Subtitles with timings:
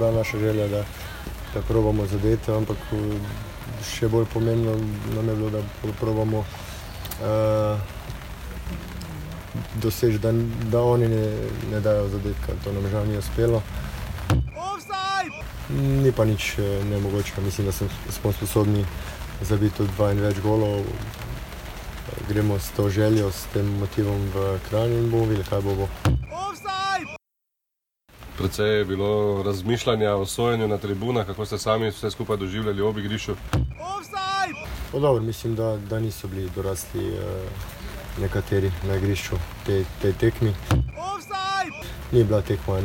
[0.00, 0.84] bila naša želja, da,
[1.54, 2.76] da probamo zadeti, ampak
[3.84, 4.76] še bolj pomembno
[5.14, 7.80] nam je bilo, da probamo uh,
[9.82, 10.32] doseči, da,
[10.72, 11.26] da oni ne,
[11.72, 12.56] ne dajo zadetka.
[12.64, 13.62] To nam žal ni uspelo.
[15.70, 18.84] Ni pa nič eh, nemogoče, mislim, da smo sposobni
[19.42, 20.82] zabiti tudi dva in več golov.
[22.28, 25.74] Gremo s to željo, s tem motivom v kraj in bomo videli, kaj bo.
[25.84, 26.19] bo.
[28.40, 32.98] Predvsej je bilo razmišljanja o sojenju na tribunah, kako ste sami vse skupaj doživljali ob
[32.98, 33.34] igrišču.
[34.92, 37.20] Dobro, mislim, da, da niso bili dorasli eh,
[38.20, 40.54] nekateri na igrišču te, te tekmi.
[42.12, 42.80] Ni bila tekma,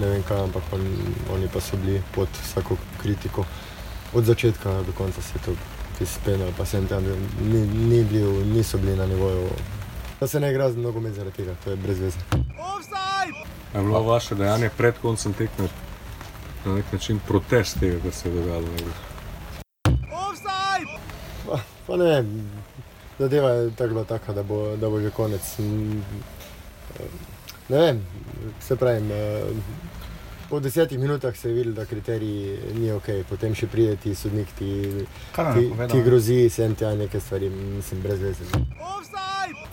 [0.00, 0.80] ne vem kaj, ampak on,
[1.34, 3.44] oni pa so bili pod vsako kritiko.
[4.14, 5.52] Od začetka do konca se je to
[6.00, 7.04] izpenalo, pa sem tam
[7.40, 9.48] ni, ni bil, niso bili na nivoju.
[10.20, 12.18] Da se ne igra z nogomet zaradi tega, to je brez veze.
[13.74, 15.68] Je bilo vaše dejanje pred koncem tekme
[16.64, 18.68] na nek način protest tega, kar se je dogajalo?
[21.46, 22.24] Pa, pa ne
[23.22, 25.58] zadeva je tako taka, da bo, da bo že konec.
[27.68, 28.06] Ne vem,
[28.60, 29.10] se pravim.
[30.52, 34.50] Po desetih minutah se je videlo, da kriteriji ni ok, potem še pride ti sodnik,
[34.52, 34.68] ti,
[35.32, 38.44] ti, ti grozi, se en ti neke stvari, mislim, brez veze.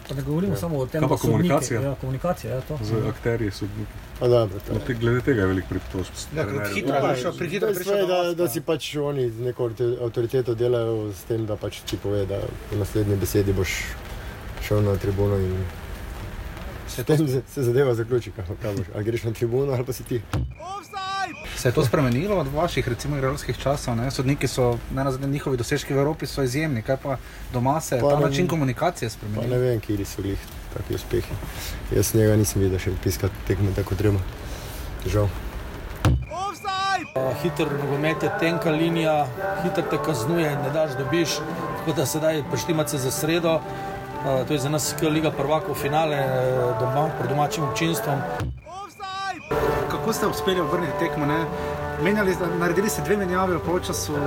[0.08, 0.58] Pa ne govorimo ja.
[0.58, 1.82] samo o tem, da sodniki- komunikacija?
[1.82, 2.78] Ja, komunikacija je to.
[2.82, 3.92] Z akterji, sodniki.
[4.20, 4.86] A dobro, to No, je.
[4.86, 6.14] te, glede tega je veliko pritožb.
[6.36, 9.70] Ja, je prehitro je je, do da, da si pač oni z neko
[10.02, 12.40] avtoriteto delajo s tem, da pač ti pove, da
[12.72, 13.76] v naslednji besedi boš
[14.64, 15.60] šel na tribuno in
[17.04, 18.88] tem se, se zadeva zaključi, kaj, boš.
[18.96, 20.22] Ali greš na tribuno ali pa si ti.
[21.56, 23.96] Se je to spremenilo od vaših, recimo, igralskih časov?
[23.96, 24.12] Ne?
[24.12, 27.18] Sodniki so, ne nazadnje, njihovi dosežki v Evropi so izjemni, kaj pa
[27.54, 29.50] doma se je Pa ta ne- način komunikacije Pa spremenil?
[29.50, 30.40] ne vem, kje so jih
[30.74, 31.36] taki uspehi.
[31.92, 34.20] Jaz njega nisem videl še piskati tekme tako treba.
[35.06, 35.28] Žal.
[37.42, 39.28] Hiter nogomet je tenka linija,
[39.64, 41.30] hiter te kaznuje, ne daš dobiš.
[41.78, 43.60] Tako da sedaj preštimati se za sredo.
[44.20, 46.28] Uh, to je za nas kot Liga prvakov finale eh,
[46.80, 48.20] doma, pred domačim občinstvom.
[49.92, 51.26] Kako ste uspeli obrniti tekmo?
[51.26, 51.46] Ne?
[52.04, 54.20] Menjali, naredili ste dve menjavi v polčasu, uh,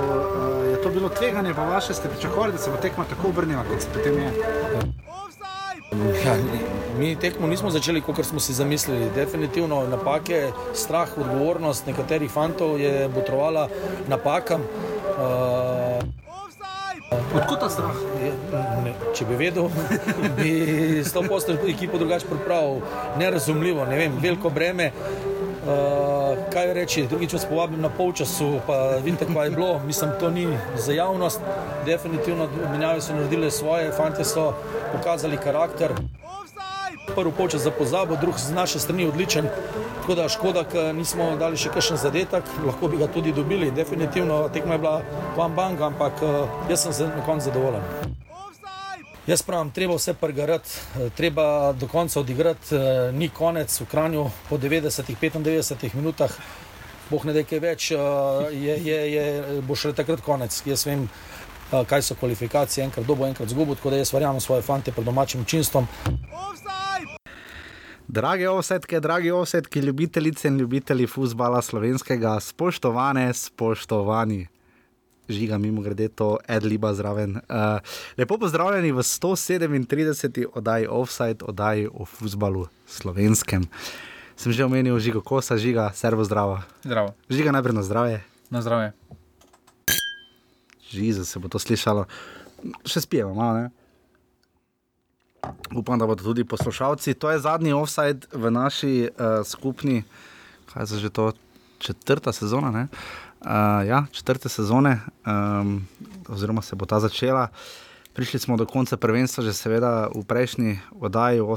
[0.71, 3.81] je to bilo tveganje, pa vaše ste pričakovali, da se bo tekma tako obrnila, kot
[3.81, 4.31] se potem je.
[6.25, 6.35] Ja,
[6.97, 9.11] mi tekmo nismo začeli, kot smo si zamislili.
[9.15, 13.67] Definitivno napake, strah, odgovornost nekaterih fantov je botrovala
[14.07, 14.61] napakam.
[14.61, 15.62] Uh,
[17.35, 17.97] Odkud ta strah?
[18.83, 19.69] Ne, če bi vedel,
[20.37, 20.51] bi
[21.03, 22.81] s to posteljo ekipo drugače pripravil.
[23.19, 24.91] Nerazumljivo, ne vem, veliko breme.
[25.63, 29.79] Uh, kaj reči, drugič vas povabim na polčasu, pa vidite, kaj je bilo.
[29.87, 31.39] Mislim, to ni za javnost.
[31.85, 34.51] Definitivno menjave so naredile svoje, fanti so
[34.91, 35.95] pokazali karakter.
[37.15, 39.47] Prvi polčas za pozabo, drug z naše strani odličen.
[40.01, 43.71] Tako da škoda, ker nismo dali še kakšen zadetek, lahko bi ga tudi dobili.
[43.71, 45.01] Definitivno tekma je bila
[45.37, 47.85] vam bang, ampak eh, jaz sem na koncu zadovoljen.
[49.27, 50.69] Jaz pravim, treba vse pregarati,
[50.99, 56.31] eh, treba do konca odigrati, eh, ni konec v Kranju po 90-95 minutah.
[57.09, 59.23] Boh ne da kaj več, je, je, je,
[59.67, 60.55] bo šele takrat konec.
[60.65, 61.07] Jaz vem,
[61.89, 65.41] kaj so kvalifikacije, enkrat dobo, enkrat zgubo, tako da jaz verjamem svoje fante pred domačim
[65.41, 65.87] občinstvom.
[68.07, 74.47] Drage ovsetke, dragi ovsetki, ljubitelice in ljubitelji futbola slovenskega, spoštovane, spoštovani.
[75.29, 77.35] Žiga, mimo grede, to Edliba zraven.
[77.35, 77.79] Uh,
[78.17, 80.45] lepo pozdravljeni v 137.
[80.53, 83.63] oddaji Offside, oddaji o futbalu slovenskem.
[84.35, 86.59] Sem že omenil žigo kosa, žiga, servo zdravo.
[86.83, 88.91] Zdravo, Žiga najprej na zdravje, na zdravje.
[90.93, 92.05] Žiza se bo to slišalo.
[92.85, 93.69] Še spijemo, malo ne.
[95.75, 97.13] Upam, da bodo tudi poslušalci.
[97.19, 100.03] To je zadnji offside v naši uh, skupni,
[100.71, 101.33] kaj se že to,
[101.83, 102.71] četrta sezona.
[102.71, 102.87] ne?
[103.43, 105.87] Uh, ja, četrte sezone, um,
[106.27, 107.47] oziroma se bo ta začela.
[108.13, 111.49] Prišli smo do konca prvenstva, že seveda v prejšnji oddaji, v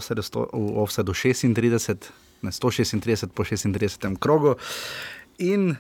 [0.83, 2.11] Offsetu 36,
[2.43, 4.57] ne 136 po 36 krogu.
[5.39, 5.77] In uh,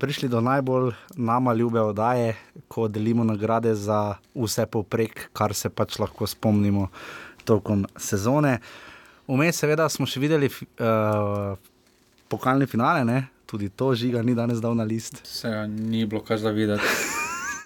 [0.00, 2.36] prišli do najbolj nama ljube oddaje,
[2.68, 6.88] ko delimo nagrade za vse poprek, kar se pač lahko spomnimo
[7.44, 8.58] tokom sezone.
[9.28, 11.56] Vmes, seveda, smo še videli uh,
[12.28, 13.28] pokalne finale, ne?
[13.50, 15.24] tudi to žiga ni danes dal na list.
[15.26, 16.84] Se ni bilo kaj za videti,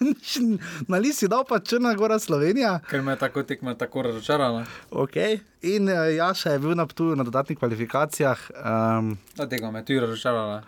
[0.91, 2.79] na list je dal pa Črna Gora Slovenija.
[2.89, 4.63] ker me je tako tekma tako razočarala.
[4.89, 5.39] Okay.
[5.61, 9.85] In uh, Jaša je bil na Ptuju na dodatnih kvalifikacijah, um, Da tega me je
[9.85, 10.63] tudi razočarala,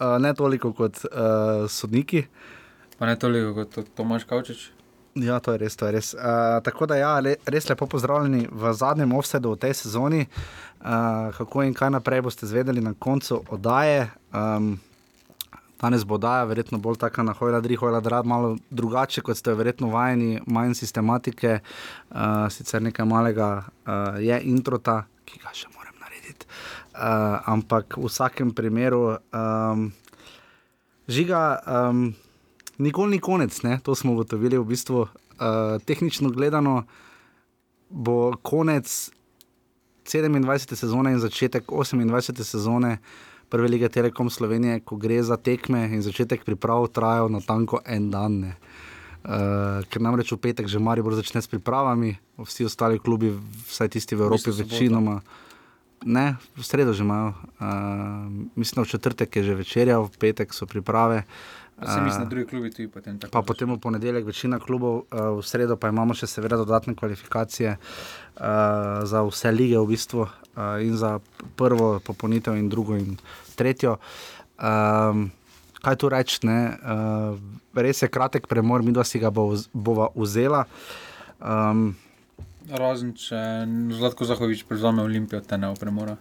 [0.00, 2.26] uh, ne toliko kot uh, sodniki.
[2.98, 4.70] pa ne toliko kot to- Tomaš Kavčič.
[5.16, 5.76] Ja, to je res.
[5.76, 6.14] To je res.
[6.14, 10.26] Uh, tako da, ja, le, res lepo pozdravljeni v zadnjem offsetu v tej sezoni.
[10.80, 14.10] Uh, kako in kaj naprej boste zvedeli na koncu oddaje.
[14.32, 14.76] Um,
[15.80, 19.54] danes bo oddaja, verjetno bolj taka na hojla, dri, hojla, drad, malo drugače, kot ste
[19.54, 21.58] verjetno vajeni, manj sistematike,
[22.10, 25.75] uh, sicer nekaj malega uh, je introta, ki ga še narediti.
[26.96, 29.92] Uh, ampak v vsakem primeru, um,
[31.08, 31.60] žiga.
[31.68, 32.16] Um,
[32.78, 33.76] nikoli ni konec, ne?
[33.84, 34.56] to smo ugotovili.
[34.56, 36.86] V bistvu, uh, tehnično gledano
[37.90, 39.10] bo konec
[40.04, 40.74] 27.
[40.74, 42.44] sezone in začetek 28.
[42.44, 42.98] sezone
[43.48, 48.10] Prve lige Telekom Slovenije, ko gre za tekme in začetek priprav, trajajo na tanko en
[48.10, 48.42] dan.
[49.26, 53.30] Uh, ker namreč v petek že Marijo začne s pripravami, vsi ostali klubi,
[53.70, 55.22] vsaj tisti v Evropi, večinoma.
[56.04, 60.66] Ne, v sredo že imajo, uh, mislim, v četrtek je že večerja, v petek so
[60.66, 61.24] priprave.
[61.24, 63.32] Uh, Se mislim, da drugi klubi tudi potem tako.
[63.32, 67.76] Pa potem v ponedeljek večina klubov, uh, v sredo pa imamo še seveda dodatne kvalifikacije
[67.76, 70.30] uh, za vse lige v bistvu uh,
[70.80, 71.18] in za
[71.56, 73.20] prvo popolnitev in drugo in
[73.60, 73.98] tretjo.
[74.56, 75.28] Um,
[75.84, 76.40] kaj tu reči?
[76.48, 77.36] Uh,
[77.76, 80.64] res je kratek premor, mi dva si ga bo, bova vzela.
[81.44, 81.92] Um,
[82.66, 83.38] Razen če
[83.94, 86.16] Zlatko Zahovič prevzame Olimpijo, te ne bo premora.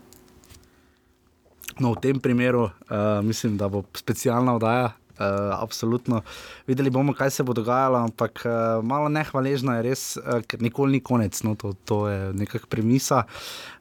[1.80, 6.22] No, v tem primeru uh, mislim, da bo specialna oddaja, Uh, absolutno.
[6.68, 10.98] Videli bomo, kaj se bo dogajalo, ampak uh, malo nehvaležno je res, uh, ker nikoli
[10.98, 11.40] ni konec.
[11.48, 13.22] No, to, to je nekakšna premisa.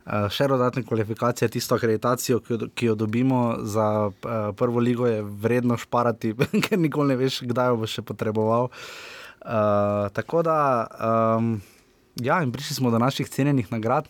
[0.07, 5.11] Uh, še dodatne kvalifikacije, tisto akreditacijo, ki jo, ki jo dobimo za uh, prvo ligo,
[5.11, 6.37] je vredno šparati,
[6.69, 8.71] ker nikoli ne veš, kdaj jo bo še potreboval.
[9.43, 10.61] Uh, tako da,
[10.95, 11.57] um,
[12.17, 14.07] ja, in prišli smo do naših cenjenih nagrad.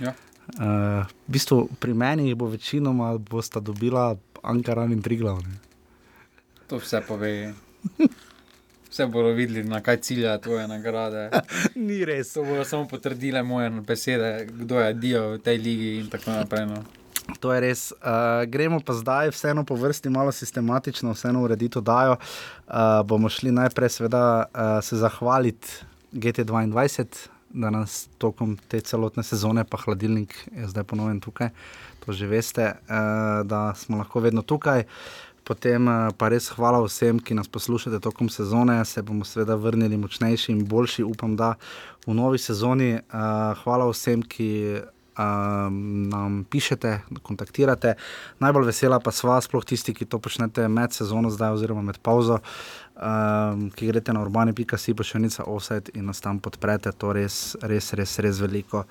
[0.00, 0.14] Ja.
[0.48, 5.60] Uh, v bistvu pri meni bo večinoma bosta dobila Ankaran in Triglavne.
[6.68, 7.54] To vse pove.
[8.88, 11.30] Vse bodo videli, na kaj cilja tvoje nagrade.
[11.74, 12.32] Ni res.
[12.32, 16.66] To bodo samo potrdile moje besede, kdo je dio v tej ligi in tako naprej.
[16.66, 16.82] No.
[17.40, 17.92] To je res.
[17.92, 22.16] Uh, gremo pa zdaj, vseeno po vrsti, malo sistematično, vseeno uredito dajo.
[22.16, 25.68] Uh, bomo šli najprej, seveda, uh, se zahvaliti
[26.12, 26.72] GT2,
[27.50, 31.50] da nas tokom te celotne sezone, pa hladilnik je zdaj ponovno tukaj.
[32.04, 34.84] To že veste, uh, da smo lahko vedno tukaj.
[35.48, 38.74] Potem eh, pa res hvala vsem, ki nas poslušate tokom sezone.
[38.84, 41.54] Se bomo seveda vrnili močnejši in boljši, upam, da
[42.04, 42.98] v novi sezoni.
[42.98, 44.50] Uh, hvala vsem, ki
[45.18, 47.94] nam pišete, kontaktirate.
[48.38, 52.40] Najbolj vesela pa sva, sploh tisti, ki to počnete med sezono, zdaj oziroma med pauzo,
[52.94, 56.92] um, ki greste na urbani.si, pa še nica offset in nas tam podprete.
[57.02, 58.84] To res, res, res, res veliko.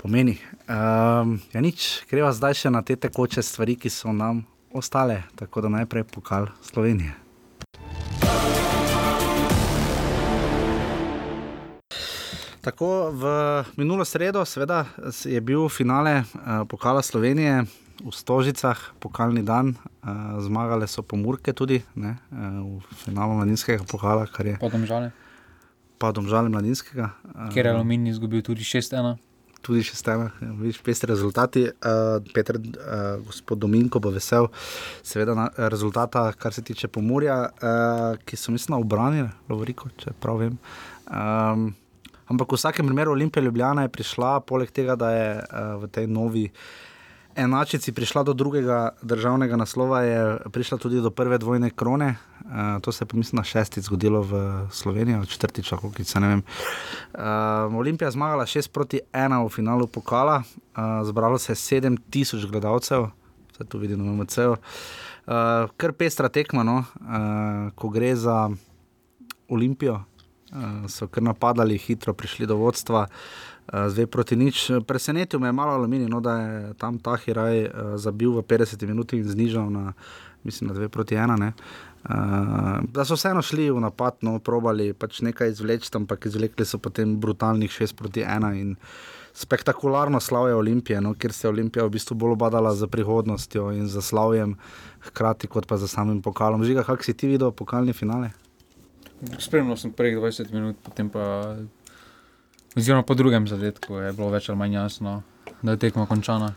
[0.00, 0.38] Pomeni.
[0.64, 5.66] Um, ja, nič, greva zdaj še na te tekoče stvari, ki so nam ostale, tako
[5.66, 7.12] da najprej pokal Slovenije.
[12.60, 13.24] Tako v
[13.80, 14.84] minulo sredo, seveda,
[15.24, 17.64] je bil finale uh, pokala Slovenije
[18.04, 19.72] v Stožicah, pokalni dan,
[20.04, 24.28] uh, zmagale so pomorke tudi ne, uh, v finalu mladinskega pokala.
[24.60, 25.08] Podomžale.
[25.96, 27.16] Podomžale mladinskega.
[27.32, 29.16] Uh, Ker je Aluminij izgubil tudi 6-1
[29.60, 31.66] tudi še stane, ja, vidiš, peste rezultati.
[31.68, 34.48] Uh, Peter, uh, gospod Dominko bo vesel,
[35.04, 40.40] seveda, na, rezultata, kar se tiče pomorja, uh, ki so, mislim, obranili, Lovoriko, če prav
[40.40, 40.56] vem.
[41.08, 41.70] Um,
[42.30, 46.06] ampak v vsakem primeru Olimpija Ljubljana je prišla, poleg tega, da je uh, v tej
[46.06, 46.46] novi
[47.34, 52.14] enačici prišla do drugega državnega naslova, je prišla tudi do prve dvojne krone.
[52.40, 56.42] Uh, to se je, mislim, na šestič zgodilo v Sloveniji, četrtič, kako se ne vem.
[57.14, 62.50] Uh, Olimpija je zmagala 6 proti 1 v finalu pokala, uh, zbralo se je 7000
[62.50, 63.10] gledalcev,
[63.52, 64.50] vse to vidimo na MCU.
[64.50, 66.84] Uh, kar pestra tekma, no?
[67.00, 68.50] uh, ko gre za
[69.48, 70.00] Olimpijo,
[70.88, 73.06] so kar napadali, hitro prišli do vodstva.
[73.06, 74.70] Uh, Eh, zdaj proti nič.
[74.86, 78.82] Presenetil me je malo aluminij, no, da je tam ta Hiraj uh, zabil v 50
[78.86, 79.92] minutah in znižal na,
[80.42, 81.38] mislim, na 2 proti 1.
[81.38, 86.82] Uh, da so vseeno šli v napad, no, probali pač nekaj izvleči, ampak izvlekli so
[86.82, 88.74] potem brutalnih 6 proti 1 in
[89.38, 93.86] spektakularno slavje Olimpije, no, ker se je Olimpija v bistvu bolj obadala za prihodnostjo in
[93.86, 94.58] za slavjem,
[95.06, 96.66] hkrati kot pa za samim pokalom.
[96.66, 98.34] Žiga, kak si ti videl pokalni finale?
[99.38, 101.56] Spremljal sem prvih 20 minut, potem pa
[102.76, 105.14] Oziroma po drugem zadetku je bilo več ali manj jasno,
[105.62, 106.52] da je tekmo končana.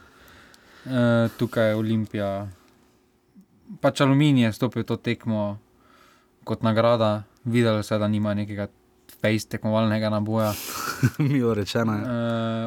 [0.86, 2.27] E, tukaj je Olimpija,
[3.82, 5.58] pač aluminij je stopil to tekmo
[6.46, 8.67] kot nagrada, videl se, da nima nekega
[9.24, 10.51] fejs tekmovalnega naboja.
[11.32, 11.98] Milo rečeno.
[11.98, 12.13] E,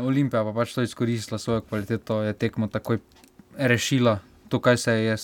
[0.08, 2.98] Olimpija pa pač to izkoristila svojo kvaliteto, je tekmo takoj
[3.54, 5.16] rešila to, kaj se je,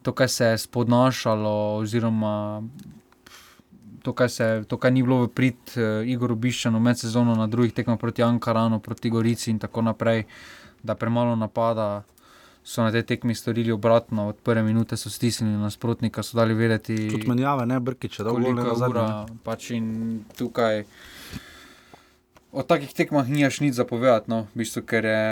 [0.00, 2.62] to, kaj se je spodnašalo, oziroma
[4.06, 7.48] to, kaj, se, to, kaj ni bilo v prid uh, Igoru Biščanu med sezono na
[7.50, 10.28] drugih tekmah proti Ankaranu, proti Gorici in tako naprej,
[10.86, 12.04] da premalo napada.
[12.66, 16.96] So na tej tekmi storili obratno, od prve minute so stisnili nasprotnika, so dali vedeti,
[17.10, 19.04] Tudi menjave, ne brkiče, da bo koliko ne je ura.
[19.06, 19.36] zadnje.
[19.46, 19.86] Pač in
[20.34, 20.82] tukaj
[22.50, 25.22] o takih tekmah nimaš nič zapovedati, no, v bistvu, ker je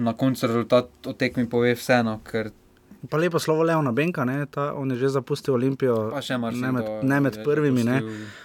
[0.00, 2.52] na koncu rezultat o tekmi pove vseeno, ker
[3.08, 6.12] Pa lepo slovo Leona Benka, ne, ta, on je že zapustil Olimpijo.
[6.52, 8.02] ne med, ne med prvimi, ne.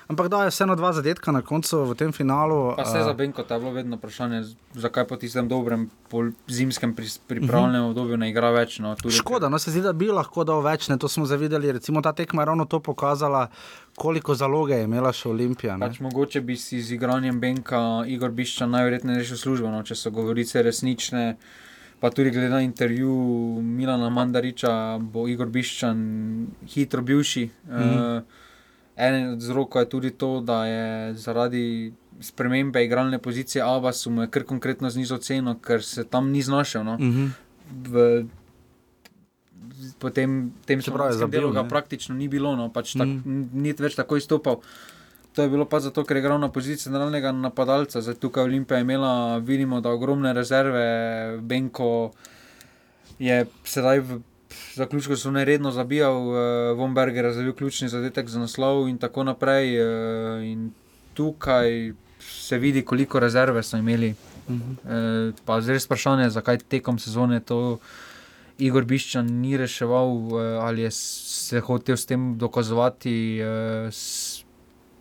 [0.08, 2.76] Ampak da je vseeno dva zadetka na koncu v tem finalu.
[2.76, 4.44] Pa se a, za Benko je bilo vedno vprašanje,
[4.74, 8.80] zakaj po tistem dobrem pol zimskem pris- pripravljenem obdobju ne igra več.
[8.80, 11.72] No, tudi, Škoda, no se zdi, da bi lahko dal več, ne, to smo zavideli.
[11.72, 13.48] Recimo ta tekma je ravno to pokazala,
[13.96, 15.76] koliko zaloge je imela še Olimpija.
[15.80, 20.12] Pač mogoče bi si z igranjem Benka Igor Bišča najverjetneje rešil službo, no, če so
[20.12, 21.36] govorice resnične.
[22.04, 23.12] Pa tudi glede na intervju
[23.64, 26.00] Milana Mandariča, bo Igor Biščan
[26.68, 27.46] hitro bivši.
[27.46, 27.72] Mm.
[27.72, 28.18] -hmm.
[28.18, 28.24] uh,
[28.96, 34.28] Eden od vzrokov je tudi to, da je zaradi spremembe igralne pozicije Abasu mu je
[34.28, 36.84] kar konkretno znižal ceno, ker se tam ni znašel.
[36.84, 36.98] No.
[37.00, 37.28] Mhm.
[37.90, 38.26] V,
[40.00, 41.70] potem tem Se pravi, slovenskem zabil, delu ga ne.
[41.70, 43.50] praktično ni bilo, no, pač tak, mm.
[43.54, 44.60] ni več tako izstopal.
[45.34, 48.02] To je bilo pa zato, ker je igral na poziciji centralnega napadalca.
[48.02, 52.12] Zdaj tukaj Olimpija je imela, vidimo, da ogromne rezerve, Benko
[53.20, 54.20] je sedaj v
[54.76, 56.38] zaključku so neredno zabijal, uh,
[56.78, 59.74] Von Berger je zabil ključni zadetek za naslov in tako naprej.
[59.82, 60.72] Uh, in
[61.14, 64.16] tukaj se vidi, koliko rezerve so imeli.
[64.50, 64.72] Mhm.
[64.84, 67.80] Uh, pa zdaj res vprašanje, zakaj tekom sezone to
[68.58, 73.42] Igor Biščan ni reševal, uh, ali je se hotel s tem dokazovati.
[73.42, 74.33] Uh, s,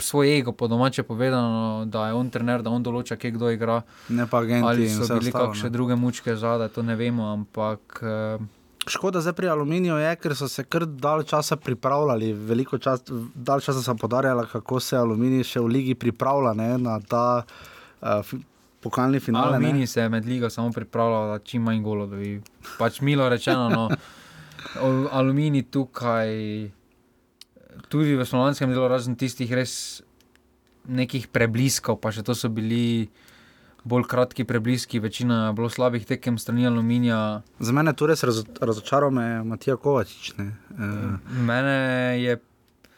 [0.03, 3.83] Svoj ego, po domače povedano, da je on trener, da on določa, kje kdo igra.
[4.11, 4.67] Ne pa agenti.
[4.67, 5.77] Ali so bili ostalo, kakšne ne.
[5.77, 8.43] druge mučke zadaj, to ne vemo, ampak eh,
[8.87, 13.05] Škoda zdaj pri aluminiju je, ker so se kar dalj časa pripravljali, veliko čas,
[13.35, 18.33] dalj časa sem podarjala, kako se aluminij še v ligi pripravlja ne, na ta uh,
[18.83, 19.55] pokalni finale.
[19.55, 19.57] ne.
[19.57, 22.41] Aluminij se je med ligo samo pripravljal, da čim manj golo dobi.
[22.79, 23.89] Pač milo rečeno, no,
[25.21, 26.35] aluminij tukaj,
[27.89, 30.03] tudi v slovenskem delu, razen tistih res
[30.89, 33.11] nekih prebliskov, pa še to so bili
[33.85, 37.43] bolj kratki prebliski, večina je bilo slabih tekem strani aluminija.
[37.59, 40.33] Za mene je tu res razo, razočaral me Matija Kovačič.
[40.39, 40.53] Ne.
[40.71, 41.79] Uh, Mene
[42.23, 42.39] je.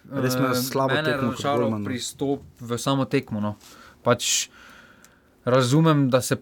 [0.05, 3.41] Res me eh, slabo mene tekmo razočaral pristop v samo tekmo.
[3.41, 3.55] No.
[4.05, 4.51] Pač
[5.49, 6.37] razumem, da se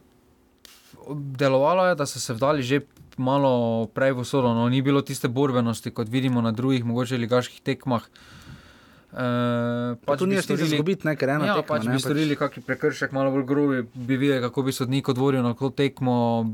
[1.38, 2.80] delovalo je, da so se vdali že
[3.16, 3.52] malo
[3.88, 4.54] prej v sodo.
[4.54, 4.68] No.
[4.68, 8.02] Ni bilo tiste borbenosti, kot vidimo na drugih, mogoče ligaških tekmah.
[9.12, 9.24] E,
[9.98, 11.68] pa tu bi ni storili- izgubiti, ne, ker ena Ja, tekma.
[11.68, 15.42] pač ne, bi storili kakšen prekršek, malo bolj grobi, bi videli, kako bi sodnik odvoril
[15.42, 16.46] na to tekmo.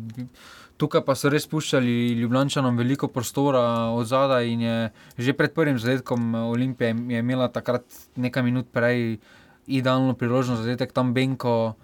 [0.77, 3.61] Tukaj pa so res puščali Ljubljančanom veliko prostora
[3.91, 4.77] od zadaj in je
[5.19, 7.83] že pred prvim zadetkom Olimpije je imela takrat
[8.17, 9.19] nekaj minut prej
[9.67, 11.75] idealno priložnost za zadetek tam Benko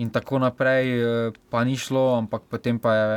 [0.00, 3.10] in tako naprej, eh, pa ni šlo, ampak potem pa je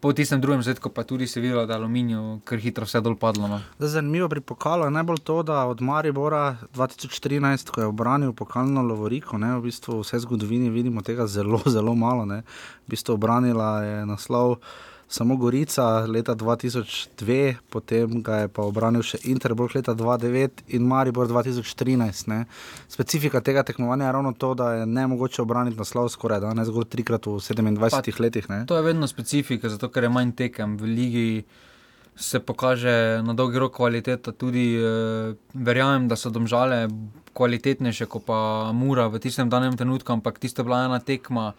[0.00, 3.16] po tistem drugem zadetku pa tudi se videlo, da je aluminij kar hitro vse dol
[3.20, 3.48] padlo.
[3.48, 3.60] No.
[3.78, 8.82] Zdaj, zanimivo pri pokalu je najbolj to, da od Maribora 2014, ko je obranil pokalno
[8.82, 12.24] Lovoriko, ne, v bistvu vse zgodovini vidimo tega zelo, zelo malo.
[12.24, 12.42] Ne.
[12.88, 14.56] V bistvu obranila je naslov
[15.10, 21.26] samo Gorica leta 2002, potem ga je pa obranil še Interbrok leta 2009 in Maribor
[21.26, 22.30] 2013.
[22.30, 22.44] Ne.
[22.86, 26.64] Specifika tega tekmovanja je ravno to, da je ne mogoče obraniti naslov skoraj da ne
[26.64, 28.46] zgolj trikrat v 27 Pa- letih.
[28.50, 28.62] Ne.
[28.70, 31.44] To je vedno specifika, zato ker je manj tekem v ligi.
[32.20, 36.84] Se pokaže na dolgi rok kvaliteta, tudi eh, verjamem, da so domžale
[37.34, 41.54] kvalitetnejše kot pa Mura v tistem danem trenutku, ampak tisto je bila ena tekma.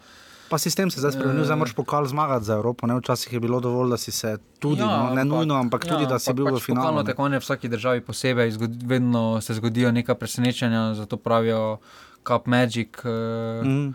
[0.52, 1.58] Pa sistem se zdaj spremenil, zdaj Eh.
[1.58, 2.84] moraš pokal zmagati za Evropo.
[2.84, 2.94] Ne?
[2.94, 6.18] Včasih je bilo dovolj, da si se tudi, ja, no, ne nujno, ampak tudi, da
[6.18, 6.96] si ampak bil v pač Pokalno finalu.
[6.98, 7.04] ne.
[7.06, 11.78] tekmovanje v vsaki državi posebej, zgod, vedno se zgodijo neka presenečenja, zato pravijo
[12.22, 12.92] Cup Magic.
[13.00, 13.94] Eh, Mm.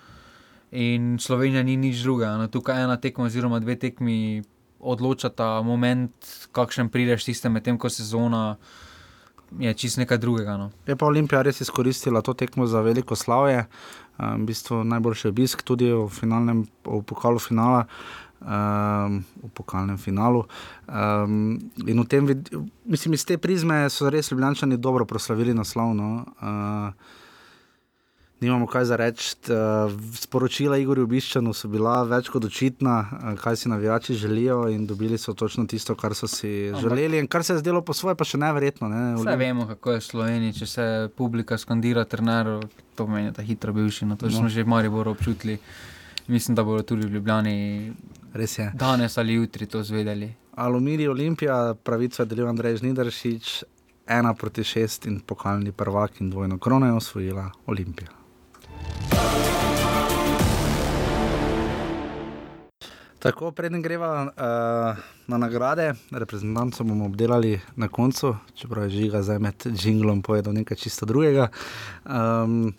[0.69, 2.35] In Slovenija ni nič drugega.
[2.35, 4.43] No, tukaj ena tekma, oziroma dve tekmi
[4.81, 6.11] odločata moment,
[6.51, 8.57] kakšen prideš tistem, medtem ko sezona
[9.53, 10.57] je čist nekaj drugega.
[10.57, 10.71] No.
[10.83, 15.61] Je pa Olimpija res izkoristila to tekmo za veliko slavje, um, v bistvu najboljši obisk
[15.61, 17.85] tudi v, finalnem, v pokalu finala.
[18.37, 20.43] Um, v pokalnem finalu.
[20.85, 21.57] Um,
[21.89, 22.27] in v tem,
[22.85, 25.95] mislim, iz te prizme so res Ljubljani dobro proslavili naslov.
[25.97, 26.21] No.
[26.37, 26.93] Uh,
[28.39, 29.35] Nimamo kaj za reči.
[29.43, 29.55] Uh,
[30.13, 35.17] sporočila Igorju Biščanu so bila več kot očitna, uh, kaj si navijači želijo, in dobili
[35.17, 38.15] so točno tisto, kar so si Ampak- želeli, in kar se je zdelo po svoje,
[38.15, 38.89] pa še neverjetno.
[38.89, 39.15] Ne?
[39.15, 42.45] Vse vemo, kako je v Sloveniji, če se publika skandira, trener,
[42.93, 44.05] to pomeni, da je hitro bivši.
[44.05, 44.31] No, to No.
[44.33, 45.57] smo že v Mariboru občutili.
[46.27, 47.93] Mislim, da bodo tudi v Ljubljani
[48.33, 48.71] Res je.
[48.75, 50.29] danes ali jutri to zvedeli.
[50.53, 53.63] Aluminij Olimpija, pravico je delil Andrej Žnidaršič.
[54.09, 58.07] ena proti šest in pokalni prvak in dvojno krono je osvojila Olimpija.
[63.19, 69.39] Tako, preden greva uh, na nagrade, reprezentantov bomo obdelali na koncu, čeprav je žiga zdaj
[69.39, 71.49] med jinglom povedal nekaj čisto drugega.
[72.05, 72.75] Um,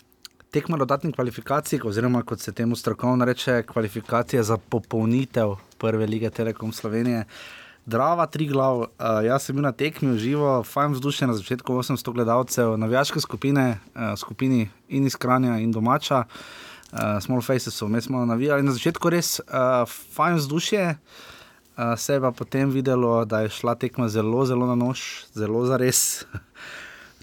[0.51, 6.73] tekma dodatnih kvalifikacij, oziroma kot se temu strokovno reče, kvalifikacije za popolnitev prve lige Telekom
[6.73, 7.25] Slovenije.
[7.89, 8.87] Drava, tri glav, uh,
[9.25, 13.79] jaz sem bil na tekmi v živo, fajn vzdušje na začetku, 800 gledalcev, navijaške skupine,
[13.95, 18.65] uh, skupini in iz Kranja in domača, uh, Small Faces so vmes malo navijali.
[18.67, 23.73] Na začetku res uh, fajn vzdušje, uh, se je pa potem videlo, da je šla
[23.75, 26.27] tekma zelo, zelo na nož, zelo za res.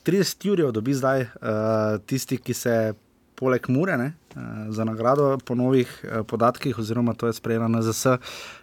[0.07, 2.95] 30 jurjev dobi zdaj uh, tisti, ki se
[3.37, 4.41] poleg Mure, ne, eh,
[4.73, 8.19] za nagrado po novih eh, podatkih, oziroma to je sprejela NZS,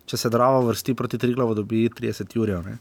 [0.05, 2.65] če se Drava vrsti proti Triglavu, dobi 30 jurjev.
[2.65, 2.77] Ne.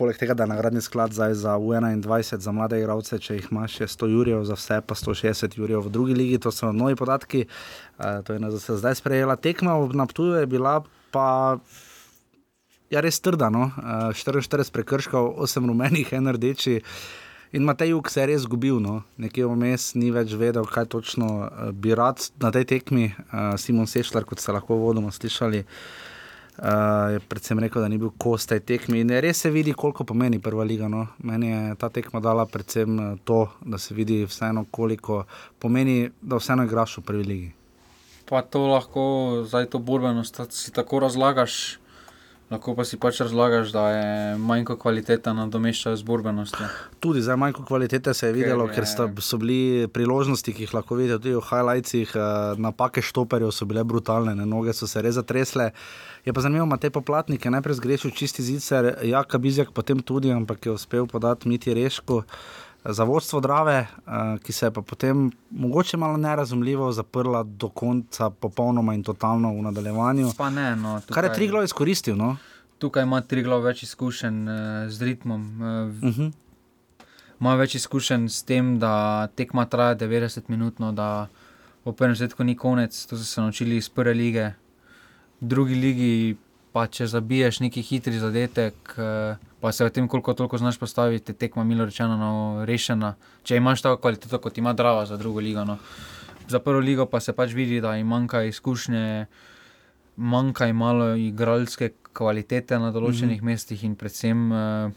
[0.00, 3.80] Poleg tega, da je nagradni sklad zdaj za U21 za mlade igralce, če jih imaš,
[3.82, 7.44] je 100 jurjev, za vse pa 160 jurjev v drugi ligi, to so novi podatki.
[7.98, 9.36] Uh, to je NZS zdaj sprejela.
[9.36, 10.78] Tekma v Naptuju je bila
[11.12, 11.58] pa.
[12.90, 13.68] Ja, res trda, no?
[13.76, 16.80] uh, 44 prekrškov, 8 rumenih, en rdeči.
[17.52, 19.00] In Matej Juk se je res zgubil, no?
[19.18, 23.08] nekje vmes ni več vedel, kaj točno uh, bi rad na tej tekmi.
[23.10, 28.14] Uh, Simon Sešljar, kot ste lahko vodoma slišali, uh, je predvsem rekel, da ni bil
[28.14, 29.02] kos tej tekmi.
[29.02, 30.86] In res se vidi, koliko pomeni prva liga.
[30.86, 31.08] No?
[31.26, 35.24] Meni je ta tekma dala predvsem to, da se vidi vseeno, koliko
[35.58, 37.50] pomeni, da vseeno igraš v prvi ligi.
[38.30, 39.02] Pa to lahko
[39.42, 41.79] zdaj to borbenost, da si tako razlagaš.
[42.50, 46.66] Lahko pa si pač razlagaš, da je manjko kvalitete nadomeščajo z borbenostjo.
[46.98, 48.94] Tudi za manjko kvalitete se je videlo, ker, je...
[48.96, 53.68] ker so bili priložnosti, ki jih lahko vidite tudi v highlightsih, eh, napake štoperjev so
[53.70, 54.48] bile brutalne, ne?
[54.50, 55.70] noge so se res zatresle.
[56.26, 60.66] Je pa zanimivo, da te poplatnike najprej zgrešil čisti zicer, Jaka Bizjak potem tudi, ampak
[60.66, 62.24] je uspel podati Miti Reško
[62.84, 68.30] za vodstvo Drave, uh, ki se je pa potem mogoče malo nerazumljivo zaprla do konca,
[68.30, 70.30] popolnoma in totalno v nadaljevanju.
[70.52, 72.16] Ne, no, tukaj, Kar je Triglo izkoristil?
[72.16, 72.36] No?
[72.78, 74.56] Tukaj ima Triglo več izkušenj uh,
[74.88, 75.42] z ritmom.
[75.60, 76.32] Uh, uh -huh.
[77.40, 81.28] Ima več izkušenj s tem, da tekma traja 90 minut, no, da
[81.84, 83.06] v prvem svetu ni konec.
[83.06, 84.52] To so se naučili iz prve lige.
[85.40, 86.36] V drugi ligi
[86.72, 88.74] pa če zabiješ neki hitri zadetek.
[88.96, 93.14] Uh, pa se v tem, koliko toliko znaš postaviti, tekmo milo rečeno, no, rešena.
[93.42, 95.64] Če imaš tako kvaliteto, kot ima Drava za drugo ligo.
[95.64, 95.76] No.
[96.48, 99.26] Za prvo ligo pa se pač vidi, da jim manjka izkušnje,
[100.16, 103.52] manjka jim malo igralske kvalitete na določenih mm -hmm.
[103.52, 104.92] mestih in predvsem uh,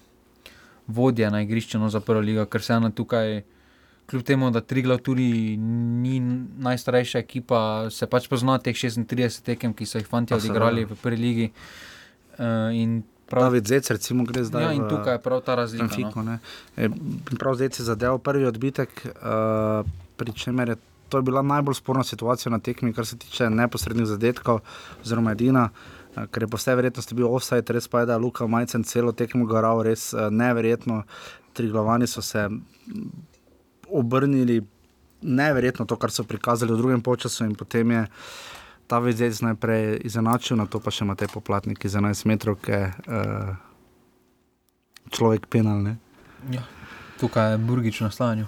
[0.88, 3.44] vodje na igrišču no, za prvo ligo, ker se ena tukaj.
[4.06, 6.20] Kljub temu, da Triglav tudi ni
[6.60, 11.18] najstarejša ekipa, se pač pozna teh 36 tekem, ki so jih fanti odigrali v prvi
[11.18, 11.52] ligi.
[12.38, 14.64] Uh, Prav, David Zec, recimo, gre zdaj.
[14.64, 15.90] Ja, in tukaj je prav ta razlika.
[15.96, 16.38] Fiko, no.
[16.78, 16.90] e,
[17.40, 19.82] prav Zec je zadeval prvi odbitek, uh,
[20.18, 20.78] pri čemer je
[21.10, 24.62] to bila najbolj sporna situacija na tekmi, kar se tiče neposrednih zadetkov,
[25.02, 25.70] oziroma edina.
[25.74, 28.86] Uh, ker je po vsej verjetnosti bil offside, res pa je, da je Luka Majcen
[28.86, 31.04] celo tekmo garal, res uh, neverjetno.
[31.54, 32.48] Tri glavani so se
[33.90, 34.62] obrnili,
[35.22, 38.08] neverjetno to, kar so prikazali v drugem času, in potem je
[38.94, 42.70] ta vedec najprej izenačil, na to pa še ima te poplatnike za 11 metrov, ki
[42.70, 43.56] je uh,
[45.10, 45.82] človek penal.
[46.54, 46.62] Ja,
[47.18, 48.46] tukaj je burgič na stanju.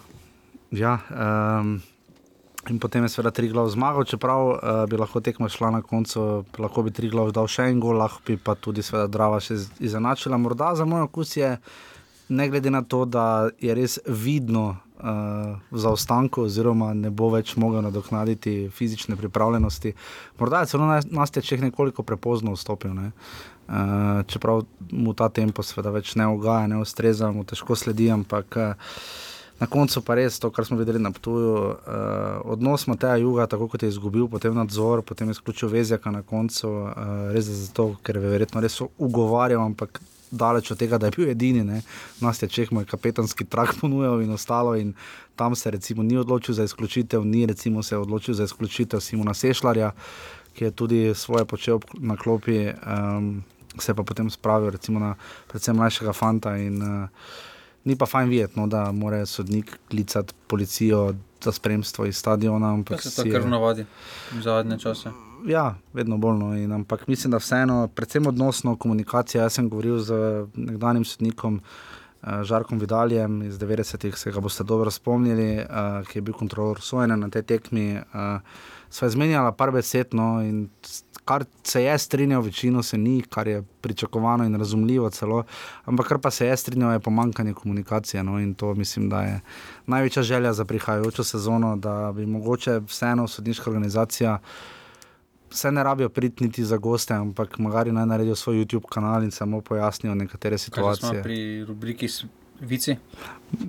[0.69, 1.81] Ja, um,
[2.69, 6.45] in potem je seveda tri glav zmagal, čeprav uh, bi lahko tekmo šla na koncu,
[6.61, 9.57] lahko bi tri glav dal še en gol, lahko bi pa tudi seveda Drava še
[9.81, 10.37] izenačila.
[10.37, 11.55] Morda za moj okus je,
[12.29, 17.55] ne glede na to, da je res vidno, uh, v zaostanku, oziroma ne bo več
[17.55, 19.93] mogel nadoknaditi fizične pripravljenosti.
[20.39, 22.93] Morda je celo nas teče nekoliko prepozno vstopil.
[22.93, 23.11] Ne?
[23.67, 28.59] Uh, čeprav mu ta tempo seveda več ne ugaja, ne ustreza, mu težko sledi, ampak
[28.61, 28.91] uh,
[29.59, 31.75] na koncu pa res to, kar smo videli na Ptuju, uh,
[32.51, 36.69] odnos Mateja Juga, tako kot je izgubil potem nadzor, potem je izključil Vezjaka na koncu,
[36.69, 41.29] uh, res zato, ker je verjetno res ugovarjal, ampak daleč od tega, da je bil
[41.29, 41.81] edini, ne.
[42.21, 44.75] nas je Čeh, moj kapetanski trak ponujal in ostalo.
[44.75, 44.93] In
[45.35, 49.91] tam se recimo ni odločil za izključitev, ni recimo se odločil za izključitev Simona Sešljarja,
[50.53, 53.43] ki je tudi svoje počel na klopi, um,
[53.79, 55.15] se pa potem spravil recimo na
[55.47, 56.57] predvsem mlajšega fanta.
[56.57, 57.09] In, uh,
[57.85, 62.83] Ni pa fajn videti, no, da mora sodnik klicati policijo za spremstvo iz stadiona.
[62.83, 63.85] To se to kar navadi
[64.33, 65.11] v zadnje čase
[65.47, 66.37] ja, vedno bolj.
[66.37, 69.43] No, in, ampak mislim, da vseeno, predvsem odnosno komunikacija.
[69.43, 70.13] Jaz sem govoril z
[70.55, 76.21] nekdanjim sodnikom uh, Žarkom Vidaljem iz 90-ih, se ga boste dobro spomnili, uh, ki je
[76.21, 77.99] bil kontrolor sojenja na tej tekmi.
[78.13, 78.39] Uh,
[78.89, 80.69] Sva izmenjala par besed, no, in
[81.25, 85.43] kar se je strinjal, večino se ni, kar je pričakovano in razumljivo celo,
[85.85, 88.23] ampak kar pa se je strinjal, je pomankanje komunikacije.
[88.23, 89.41] No, in to mislim, da je
[89.85, 94.39] največja želja za prihajajočo sezono, da bi mogoče vseeno sodniška organizacija.
[95.51, 99.31] Vse ne rabijo priti niti za goste, ampak magari naj naredijo svoj YouTube kanal in
[99.31, 101.23] samo pojasnijo nekatere situacije.
[101.23, 102.07] Pri rubriki
[102.59, 102.95] Vici.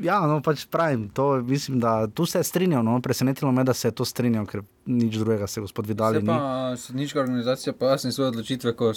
[0.03, 2.85] Ja, no, pač pravim, to, mislim, da tu se je strinjal.
[2.85, 6.37] No, presenetilo me, da se je to strinjal, ker nič drugega se gospod Vidal ni.
[6.79, 8.93] Sodniška organizacija pa jasni svoje odločitve, ko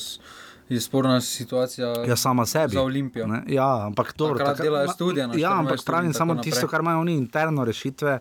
[0.70, 1.94] je sporna situacija.
[2.08, 2.74] Ja, sama sebi.
[2.74, 3.28] Za Olimpijo.
[3.28, 3.44] Ne?
[3.48, 4.38] Ja, ampak to je.
[4.38, 5.30] Takrat delajo študije.
[5.42, 8.20] Ja, ampak pravim samo tisto, kar imajo oni interno rešitve.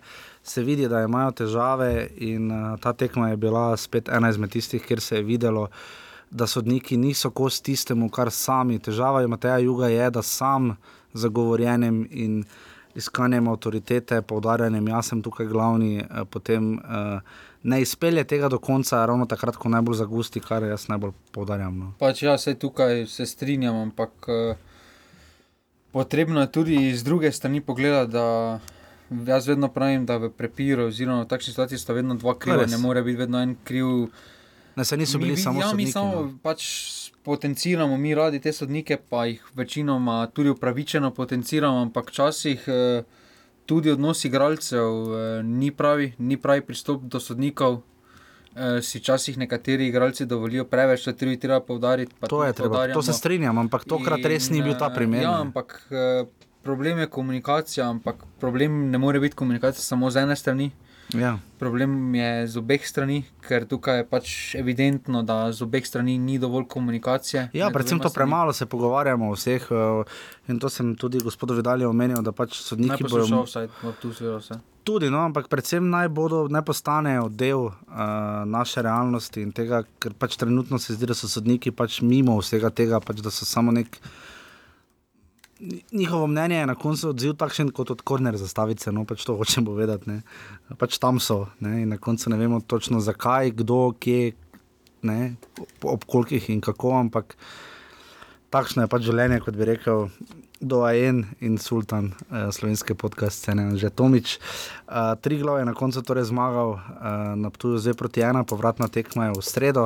[0.48, 4.82] Se vidi, da imajo težave, in uh, ta tekma je bila spet ena izmed tistih,
[4.82, 5.68] kjer se je videlo,
[6.30, 8.78] da sodniki niso kos tistemu, kar sami.
[8.78, 10.76] Težava je Mateja Juga, je, da sam
[11.12, 12.42] zagovorjenem in
[12.94, 17.20] iskanjem avtoritete, poudarjanjem, jaz sem tukaj glavni, eh, potem eh,
[17.62, 21.78] ne izpelje tega do konca, ravno takrat, ko najbolj zagusti, kar jaz najbolj poudarjam.
[21.78, 21.92] No.
[21.98, 24.56] Pač ja, se tukaj se strinjam, ampak eh,
[25.92, 28.58] potrebno je tudi iz druge strani pogledati, da
[29.10, 32.78] jaz vedno pravim, da v prepiru, oziroma v takšni situaciji sta vedno dva kriva, ne
[32.78, 34.08] more biti vedno en kriv.
[34.76, 36.32] Ne, se niso bili mi, samo ja, mi samo no.
[36.42, 36.64] pač
[37.22, 43.02] potenciramo, mi radi te sodnike, pa jih večinoma tudi upravičeno potenciramo, ampak včasih eh,
[43.66, 47.82] tudi odnos igralcev eh, ni pravi, ni pravi pristop do sodnikov.
[48.58, 52.14] Uh, si včasih nekateri igralci dovolijo preveč, da treba, treba poudariti.
[52.28, 55.22] To, treba, to se strinjam, ampak tokrat res ni bil ta primer.
[55.22, 56.26] Ja, ampak uh,
[56.68, 60.70] problem je komunikacija, ampak problem ne more biti komunikacija samo z ene strani.
[61.16, 61.38] Ja.
[61.58, 66.36] Problem je z obeh strani, ker tukaj je pač evidentno, da z obeh strani ni
[66.38, 67.48] dovolj komunikacije.
[67.56, 69.70] Ja, predvsem to premalo se pogovarjamo o vseh.
[69.70, 73.94] Eh, in to sem tudi gospodu Vidalju omenil, da pač sodniki bodo šli vse v
[74.02, 74.60] tu sfero.
[74.84, 77.74] Tudi, no, ampak predvsem naj, bodo, naj postanejo del uh,
[78.48, 82.70] naše realnosti in tega, ker pač trenutno se zdi, da so sodniki pač mimo vsega
[82.72, 84.00] tega, pač da so samo nek
[85.92, 89.64] njihovo mnenje je na koncu odziv takšen kot od korner zastavice, no pač to hočem
[89.66, 90.20] povedati.
[90.78, 94.32] Pač tam so ne, in na koncu ne vemo točno zakaj, kdo, kje,
[95.02, 95.34] ne,
[95.82, 97.36] ob kolikih in kako, ampak
[98.50, 100.08] takšno je pač življenje, kot bi rekel.
[100.58, 104.32] Doajen in sultan eh, slovenske podcast scene, že Tomič.
[104.42, 108.88] Eh, tri glave je na koncu torej zmagal, eh, na Ptuju zdaj proti ena, povratna
[108.90, 109.84] tekma je v sredo,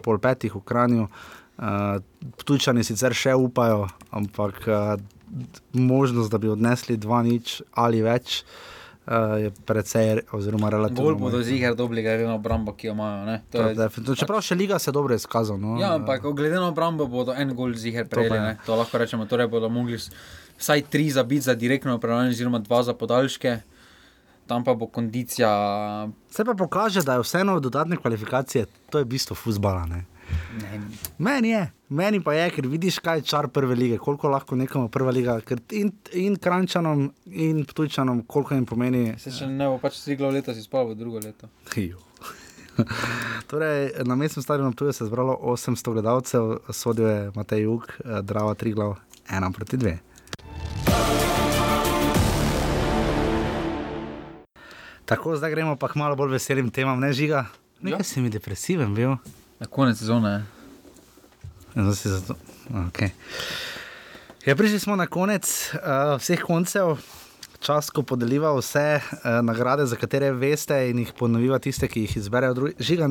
[0.00, 1.10] pol petih v Kranju.
[1.58, 1.98] Eh,
[2.42, 4.96] Ptujčani sicer še upajo, ampak eh,
[5.72, 8.42] možnost, da bi odnesli dva nič ali več,
[9.06, 11.02] uh, je precej, oziroma relativno.
[11.02, 13.34] Bolj bodo ziger dobili, glede na obrambo, ki jo imajo.
[13.34, 14.14] Je...
[14.20, 15.58] Čeprav še liga se dobro izkazala.
[15.58, 18.54] No, ja, ampak glede na obrambo bodo en gol ziger prejeli.
[18.62, 22.84] To, to lahko rečemo, torej bodo mogli vsaj tri zabiti za direktno upravljanje, oziroma dva
[22.86, 23.58] za podaljške.
[24.46, 25.50] Tam pa bo kondicija.
[26.30, 29.34] Se pa pokaže, da je vseeno dodatne kvalifikacije, to je bistvo
[30.24, 30.80] futbola.
[31.18, 34.88] Meni je, meni pa je, ker vidiš, kaj je čar prve lige, koliko lahko nekomu
[34.88, 35.38] prva liga,
[35.72, 39.04] in, in krančanom, in tujčanom, koliko jim pomeni.
[39.18, 41.50] Se še ne bo pač tri glavne leta, si spal v drugo leto.
[43.50, 48.22] torej, na mestnem stadionu tu je se zbralo 800 gledalcev, sodijo je Matej Jug, eh,
[48.22, 48.96] Drava tri glav,
[49.30, 49.98] ena proti dve.
[55.04, 57.44] Tako, zdaj gremo pa k malo bolj veselim temam, ne žiga.
[57.84, 58.04] Nekaj ja.
[58.08, 59.18] si mi depresiven bil.
[59.58, 60.44] Na konec sezone.
[61.74, 62.34] Ja, zato,
[62.70, 63.10] okay.
[64.46, 66.98] ja, prišli smo na konec uh, vseh koncev,
[67.58, 72.16] čas, ko podeliva vse uh, nagrade, za katere veste, in jih ponoviva tiste, ki jih
[72.22, 72.70] izberejo.
[72.78, 73.08] Žiga,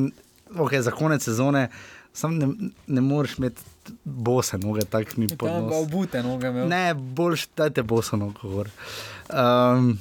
[0.56, 1.68] okay, za konec sezone.
[2.14, 2.48] Sam ne,
[2.86, 3.62] ne moreš imeti
[4.04, 5.50] bose noge, tako mi pa.
[5.50, 6.48] Ne, obute noge.
[6.48, 6.68] Imel.
[6.70, 8.68] Ne, boljš, dajte bose noge.
[9.28, 9.96] Um,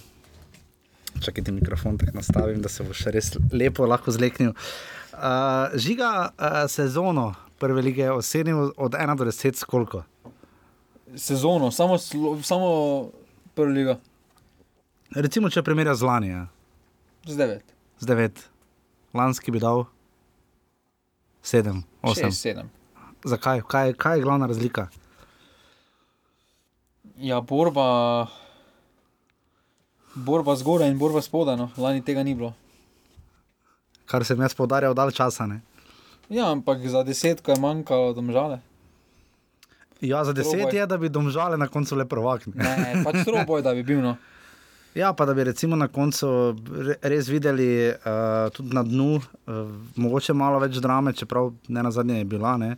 [1.20, 4.54] čakajte mikrofon, tako nastavim, da se bo še res lepo lahko zleknil.
[4.54, 10.04] Uh, Uh, žiga uh, sezono prve lige ocenil od 1 do 10, koliko?
[11.16, 11.98] Sezono, samo,
[12.44, 13.10] samo
[13.54, 14.00] prva liga.
[15.16, 16.28] Recimo, če primerja z lani.
[16.28, 16.48] Ja.
[17.26, 17.60] Z 9.
[18.00, 18.32] Z 9.
[19.14, 19.86] Lanski bi dal
[21.44, 22.32] 7, 8.
[22.32, 22.66] 7.
[23.24, 23.62] Zakaj?
[23.68, 24.88] Kaj, kaj je glavna razlika?
[27.18, 28.28] Ja, borba,
[30.16, 31.58] borba zgoraj in borba spodaj.
[31.58, 31.70] No.
[31.78, 32.54] Lani tega ni bilo
[34.06, 35.48] kar sem jaz podarjal dal časa.
[35.48, 35.62] Ne?
[36.30, 38.60] Ja, ampak za deset, ko je manjkalo domžale.
[40.04, 40.80] Ja, za deset Troboj.
[40.80, 42.60] je, da bi domžale na koncu le provaknili.
[42.60, 44.02] Ne, pač troboj, da bi bil.
[44.04, 44.16] No.
[44.94, 46.28] Ja, pa da bi recimo na koncu
[47.02, 52.20] res videli uh, tudi na dnu, uh, mogoče malo več drame, čeprav ne na zadnje
[52.20, 52.52] je bila.
[52.62, 52.76] Ne?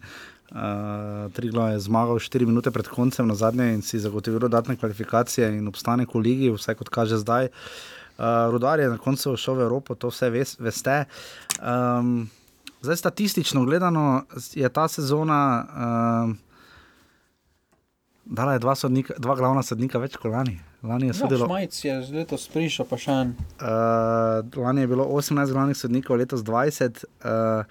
[0.48, 5.58] Uh, Triglo je zmagal 4 minute pred koncem na zadnje in si zagotovil dodatne kvalifikacije
[5.58, 7.52] in obstanek v ligi, vse kot kaže zdaj.
[7.52, 11.06] Uh, Uh, Rudar je na koncu šel v Evropo, to vse ves, veste.
[11.60, 12.30] Um,
[12.82, 14.24] Zdaj, statistično gledano,
[14.54, 15.40] je ta sezona
[16.30, 16.36] uh,
[18.26, 20.60] dala dva, sodnika, dva glavna sodnika več kot lani.
[20.86, 23.32] Lani je, Ja, sodilo, Šmajc je letos prišel, pa še en.
[23.58, 27.02] uh, lani je bilo 18 glavnih sodnikov, letos 20.
[27.26, 27.66] Uh,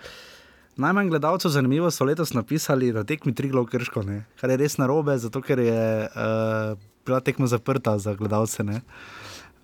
[0.77, 4.25] najmanj gledalcev, zanimivo so letos napisali, da tekmi tri glav krško, ne?
[4.41, 6.75] kar je res narobe, zato ker je uh,
[7.07, 8.67] bila tekma zaprta za gledalce.
[8.67, 8.81] Ne?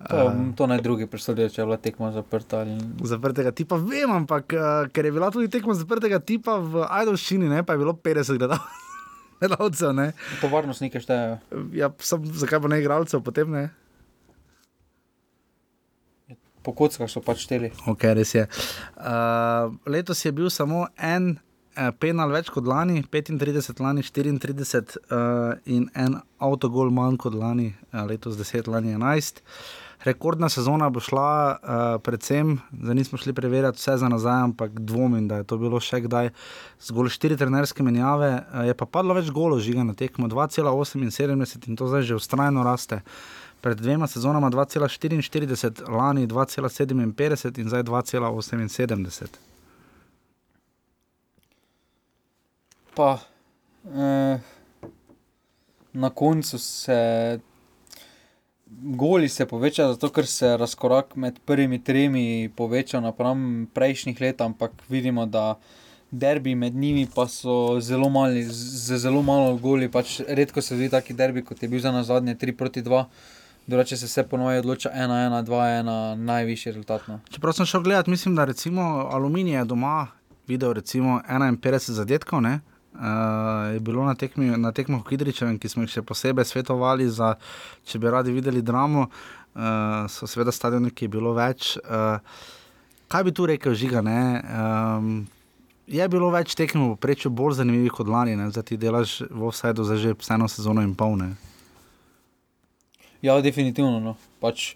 [0.09, 2.63] To, to naj drugi predstavljajo, če je bila tekma zaprta.
[2.63, 2.77] Ali...
[3.07, 7.61] Zaprtega tipa, vem, ampak uh, ker je bila tudi tekma zaprtega tipa v Ajdovščini, ne,
[7.67, 8.65] pa je bilo 50 gledal-
[9.41, 9.93] gledalcev.
[9.97, 10.07] ne.
[10.41, 11.37] Po varnostnike štejejo.
[11.77, 13.67] Ja, sam, zakaj pa ne igralcev, potem ne?
[16.61, 17.71] Po kockah so pač šteli.
[17.89, 18.45] Ok, res je.
[18.97, 25.55] Uh, letos je bil samo en uh, penal več kot lani, 35, lani 34 uh,
[25.65, 29.41] in en avtogol manj kot lani, uh, letos 10, lani 11.
[30.03, 35.27] Rekordna sezona bo šla, uh, predvsem, zdaj nismo šli preverjati vse za nazaj, ampak dvomim,
[35.27, 36.31] da je to bilo še kdaj.
[36.81, 41.77] Zgolj štiri trenerske menjave, uh, je pa padlo več golov žiga na tekmo, 2,78 in
[41.77, 43.03] to zdaj že ustrajno raste.
[43.61, 49.37] Pred dvema sezonama 2,44, lani 2,57 in zdaj 2,78.
[52.95, 53.19] Pa
[53.85, 54.39] eh,
[55.93, 57.39] na koncu se
[58.79, 64.71] goli se poveča, zato ker se razkorak med prvimi tremi poveča napram prejšnjih let, ampak
[64.89, 65.59] vidimo, da
[66.11, 69.91] derbi med njimi pa so zelo mali, z zelo malo goli.
[69.91, 73.03] Pač redko se zdi taki derbi, kot je bil za nas zadnje 3 proti 2.
[73.67, 77.07] Drugače se vse ponovi odloča 1-1, 2-1, najvišji rezultat.
[77.07, 77.19] No.
[77.29, 78.81] Čeprav sem šel gledat, mislim, da recimo
[79.11, 80.07] Aluminij je doma
[80.47, 82.41] videl recimo 51 zadetkov.
[82.41, 82.59] Ne?
[82.91, 87.07] Uh, je bilo na, tekmi, na tekmah v Kidričevem, ki smo jih še posebej svetovali,
[87.07, 87.37] za,
[87.87, 91.77] če bi radi videli dramo, uh, so seveda stadioni, ki je bilo več.
[91.85, 92.19] Uh,
[93.07, 94.03] kaj bi tu rekel, žiga?
[94.03, 95.23] Um,
[95.87, 98.49] je bilo več tekem v preču bolj zanimivih kot lani, ne?
[98.51, 101.15] zdaj ti delaš v offsajdu za že vseeno sezono in pol.
[101.19, 101.31] Ne?
[103.21, 103.99] Ja, definitivno.
[104.03, 104.15] No.
[104.41, 104.73] Pač,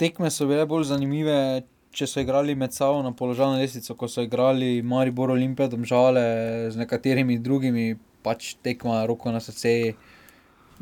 [0.00, 4.24] tekme so bile bolj zanimive, če so igrali med sabo na položajno lestvico, ko so
[4.24, 6.24] igrali Maribor Olimpija, domžale
[6.74, 7.94] z nekaterimi drugimi,
[8.26, 9.94] pač tekma roko na srce.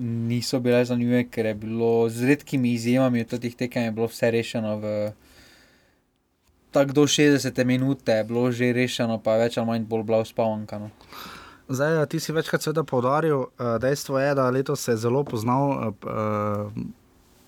[0.03, 4.79] Niso bile zanimive, ker je bilo z redkimi izjemami od teh tekem vse rešeno.
[4.81, 4.95] V,
[6.73, 10.23] tako do 60 minute je bilo že rešeno, pa je več ali manj bolj bila
[10.25, 10.81] uspavanka.
[10.81, 10.91] No.
[11.69, 15.69] Zdaj, ti si večkrat seveda poudaril, uh, dejstvo je, da letos se je zelo poznal
[15.71, 16.83] uh, uh,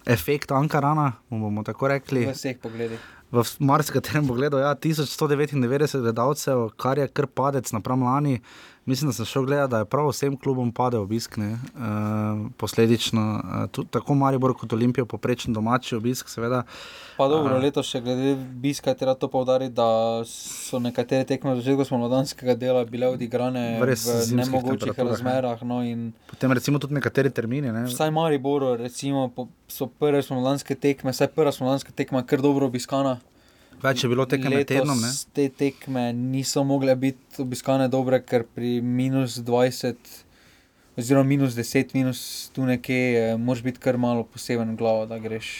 [0.06, 2.26] efekt Ankarana, bomo tako rekli.
[2.28, 3.13] V vseh pogledih.
[3.34, 8.38] V marsikaterem pogledu, ja, 1199 gledalcev, kar je kar padec napram lani.
[8.86, 13.42] Mislim, da sem šel gledati, da je prav vsem klubom padel obisk, ne, uh, posledično,
[13.44, 16.62] uh, tudi, tako Maribor kot Olimpijo, poprečen domači obisk, seveda.
[17.16, 21.86] Pa dobro, letos še glede biska, treba to povdariti, da so nekatere tekme v začetku
[21.88, 25.10] spomladanskega dela bile odigrane V v nemogočih temperaturah, ne.
[25.10, 25.62] razmerah.
[25.64, 25.80] No,
[26.30, 27.72] Potem recimo tudi nekateri termini.
[27.72, 27.86] Ne.
[27.88, 33.20] vsaj Mariboru, recimo, po- so prve spomladanske tekme, vsaj prva spomladanska tekma kar dobro obiskana.
[33.84, 34.96] Več je bilo tekem med tednom.
[35.00, 35.10] Ne.
[35.36, 40.14] Te tekme niso mogle biti obiskane dobre, ker pri minus 20,
[40.96, 42.24] oziroma minus 10, minus
[42.56, 45.52] tu nekje, eh, moraš biti kar malo poseben glavo, da greš.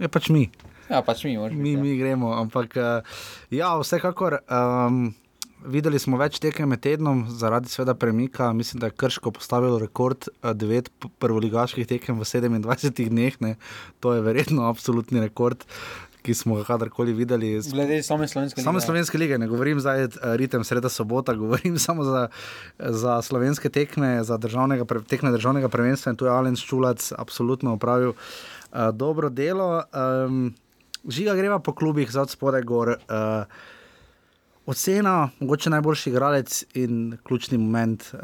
[0.00, 0.48] Je pač mi.
[0.90, 1.82] Ja, pač mi, moraš mi, biti, ja.
[1.82, 2.34] mi gremo.
[2.34, 3.18] Ampak uh,
[3.54, 4.40] ja, vsekakor.
[4.50, 5.10] Um,
[5.60, 8.46] Videli smo več tekem med tednom, zaradi sveda premika.
[8.56, 13.36] Mislim, da je Krško postavilo rekord eh, devet p- prvoligaških tekem v 27 dneh.
[13.44, 13.56] Ne.
[14.00, 15.66] To je verjetno absolutni rekord,
[16.22, 17.52] ki smo ga kadarkoli videli.
[17.72, 18.80] Glede same slovenske lige.
[18.80, 22.28] slovenske lige, ne govorim zdaj uh, ritem sreda sobota, govorim samo za,
[22.78, 28.12] za slovenske tekme, za državnega, tekme državnega prvenstva in tu je Alen Ščulac absolutno opravil
[28.12, 29.82] uh, dobro delo.
[29.92, 30.54] Um,
[31.08, 32.96] žiga greva po klubih za od spodaj gor.
[33.08, 33.44] Uh,
[34.70, 38.20] Ocena, mogoče najboljši igralec in ključni moment, uh,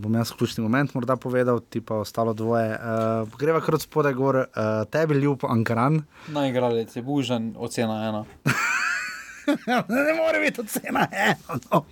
[0.00, 2.70] bom jaz ključni moment morda povedal, ti pa ostalo dvoje.
[2.70, 4.44] Uh, greva kar od spodaj gor, uh,
[4.90, 6.02] tebi ljub Ankaran.
[6.28, 8.24] Najigralec je Bužan, ocena ena.
[9.88, 11.58] ne more biti ocena ena.
[11.70, 11.84] No.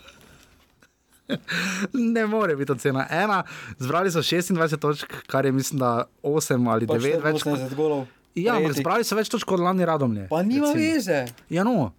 [1.93, 3.43] Ne more biti ocena ena.
[3.79, 7.43] Zbrali so 26 točk, kar je mislim, da 8 ali 9 več.
[7.43, 7.59] Kot...
[7.59, 8.07] 80 golov.
[8.35, 10.29] Ja, ampak zbrali so več točk kot lani radomlje.
[10.29, 10.93] Pa nima recimo.
[10.93, 11.27] veze.
[11.49, 11.93] Ja, no.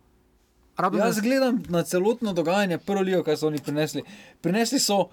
[0.77, 1.05] Radomlje...
[1.05, 4.03] Jaz gledam na celotno dogajanje, prvo ligo, kaj so oni prinesli.
[4.41, 5.05] Prinesli so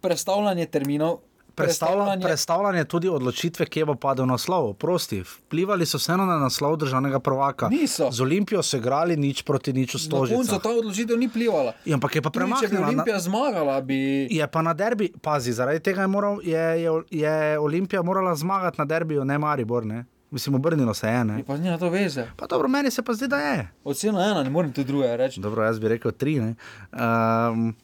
[0.00, 1.18] predstavljanje terminov,
[1.54, 4.74] Predstavljanje, predstavljanje tudi odločitve, kje bo padel naslov.
[4.74, 7.68] Prosti, vplivali so vseeno na naslov državnega prvaka.
[7.68, 8.10] Niso.
[8.10, 11.72] Z Olimpijo so igrali nič proti nič v Na koncu ta odločitev ni plivala.
[11.84, 12.80] Ja, ampak je pa Tudi, Če bi premaknila.
[12.80, 14.28] na- Olimpija zmagala, bi.
[14.30, 18.78] Je pa na derbi, pazi, zaradi tega je, moral, je, je, je Olimpija morala zmagati
[18.78, 19.86] na derbiju, ne Maribor.
[19.86, 20.04] Ne?
[20.30, 21.24] Mislim, obrnilo se je.
[21.24, 21.44] Ne?
[21.44, 22.26] Pa ni na to veze.
[22.36, 23.68] Pa dobro, meni se pa zdi, da je.
[23.84, 25.40] Ocena ena, ne morem tu druge reči.
[25.40, 26.38] Dobro, jaz bi rekel tri.
[26.40, 27.74] Um,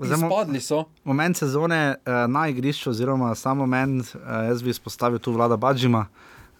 [0.00, 0.84] Spadli so.
[1.04, 6.06] Moment sezone uh, na igrišču, oziroma samo moment, uh, jaz bi izpostavil tu vlada Badžima,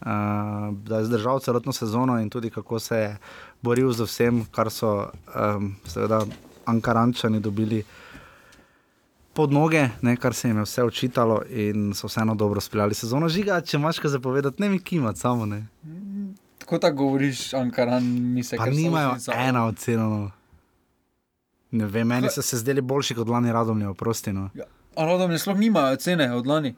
[0.00, 0.06] uh,
[0.72, 3.16] da je zdržal celotno sezono in tudi kako se je
[3.62, 6.24] boril z vsem, kar so um, seveda
[6.64, 7.84] Ankarančani dobili
[9.32, 13.28] pod noge, ne, kar se jim je vse očitalo in so vseeno dobro speljali sezono.
[13.28, 15.66] Žiga, če imaš kaj zapovedati, ne mi kimat samo ne.
[16.58, 20.08] Tako tako govoriš, Ankaran, mi se Pa nimajo ena ocena.
[20.08, 20.30] No.
[21.70, 24.32] Ne vem, meni so se zdeli boljši kot lani radomlje, oprosti.
[24.32, 24.50] No.
[24.54, 24.64] Ja.
[24.96, 26.74] A radomlje sploh nimajo ocene od lani.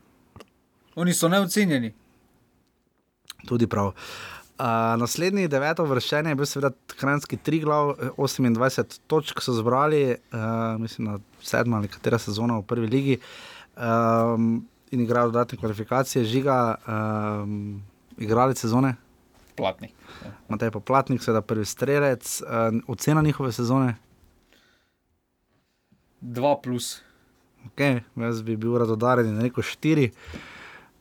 [0.94, 1.94] Oni so neocenjeni.
[3.46, 3.92] Tudi prav.
[4.62, 4.68] Uh,
[5.00, 10.44] naslednji deveto vrščenje je bil seveda Kranjski Triglav, 28 točk so zbrali, uh,
[10.78, 13.16] mislim, na sedma ali katera sezona v prvi ligi
[13.74, 14.60] um,
[14.94, 17.82] in igrajo dodatne kvalifikacije, žiga, um,
[18.22, 18.94] igrali sezone.
[19.58, 19.96] Platnik.
[20.22, 20.30] Ja.
[20.54, 23.96] Matej Poplatnik, seveda prvi strelec, uh, ocena njihove sezone.
[26.20, 27.00] 2 plus.
[27.72, 30.10] Okay, jaz bi bil radodaren na neko 4.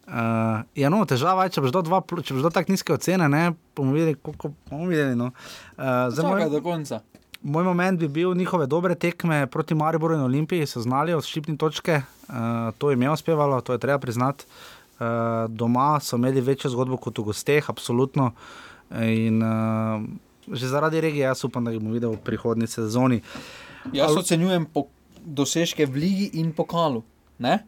[0.07, 4.49] Uh, ja, no, težava je, če boš dal tako nizke ocene, ne bomo videli, kako
[4.69, 5.15] bomo videli.
[5.15, 5.29] No.
[5.77, 6.99] Uh, Zdaj, do konca.
[7.41, 12.01] Moj moment bi bil njihove dobre tekme proti Mariboru in Olimpiji, so znali odščipni točke,
[12.01, 14.45] uh, to jim je uspevalo, to je treba priznati.
[15.01, 18.31] Uh, doma so imeli večjo zgodbo kot v gosteh, absolutno.
[18.91, 20.03] In uh,
[20.51, 23.21] že zaradi regije, jaz upam, da jih bomo videli v prihodnji sezoni.
[23.93, 24.21] Jaz Al...
[24.21, 24.67] ocenjujem
[25.25, 27.01] dosežke v Ligi in pokalu.
[27.41, 27.61] Ne?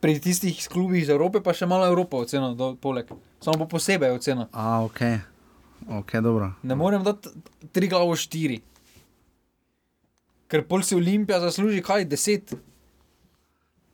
[0.00, 3.08] Pri tistih klubih iz Evrope, pa še malo Evropa, ocena, do, poleg.
[3.42, 4.46] Samo po posebej ocena.
[4.52, 5.00] A, ok,
[6.00, 6.52] ok, dobro.
[6.62, 7.32] Ne morem dati
[7.74, 8.60] tri glavo štiri.
[10.48, 12.54] Ker pol si Olimpija zasluži kaj, deset.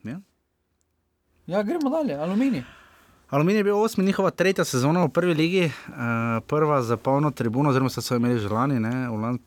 [0.04, 0.20] Ja,
[1.46, 2.62] ja gremo dalje, aluminij.
[3.34, 7.72] Aluminij je bil osmi, njihova tretja sezona v prvi ligi, uh, prva za polno tribuno,
[7.72, 9.40] oziroma so imeli že lani, ne, lan,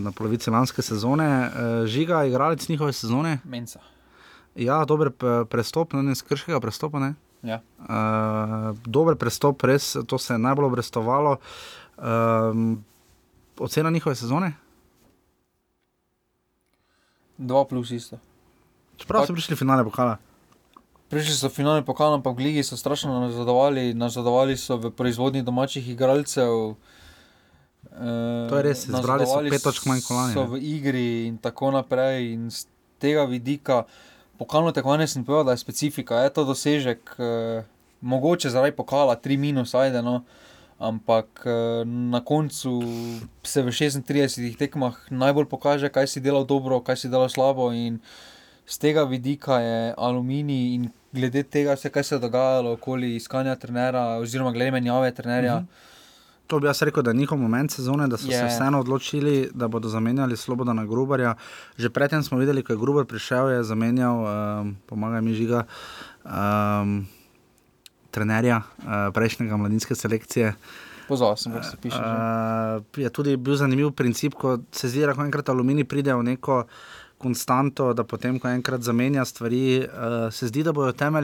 [0.00, 1.26] na polovici lanske sezone.
[1.26, 3.38] Uh, žiga, igralec njihove sezone.
[3.44, 3.80] Menca.
[4.54, 5.10] Ja, dober
[5.50, 7.02] prestop, no, ne skrškega prestopa.
[7.02, 7.14] Ne.
[7.44, 7.60] Ja.
[7.84, 11.36] Uh, dober prestop, res, to se je najbolj obrestovalo.
[11.98, 12.84] Um,
[13.58, 14.54] ocena njihove sezone?
[17.38, 18.18] Dva plus isto.
[18.96, 20.16] Čeprav so prišli v finale pokala.
[21.10, 25.42] Prišli so v finale pokala, ampak v Ligi so strašno nazadovali, nazadovali so v proizvodnji
[25.42, 26.78] domačih igralcev.
[27.94, 30.32] Uh, to je res, zbrali so pet točk manj kolani.
[30.34, 32.32] So v igri in tako naprej.
[32.38, 32.70] In z
[33.02, 33.84] tega vidika,
[34.38, 37.64] pokalno tekmovanje sem povedal, da je specifika, je to dosežek, uh,
[38.00, 40.02] mogoče zaradi pokala, tri minus, ajde.
[40.02, 40.22] No.
[40.78, 41.46] Ampak
[41.86, 42.82] na koncu
[43.46, 47.70] se v 36 tekmah najbolj pokaže, kaj si delal dobro, kaj si delal slabo.
[47.72, 48.00] In
[48.66, 53.54] z tega vidika je aluminij in glede tega, vse, kaj se je dogajalo okoli iskanja
[53.56, 55.60] trenera, oziroma glede menjave trenerja.
[55.60, 55.93] Mm -hmm.
[56.46, 58.44] To bi jaz rekel, da je njihov moment sezone, da so yeah.
[58.44, 61.34] se vseeno odločili, da bodo zamenjali Sloboda na Grubarja.
[61.76, 65.64] Že predtem smo videli, ko je Grubar prišel, je zamenjal, um, pomagaj mi žiga.
[66.24, 67.06] Um,
[68.14, 70.54] trenerja uh, prejšnjega mladinske selekcije.
[71.08, 71.98] Pozval sem, da se piše.
[71.98, 76.22] Uh, je tudi bil zanimiv princip, ko se zdi, da ko enkrat aluminij pride v
[76.30, 76.64] neko
[77.18, 80.72] konstanto, da potem, ko enkrat zamenja stvari, uh, se zdi, da,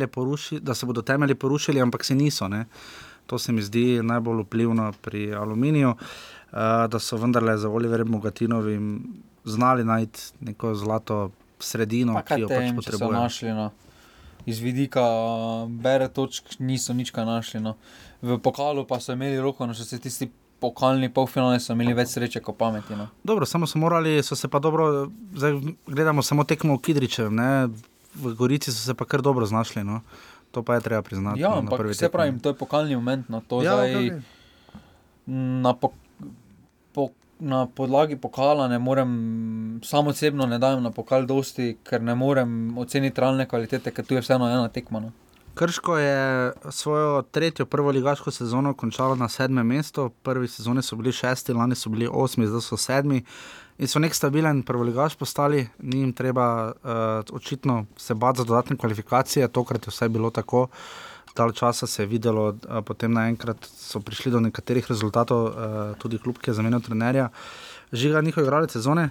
[0.09, 2.48] poruši, da se bodo temelji porušili, ampak se niso.
[2.48, 2.66] Ne?
[3.30, 6.58] To se mi zdi najbolj vplivno pri aluminiju, uh,
[6.90, 9.04] da so vendarle za Oliverjem Mogatinovim
[9.44, 13.70] znali najti neko zlato sredino, pa ki jo pač potrebujejo
[14.46, 15.02] iz vidika
[15.68, 17.60] bere točk niso nič kaj našli.
[17.60, 17.76] No.
[18.22, 22.14] V pokalu pa so imeli roko, no še se tisti pokalni polfinale so imeli več
[22.16, 22.96] sreče kot pameti.
[22.96, 23.08] No.
[23.24, 27.70] Dobro, samo so morali, so se pa dobro, zdaj gledamo samo tekmo v Kidričev, ne?
[28.10, 29.84] v Gorici so se pa kar dobro znašli.
[29.86, 30.00] No.
[30.50, 31.40] To pa je treba priznati.
[31.40, 33.28] Ja, no, ampak vse pravim, to je pokalni moment.
[33.28, 33.42] No.
[33.48, 34.20] To ja, zdaj,
[35.62, 35.92] na po,
[36.92, 37.08] po,
[37.38, 42.78] na podlagi pokala ne morem, samo osebno ne dajem na pokal dosti, ker ne morem
[42.78, 45.00] oceniti realne kvalitete, ker tu je vseeno ena tekma.
[45.00, 45.12] No.
[45.54, 51.12] Krško je svojo tretjo prvo ligaško sezono končalo na sedmem mestu, prvi sezoni so bili
[51.12, 53.25] šesti, lani so bili osmi, zdaj so sedmi
[53.81, 58.44] in so nek stabilen prvo ligaš postali, ni jim treba uh, očitno se bati za
[58.44, 60.66] dodatne kvalifikacije, tokrat je vse bilo tako.
[61.37, 65.54] Dal časa se je videlo, da potem naenkrat so prišli do nekaterih rezultatov, uh,
[65.98, 67.28] tudi kljub, ki je zamenjal trenerja.
[67.92, 69.10] Žiga njihove igralce sezone?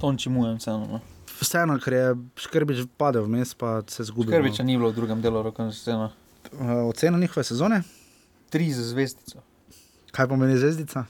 [0.00, 0.86] Tonči mu je vseeno.
[0.90, 1.00] No
[1.40, 2.04] vseeno, ker je
[2.44, 4.32] Škrbič padel vmes, pa se zgubil.
[4.32, 4.66] Škrbiča no.
[4.66, 6.10] ni bilo v drugem delu roka scena.
[6.52, 7.82] Uh, ocena njihove sezone?
[8.50, 9.42] Tri za zvezdico.
[10.14, 11.06] Kaj pomeni zvezdica?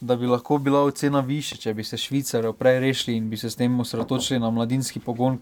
[0.00, 3.50] Da bi lahko bila ocena više, če bi se Švicarji prej rešili in bi se
[3.50, 5.38] s tem osredotočili na mladinski pogon.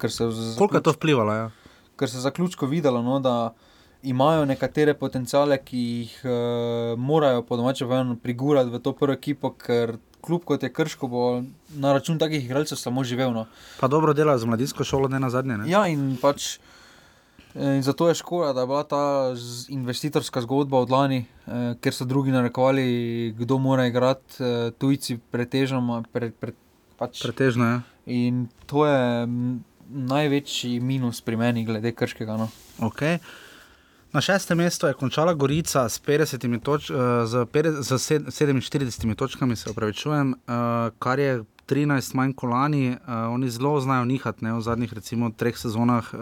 [0.59, 1.33] Koliko je to vplivalo?
[1.33, 1.51] Ja?
[1.99, 3.55] Ker se je zaključko videlo, no, da
[4.03, 9.51] imajo nekatere potencijale, ki jih uh, morajo po domače povedano prigurati v to prvo ekipo,
[9.51, 11.43] ker klub kot je Krško bo
[11.77, 13.33] na račun takih igralcev samo živel.
[13.33, 13.47] No.
[13.81, 15.59] Pa dobro dela z mladinsko šolo, ne na zadnje.
[15.59, 15.71] Ne?
[15.71, 16.59] Ja, in pač.
[17.55, 19.35] In zato je škoda, da je bila ta
[19.69, 26.03] investitorska zgodba od lani, eh, ker so drugi narekovali, kdo mora igrati, eh, tujci, pretežno.
[26.13, 26.53] Pre, pre,
[26.99, 27.23] pač.
[27.23, 27.73] Pretežno je.
[27.73, 27.83] Ja.
[28.07, 29.27] In to je
[29.89, 32.37] največji minus pri meni, glede krškega.
[32.37, 32.49] No.
[32.79, 33.19] Okay.
[34.13, 36.01] Na šestem mestu je končala Gorica s,
[36.63, 36.97] toč, uh,
[37.27, 37.47] z,
[37.83, 37.99] z
[38.31, 42.91] 47 točkami, se upravičujem, uh, kar je 13 manj kot lani.
[42.91, 44.45] Uh, oni zelo znajo nihati.
[44.45, 44.53] Ne?
[44.53, 46.21] V zadnjih recimo, treh sezonah, uh,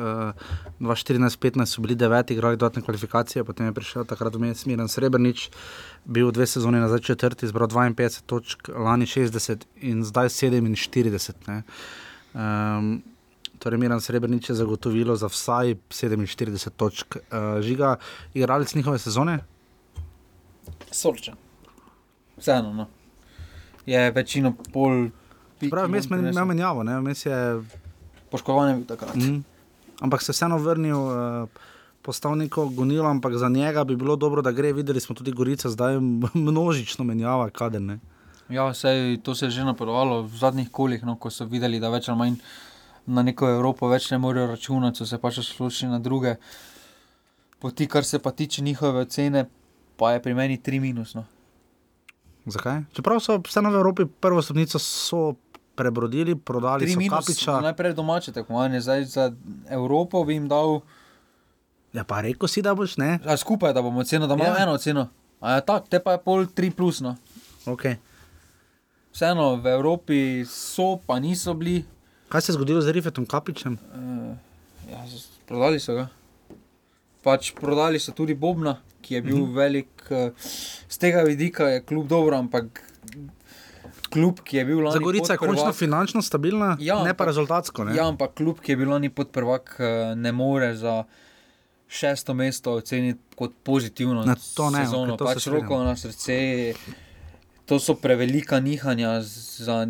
[0.81, 5.49] 2014-2015, so bili deveti, igrali dodatne kvalifikacije, potem je prišel takrat vmes Miren Srebrenic,
[6.05, 11.63] bil dve sezoni nazaj četrti, zbral 52 točk, lani 60 in zdaj 47.
[12.35, 13.03] Um,
[13.59, 17.17] torej Miren Srebrenic je zagotovilo za vsaj 47 točk.
[17.17, 17.97] Uh, žiga,
[18.35, 19.39] igralec njihove sezone?
[20.91, 21.35] Sorčen.
[22.37, 22.87] Vseeno, no.
[23.87, 25.09] Je večino pol.
[25.71, 27.39] Pravi, mes me ne menjavo, ne, mes je.
[28.31, 29.15] Poškodovan je takrat.
[29.15, 29.43] Mm.
[30.01, 30.99] Ampak se vseeno vrnil.
[30.99, 31.69] Uh,
[32.03, 34.73] Postal neko gonilo, ampak za njega bi bilo dobro, da gre.
[34.73, 36.01] Videli smo tudi Gorico, zdaj
[36.35, 38.01] množično menjava, kader ne.
[38.51, 41.93] Ja, sej, to se je že napredovalo v zadnjih kolih, no, ko so videli, da
[41.95, 42.41] več ali manj
[43.07, 46.37] na neko Evropo več ne morejo računati, so se pač odločili na druge
[47.63, 49.47] poti, kar se pa tiče njihove cene,
[49.97, 51.25] pa je pri meni tri minusno.
[52.47, 52.83] Zakaj?
[52.93, 54.79] Čeprav so vse v Evropi prvo stopnico
[55.75, 57.61] prebrodili, prodali tri minus, kapiča.
[57.61, 59.33] Najprej domače tekmovanje, zdaj za
[59.71, 60.81] Evropo bi jim dal.
[61.93, 63.19] Ja, pa rekel si, da boš ne.
[63.25, 64.63] A skupaj, da bomo ceno, da imamo ja.
[64.63, 65.09] eno ceno.
[65.41, 67.17] A ja, tako, te pa je pol tri plusno.
[67.67, 67.97] Okay.
[69.13, 71.83] Vseeno v Evropi so, pa niso bili,
[72.33, 73.75] Kaj se je zgodilo z Rifetom Kapičem?
[73.95, 74.37] Uh,
[74.91, 75.05] ja,
[75.45, 76.07] prodali so ga.
[77.21, 79.51] Pač prodali so tudi Bobna, ki je bil uh mhm.
[79.51, 79.57] -huh.
[79.57, 79.91] velik.
[80.11, 80.33] Uh,
[80.89, 82.83] z tega vidika je kljub dobro, ampak.
[84.13, 84.93] Klub, ki je bil lani.
[84.99, 87.85] Zagorica je končno finančno stabilna, ja, ne pa rezultatsko.
[87.89, 87.97] Ne?
[87.97, 89.77] Ja, ampak klub, ki je bil lani pod prvak,
[90.17, 91.03] ne more za
[91.93, 94.25] šesto mesto oceniti kot pozitivno.
[94.25, 95.17] Na to ne, sezono.
[95.21, 96.75] Pač roko na srce.
[97.69, 99.87] To so prevelika nihanja za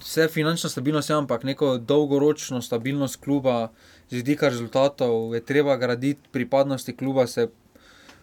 [0.00, 3.68] vse finančno stabilnost, ampak neko dolgoročno stabilnost kluba,
[4.10, 7.26] z vidika rezultatov, je treba graditi pripadnosti kluba.
[7.26, 7.46] Se,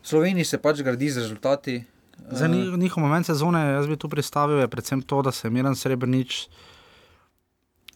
[0.02, 1.84] v Sloveniji se pač gradi z rezultati.
[2.32, 5.76] Za eh, njihov moment sezone, jaz bi tu predstavil, je predvsem to, da se Miren
[5.76, 6.48] Srebrenic.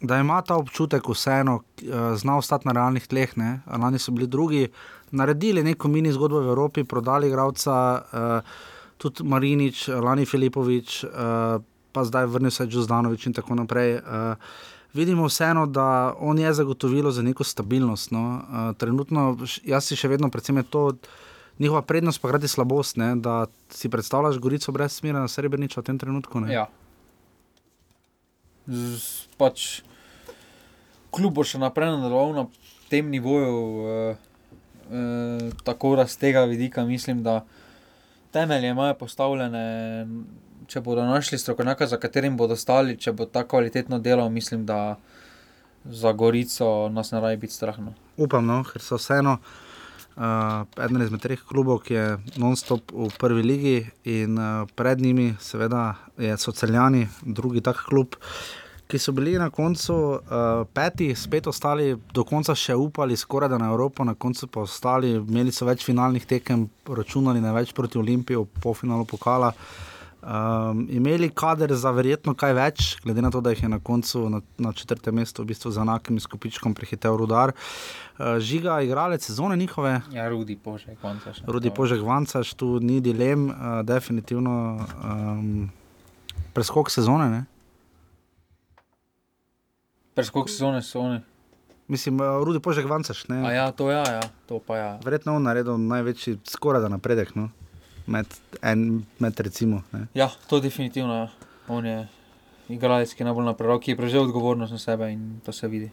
[0.02, 3.34] Da ima ta občutek, vseeno, eh, znal ostati na realnih tleh.
[3.82, 4.68] Lani so bili drugi,
[5.12, 8.52] naredili neko mini zgodbo v Evropi, prodali igralca, uh,
[8.98, 11.10] tudi Marinič, Lani Filipovič, uh,
[11.92, 14.00] pa zdaj vrnil se Džozdanovič in tako naprej.
[14.94, 18.12] Vidimo vseeno, da on je zagotovilo za neko stabilnost.
[18.12, 18.42] No.
[18.78, 20.92] Trenutno, jaz si še vedno, predvsem je to
[21.62, 25.84] njihova prednost, pa hkrati slabost, ne, da si predstavljaš Gorico brez smera na Srebreniča v
[25.84, 26.42] tem trenutku.
[26.42, 26.54] Ne.
[26.54, 26.66] Ja.
[28.68, 29.82] Z, pač,
[31.14, 32.46] kljub bo še naprej nadaljeval na
[32.90, 34.20] tem nivoju, uh,
[34.90, 37.44] uh, tako da z tega vidika mislim, da
[38.34, 39.66] temelje imajo postavljene
[40.72, 44.96] če bodo našli strokovnjaka, za katerim bodo stali, če bo tako kvalitetno delo, mislim, da
[45.86, 47.80] za Gorico nas ne rabi biti strah.
[47.82, 47.94] No.
[48.18, 49.71] Upam, no, ker so vseeno uh,
[50.18, 52.08] eden izmed treh klubov, ki je
[52.42, 53.78] non-stop v prvi ligi
[54.10, 55.94] in uh, pred njimi, seveda,
[56.38, 58.18] so celjani, drugi tak klub.
[58.92, 63.62] Ki so bili na koncu uh, peti, spet ostali, do konca še upali, skoraj da
[63.62, 68.02] na Evropo, na koncu pa ostali, imeli so več finalnih tekem, računali na več proti
[68.02, 69.54] Olimpiji, po finalu pokala.
[69.56, 69.91] Uh,
[70.22, 74.30] um, imeli kader za verjetno kaj več, glede na to, da jih je na koncu
[74.30, 77.54] na, na četrtem mestu v bistvu z enakim skupičkom prehitev Rudar.
[77.54, 80.02] Uh, žiga, igralec sezone njihove.
[80.14, 81.42] Ja, Rudi Požek, Vancaš.
[81.48, 85.70] Rudi Požek, Vancaš, tu ni dilem, uh, definitivno um,
[86.54, 87.30] preskok sezone.
[87.30, 87.44] Ne?
[90.16, 91.22] Preskok sezone so oni.
[91.92, 93.26] Mislim, Rudi Požek, Vancaš.
[93.30, 94.78] Ja, to, ja, ja, to pa.
[94.78, 94.92] Ja.
[95.04, 97.36] Verjetno on naredil največji skoraj da napredek.
[97.36, 97.50] No?
[98.06, 98.26] Med,
[98.62, 99.82] en, med recimo.
[99.92, 100.08] Ne.
[100.14, 101.14] Ja, to je definitivno.
[101.14, 101.30] Ja.
[101.68, 102.08] On je
[102.70, 105.92] igralec, ki je najbolj napredoval, ki je prevzel odgovornost na sebe in to se vidi.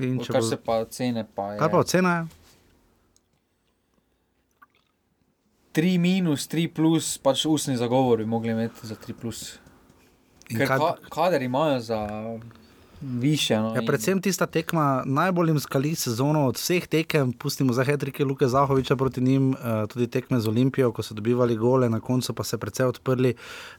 [0.00, 0.42] In če bo...
[0.46, 1.58] se pa cene, pa je.
[1.60, 2.14] Kaj pa ocena?
[5.72, 9.56] Tri minus, tri plus, pač ustni zagovor bi mogli imeti za tri plus.
[10.50, 10.78] Ker kaj...
[10.78, 12.02] ka, kader imajo za
[13.02, 13.58] više.
[13.58, 18.24] No, Ja, predvsem tista tekma najbolj jim skali sezono od vseh tekem, pustimo za Hetrike
[18.24, 19.56] Luke Zahoviča proti njim, uh,
[19.88, 23.34] tudi tekme z Olimpijo, ko so dobivali gole, na koncu pa se precej odprli,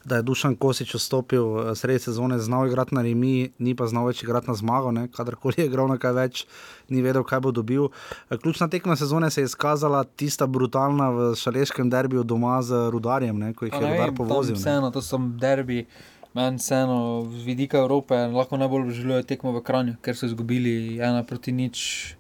[0.05, 4.05] da je Dušan Kosič vstopil uh, sredi sezone, znal igrati na remi, ni pa znal
[4.05, 5.07] več igrati na zmago, ne?
[5.07, 6.45] kadarkoli je igral na kaj več,
[6.89, 7.88] ni vedel, kaj bo dobil.
[8.30, 13.39] Eh, Ključna tekma sezone se je izkazala tista brutalna v šaleškem derbiju doma z Rudarjem,
[13.39, 13.53] ne?
[13.53, 14.55] ko jih je Rudar povozil.
[14.55, 15.86] Vseeno, to so derbi,
[16.34, 21.23] meni vseeno z vidika Evrope lahko najbolj želijo tekmo v Kranju, ker so izgubili ena
[21.23, 22.15] proti nič.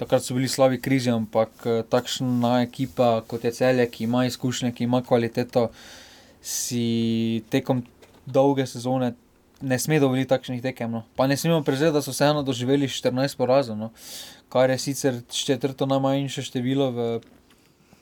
[0.00, 4.72] Takrat so bili slabi krizi, ampak eh, takšna ekipa kot je Celje, ki ima izkušnje,
[4.72, 5.68] ki ima kvaliteto,
[6.40, 7.82] si tekom
[8.26, 9.12] dolge sezone
[9.60, 10.90] ne sme dovoliti takšnih tekem.
[10.90, 11.04] No.
[11.16, 13.90] Pa ne smemo prezeti, da so vseeno doživeli 14 porazov, no.
[14.48, 17.08] kar je sicer četrto najmanjše število v,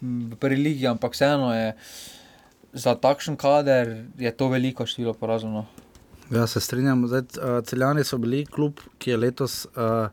[0.02, 1.74] v prvi ligi, ampak vseeno je
[2.72, 5.50] za takšen kader je to veliko število porazov.
[5.50, 5.64] No.
[6.30, 7.06] Ja, se strinjam.
[7.08, 10.08] Zdaj, uh, celjani so bili klub, ki je letos uh,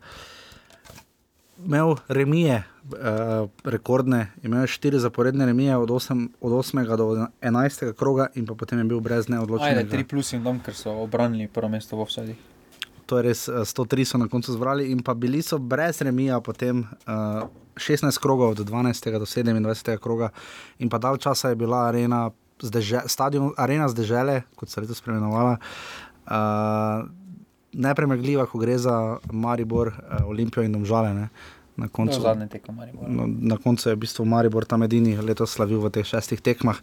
[1.65, 6.95] imel remije, uh, rekordne, imel je štiri zaporedne remije od, 8, od 8.
[6.97, 7.93] do 11.
[7.93, 9.97] kroga in pa potem je bil brez Ajde, neodločenega.
[9.97, 12.35] 3 plus in dom, ker so obranili prvo mesto v offside.
[13.05, 16.39] To je res uh, 103 so na koncu zbrali in pa bili so brez remija
[16.41, 16.87] potem.
[17.07, 19.11] Uh, 16 krogov od 12.
[19.19, 19.97] do 27.
[19.99, 20.29] kroga,
[20.79, 22.31] in pa dal časa je bila arena,
[22.61, 27.05] zdeže, stadion, arena zdržele, kot se je letos spremenovala, uh,
[27.73, 31.13] nepremagljiva, ko gre za Maribor, uh, Olimpijo in Domžale.
[31.13, 31.29] Ne.
[31.75, 33.07] Na koncu, je Maribora.
[33.11, 36.79] no, na koncu je v bistvu Maribor tam edini letos slavil v teh šestih tekmah.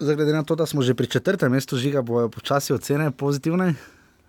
[0.00, 3.74] Zdaj, glede na to, da smo že pri četrtem mestu žiga, bojo počasi ocene pozitivne.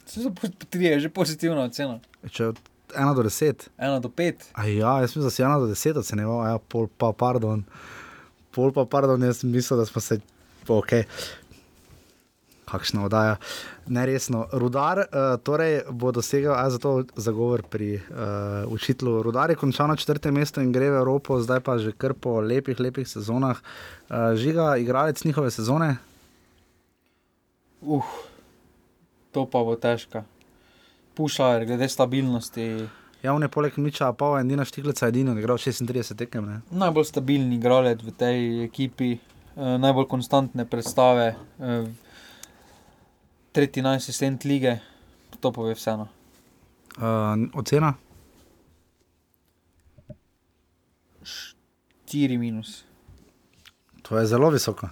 [0.05, 0.31] Vse so
[0.69, 1.99] tri, je že pozitivna ocena.
[2.29, 2.61] Če od
[2.95, 3.67] 1 do 10.
[3.77, 4.53] 1 do 5.
[4.53, 7.65] A ja, jaz mislim, da si 1 do 10 ocenjeval, a ja, pol pa, pardon.
[8.55, 10.19] Pol pa, pardon, jaz mislim, da smo se,
[10.67, 10.93] ok.
[12.67, 13.37] Kakšna oddaja,
[13.87, 14.41] neresno.
[14.51, 19.21] Rudar uh, torej bo dosegel, a zato zagovor pri uh, učitelju.
[19.23, 22.41] Rudar je končal na četrtem mestu in gre v Evropo, zdaj pa že kar po
[22.43, 23.63] lepih, lepih sezonah.
[24.09, 25.95] Uh, žiga, igralec njihove sezone,
[27.81, 28.05] Uh,
[29.31, 30.23] to pa bo težko.
[31.13, 32.87] Pušajer, glede stabilnosti,
[33.27, 36.45] javne poleg Miča, pa je Dina Štiklica edini, odigral 36 tekem.
[36.47, 36.59] Ne?
[36.71, 41.87] najbolj stabilni igralec v tej ekipi, eh, najbolj konstantne predstave, eh,
[43.51, 44.79] tretji najsistent lige,
[45.39, 46.07] to pove vseeno.
[46.97, 47.93] Uh, ocena?
[52.07, 52.83] 4 minus.
[54.01, 54.89] To je zelo visoko.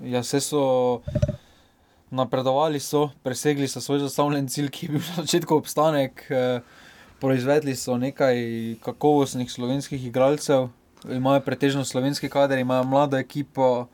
[0.00, 0.62] Ja, vse so
[2.10, 6.24] napredovali, so presegli so svoj zastavljen cilj, ki je bil na začetku obstanek.
[6.30, 6.60] Eh,
[7.20, 8.36] proizvedli so nekaj
[8.84, 10.68] kakovostnih slovenskih igralcev,
[11.10, 13.86] imajo pretežno slovenski kader, imajo mlado ekipo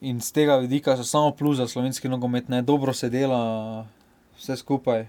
[0.00, 3.86] in z tega vidika so samo plus za slovenski nogomet, ne dobro se dela,
[4.38, 5.06] vse skupaj.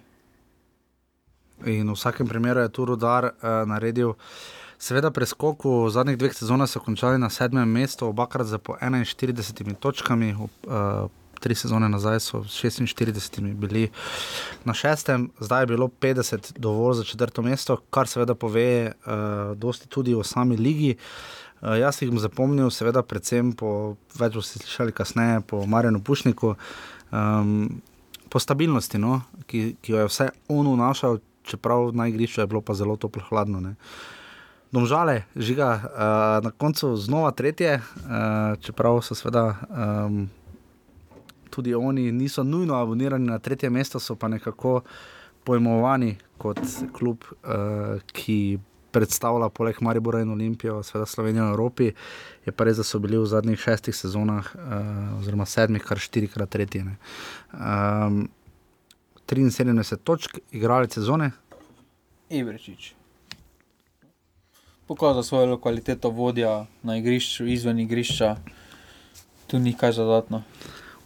[1.65, 4.13] In v vsakem primeru je tu rodar uh, naredil.
[4.79, 9.75] Seveda, preskok v zadnjih dveh sezonah so končali na sedmem mestu, obakrat za po 41
[9.79, 11.07] točkami, uh,
[11.39, 13.89] tri sezone nazaj so s 46 bili
[14.65, 19.87] na šestem, zdaj je bilo 50 dovolj za četrto mesto, kar seveda pove uh, dosti
[19.87, 20.95] tudi o sami ligi.
[21.61, 26.55] Uh, jaz jih bom zapomnil, seveda, predvsem po več boste slišali kasneje, po Marjanu Pušniku.
[27.11, 27.81] Um,
[28.29, 32.61] po stabilnosti, no, ki, ki jo je vse on vnašal, čeprav na igrišču je bilo
[32.61, 33.61] pa zelo toplo hladno.
[33.63, 33.75] Ne.
[34.75, 40.25] Domžale, žiga, uh, na koncu znova tretje, uh, čeprav so seveda um,
[41.55, 44.81] tudi oni niso nujno abonirani na tretje mesto, so pa nekako
[45.45, 46.59] pojmovani kot
[46.93, 48.59] klub, uh, ki
[48.95, 51.89] predstavlja poleg Maribora in Olimpijo, seveda Slovenijo v Evropi.
[52.45, 56.49] Je pa res, da so bili v zadnjih šestih sezonah, uh, oziroma sedmih, kar štirikrat
[56.49, 56.83] tretji.
[56.83, 56.97] ne.
[57.53, 58.27] Um,
[59.25, 61.31] 73 točk, igrali sezone,
[62.29, 62.93] Ibrečič.
[64.87, 68.35] Pokazal svojo kvaliteto vodja na igrišču, izven igrišča,
[69.47, 70.43] tu ni kaj zadatno.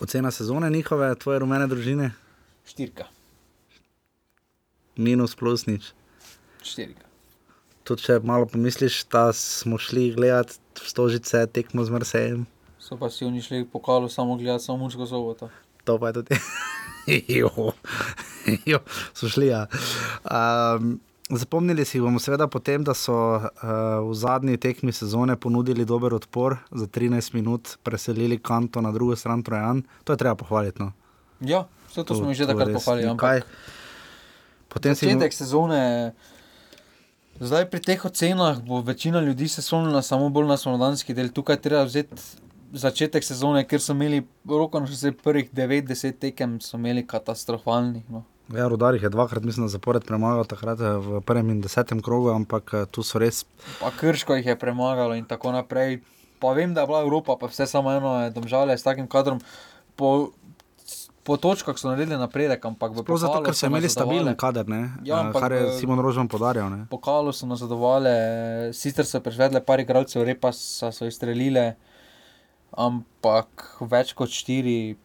[0.01, 2.11] Ocena sezone njihove, tvoje rumene družine,
[2.65, 3.05] Štirka.
[4.97, 5.91] minus plus nič.
[6.63, 7.05] Štirka.
[7.83, 12.45] Tudi če malo pomisliš, da smo šli gledati stožice tekmo z Marsejem,
[12.79, 15.49] So pa si oni šli po kalu samo gledati, samo muško soboto.
[15.83, 16.35] to pa je tudi.
[17.39, 17.73] jo,
[18.65, 18.79] jo,
[19.13, 19.47] so šli.
[19.47, 19.67] Ja.
[20.23, 20.99] Um,
[21.29, 23.41] Zapomnili si bomo seveda potem, da so uh,
[24.01, 29.43] v zadnji tekmi sezone ponudili dober odpor za 13 minut, preselili kanto na drugo stran
[29.43, 29.83] Trojan.
[30.03, 30.81] To je treba pohvaliti.
[30.81, 30.91] No.
[31.39, 33.13] Ja, vse to, to smo že takrat pohvalili.
[33.17, 33.41] kaj.
[34.69, 36.13] Potem si začetek sezone,
[37.37, 41.29] zdaj pri teh ocenah bo večina ljudi se spomnila samo bolj na slovenski del.
[41.29, 42.17] Tukaj treba vzeti
[42.73, 48.09] začetek sezone, ker so imeli roko na še prvih 90 tekem, so imeli katastrofalnih.
[48.09, 48.25] No.
[48.49, 52.31] Ja, Rudar jih je dvakrat, mislim, zapored premagal, takrat eh, v prvem in desetem krogu,
[52.33, 53.43] ampak eh, tu so res.
[53.77, 55.99] Pa Krško jih je premagalo in tako naprej.
[56.41, 59.41] Pa vem, da je bila Evropa, pa vse samo eno, domžale s takim kadrom.
[59.99, 60.31] Po,
[61.27, 64.95] po točkah so naredili napredek, ampak v Prav zato, ker so imeli stabilen kader, ne?
[65.05, 66.73] Ja, ampak, kar je Simon Rožman podarjal.
[66.89, 68.15] Po kalu so nazadovali,
[68.73, 71.75] sicer so prežvedle par igralcev, repa so izstrelile,
[72.73, 74.95] ampak več kot štiri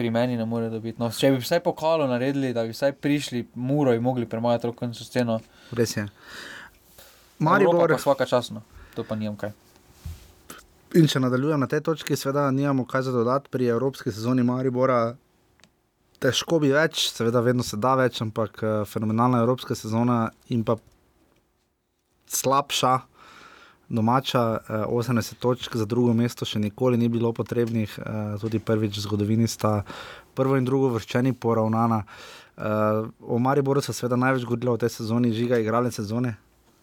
[0.00, 0.96] pri meni ne more dobiti.
[1.00, 4.86] No, če bi vsaj pokalo naredili, da bi vsaj prišli, muro in mogli premagati roko
[4.88, 5.36] in so sceno.
[5.76, 6.06] Res je.
[7.44, 8.62] Maribor je vsaka časno,
[8.96, 9.52] to pa nijem kaj.
[10.96, 15.02] In če nadaljujem na tej točki, seveda nimamo kaj za dodati pri evropski sezoni Maribora.
[16.20, 20.78] Težko bi več, seveda vedno se da več, ampak uh, fenomenalna evropska sezona in pa
[22.40, 22.96] slabša
[23.90, 28.96] domača, eh, 80 točk za drugo mesto, še nikoli ni bilo potrebnih, uh, tudi prvič
[28.96, 29.82] v zgodovini sta
[30.34, 32.04] prvo in drugo vrščeni poravnana.
[32.56, 36.36] Uh, o Mariboru se seveda največ govorilo v tej sezoni, žiga igralec sezone.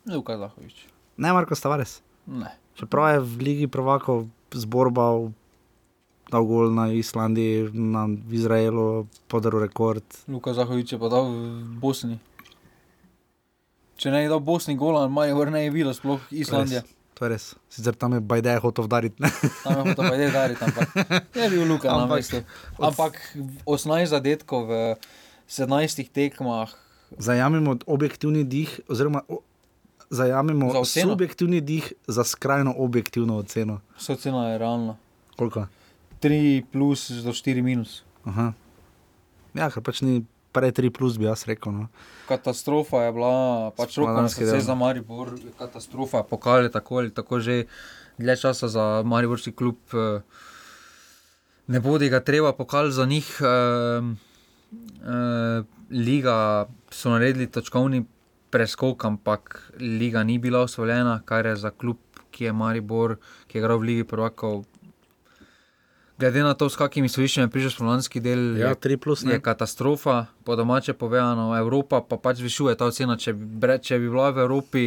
[0.05, 0.87] Luka Zahovič.
[1.17, 2.01] Ne, Marko Stavares.
[2.27, 2.51] Ne.
[2.75, 5.31] Čeprav je v Ligi Provakov zborbal.
[6.27, 10.03] Dal gol na Islandiji, na Izraelu, podaril rekord.
[10.27, 12.19] Luka Zahovič je pa dal v Bosni.
[13.95, 15.07] Če ne je dal Bosni gol, ali
[15.55, 16.83] ne je bilo, sploh Islandija.
[16.83, 16.96] Res.
[17.17, 17.45] To je res.
[17.73, 19.17] Sicer tam je Bajde hotel udariti.
[19.65, 20.87] tam je hotel Bajde udariti, ampak
[21.33, 22.37] je bil Luka ampak, na mestu.
[22.77, 23.13] Ampak
[23.65, 24.73] 18 zadetkov v
[25.49, 26.69] 17 tekmah.
[27.17, 29.25] Zajamemo objektivni dih, oziroma
[30.09, 33.81] zajamemo za subjektivni dih za skrajno objektivno oceno.
[33.97, 34.97] Vse ocena je realna.
[35.37, 35.65] Koliko?
[36.21, 38.03] 3 plus do 4 minus.
[38.25, 38.53] Aha.
[39.57, 40.21] Ja, kar pač ni
[40.57, 41.73] prej 3 plus, bi jaz rekel.
[41.73, 41.85] No.
[42.25, 43.33] Katastrofa je bila,
[43.77, 47.65] pač na srce za Maribor, katastrofa, pokali tako ali tako že
[48.17, 49.77] dlje časa za Mariborski klub.
[49.93, 50.21] Eh,
[51.67, 53.29] ne bodi ga treba pokali za njih.
[53.41, 54.01] Eh,
[55.05, 58.05] eh, liga so naredili točkovni
[58.49, 61.97] preskok, ampak liga ni bila osvojena, kar je za klub,
[62.31, 64.65] ki je Maribor, ki je igral v Ligi prvakov,
[66.17, 70.25] glede na to, s kakimi sodišči je prišel slovenski del, ja, je, plus, je katastrofa,
[70.43, 73.17] po domače povedano, Evropa pa pač zvišuje ta ocena.
[73.17, 74.83] Če bi, če bi bila v Evropi,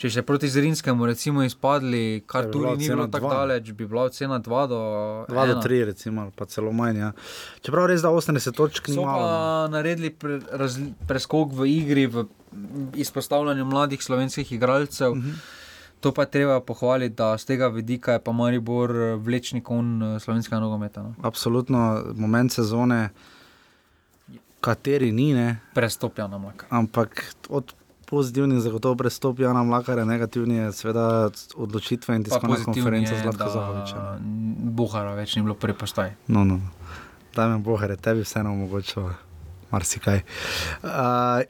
[0.00, 4.40] če še proti Zrinskemu, recimo, izpadli, kar tu ni bilo tako daleč, bi bila ocena
[4.42, 4.82] 2 do
[5.30, 6.98] 2 do 3, recimo, pa celo manj.
[6.98, 7.10] Ja.
[7.62, 8.98] Čeprav res da 80 točk ni.
[8.98, 9.74] So pa no.
[9.78, 12.26] naredili pre, raz, preskok v igri, v
[12.98, 15.14] izpostavljanju mladih slovenskih igralcev.
[15.14, 15.30] Uh mhm.
[15.30, 15.62] -huh.
[16.04, 20.02] To pa je treba pohvaliti, da z tega vidika je pa Maribor eh, vlečni kon
[20.02, 21.02] eh, slovenskega nogometa.
[21.02, 21.14] No.
[21.22, 23.08] Absolutno, moment sezone,
[24.60, 25.32] kateri ni.
[25.32, 25.56] Ne.
[25.74, 26.66] Prestopja na mlaka.
[26.70, 27.72] Ampak od
[28.04, 34.06] pozitivnih zagotovo prestopja na mlaka, negativnih je seveda odločitve in tiskovne konference z Lahko Zahoviča.
[34.76, 36.12] Buhara več ni bilo prepostaj.
[36.28, 36.60] No, no.
[37.32, 39.08] Dajme Buhare, tebi vseeno omogočilo
[39.72, 40.20] marsikaj.
[40.82, 40.90] Uh,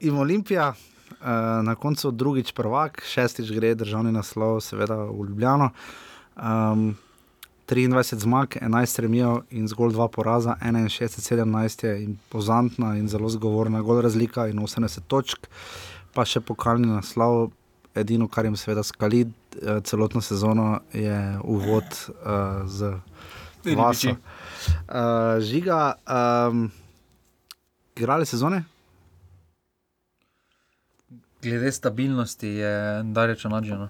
[0.00, 0.74] in Olimpija.
[1.24, 5.70] Eh, na koncu drugič prvak, šestič gre državni naslov, seveda v Ljubljano.
[6.36, 6.98] Um,
[7.68, 14.02] 23 zmag, 11 remijo in zgolj dva poraza, 61-17 je impozantna in zelo zgovorna, gol
[14.04, 15.48] razlika in 80 točk,
[16.12, 17.54] pa še pokalni naslov.
[17.94, 22.92] Edino, kar jim seveda skali eh, celotno sezono, je uvod uh, z
[23.76, 24.12] Vaso.
[24.12, 26.68] Uh, žiga, um,
[27.96, 28.64] igrali sezone?
[31.45, 33.88] Glede stabilnosti je daleč nadženo.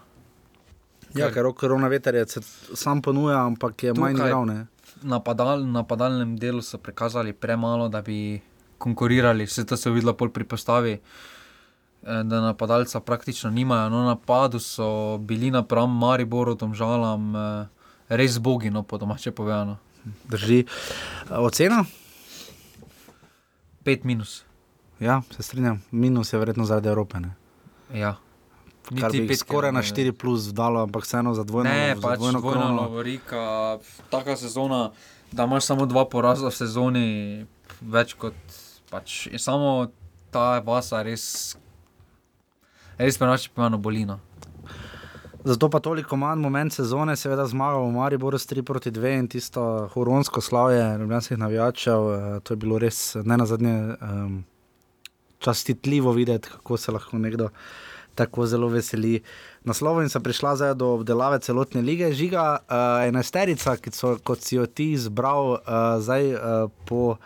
[1.14, 2.42] Ja, ker korona veter je
[2.74, 4.66] sam ponuja, ampak je manj naravne.
[5.02, 8.40] Na padal, napadalnem delu so prikazali premalo, da bi
[8.78, 10.98] konkurirali, vse to se je videlo pri postavi.
[12.04, 17.66] Eh, da napadalca praktično nimajo, no, napadu so bili napram Mariboru, tam žalam, eh,
[18.08, 19.78] res bogi, no, po domače povedano.
[20.28, 20.64] Drži.
[21.30, 21.84] Ocena?
[23.84, 24.42] Pet minus.
[25.00, 27.20] Ja, se strinjam, minus je verjetno zaradi Evrope.
[27.20, 27.34] Ne?
[27.92, 28.16] Ja.
[29.00, 31.70] Kar bi pet, skoraj na 4 plus dalo, ampak vseeno za dvojno.
[31.70, 33.78] Ne, pač dvojno dvojno lovorika,
[34.12, 34.90] taka sezona,
[35.32, 37.08] da imaš samo dva poraza v sezoni,
[37.80, 38.36] več kot
[38.92, 39.26] pač.
[39.32, 39.88] Je samo
[40.34, 41.56] ta vasa res,
[43.00, 44.20] res prenaša pomeno bolino.
[45.44, 49.28] Zato pa toliko manj moment sezone, seveda zmaga v Mariboru s 3 proti 2 in
[49.28, 54.44] tisto huronsko slavje ljubljanskih navijačev, eh, to je bilo res ne na zadnje um,
[55.44, 57.50] častitljivo videti, kako se lahko nekdo
[58.14, 59.20] tako zelo veseli.
[59.64, 62.12] Na slovo in sem prišla zdaj do obdelave celotne lige.
[62.14, 67.16] Žiga, uh, enajsterica, so, kot si jo ti izbral, uh, zdaj uh, po,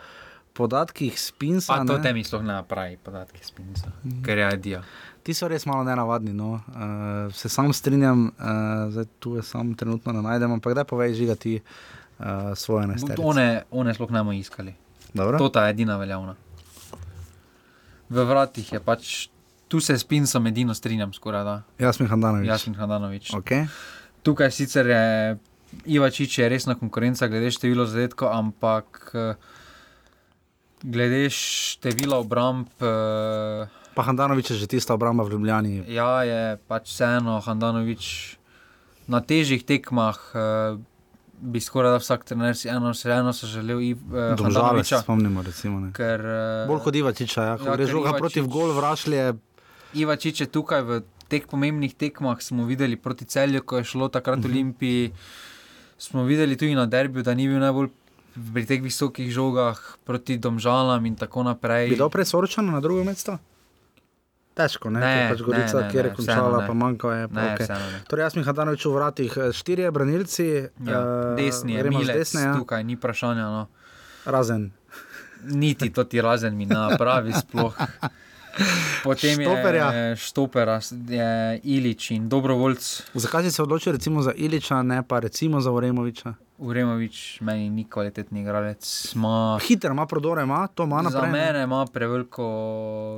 [0.59, 1.77] podatkih spinsa.
[1.87, 3.93] To ne, temi sploh ne pravi podatki spinca,
[4.25, 4.81] ker je idea.
[5.23, 6.33] Ti so res malo nenavadni.
[6.35, 6.57] No.
[6.73, 11.15] Uh, se sam strinjam, uh, zdaj tu je sam trenutno ne najdem, ampak da povej,
[11.21, 13.23] žiga ti uh, svoje nesterice.
[13.23, 14.75] One, one sploh ne bomo iskali.
[15.13, 15.39] Dobro?
[15.39, 16.35] To ta je edina veljavna.
[18.09, 19.29] V vratih je pač,
[19.69, 21.55] tu se s pincem edino strinjam skoraj da.
[21.77, 22.47] Jasmin Handanovič.
[22.49, 23.31] Jasmin Hadanovič.
[23.37, 23.69] Okay.
[24.25, 25.03] Tukaj sicer je
[25.85, 29.13] Ivačič je resna konkurenca glede števila zadetkov, ampak
[30.81, 32.73] glede števila obramb.
[33.93, 35.85] Pa Handanovič je že tista obramba v Ljubljani.
[35.93, 38.35] Ja, je pač vseeno Handanovič
[39.05, 40.17] na težjih tekmah.
[41.39, 45.41] Uh, bi skoraj da vsak trener si eno, eno so želel uh, Domžale se spomnimo.
[45.41, 45.93] Recimo, ne.
[45.93, 47.49] Ker uh, Bolj kot Ivačiča, ja.
[47.49, 49.33] ja, ko gre ker žoga proti gol, vrašlje.
[49.93, 54.43] Ivačič je tukaj v teh pomembnih tekmah, smo videli proti celju, ko je šlo takrat
[54.43, 55.13] v Olimpiji.
[55.97, 57.89] Smo videli tudi na derbiju, da ni bil najbolj
[58.53, 61.89] pri teh visokih žogah proti domžalam in tako naprej.
[61.93, 63.37] Bi dal prej soročano na drugo mesto?
[64.59, 67.27] Težko, ne, Ne, Ker pač Gorica, ne, ne, kjer je končala, pa manjka je.
[67.27, 67.65] Pa, Ne, okay.
[67.65, 67.99] vseeno.
[68.05, 70.47] Torej, jaz mi Hadanovič v vratih, eh, štirje branilci,
[70.81, 72.53] Ja, eh, desni je Milec, desne, ja.
[72.53, 73.45] tukaj ni vprašanja.
[73.47, 73.63] No.
[74.25, 74.71] razen.
[75.45, 77.71] Niti to ti razen mi napravi sploh.
[79.01, 79.87] Potem Štoperja.
[79.89, 81.29] je Štopera, je
[81.65, 82.83] Ilič in Dobrovoljc.
[83.13, 86.33] Zakaj si se odločil recimo za Iliča, ne pa recimo za Uremoviča?
[86.59, 88.85] Uremovič, meni ni kvalitetni igralec.
[89.15, 91.31] Ma, Hiter ima prodore, ima to ima za naprej.
[91.31, 91.37] ne?
[91.39, 92.45] mene ima preveliko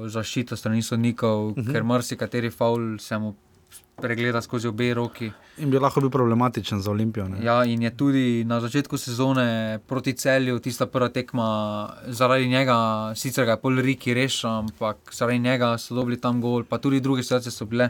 [0.06, 1.72] zaščito strani sodnikov, uh -huh.
[1.72, 3.36] ker marsikateri faul se mu
[4.02, 5.32] pregleda skozi obe roki.
[5.58, 7.28] In bi lahko bil problematičen za Olimpijo.
[7.28, 7.44] Ne?
[7.46, 12.76] Ja, in je tudi na začetku sezone proti celju, tista prva tekma, zaradi njega,
[13.16, 17.00] sicer ga je pol Riki rešil, ampak zaradi njega so dobili tam gol, pa tudi
[17.00, 17.90] druge situacije so bile.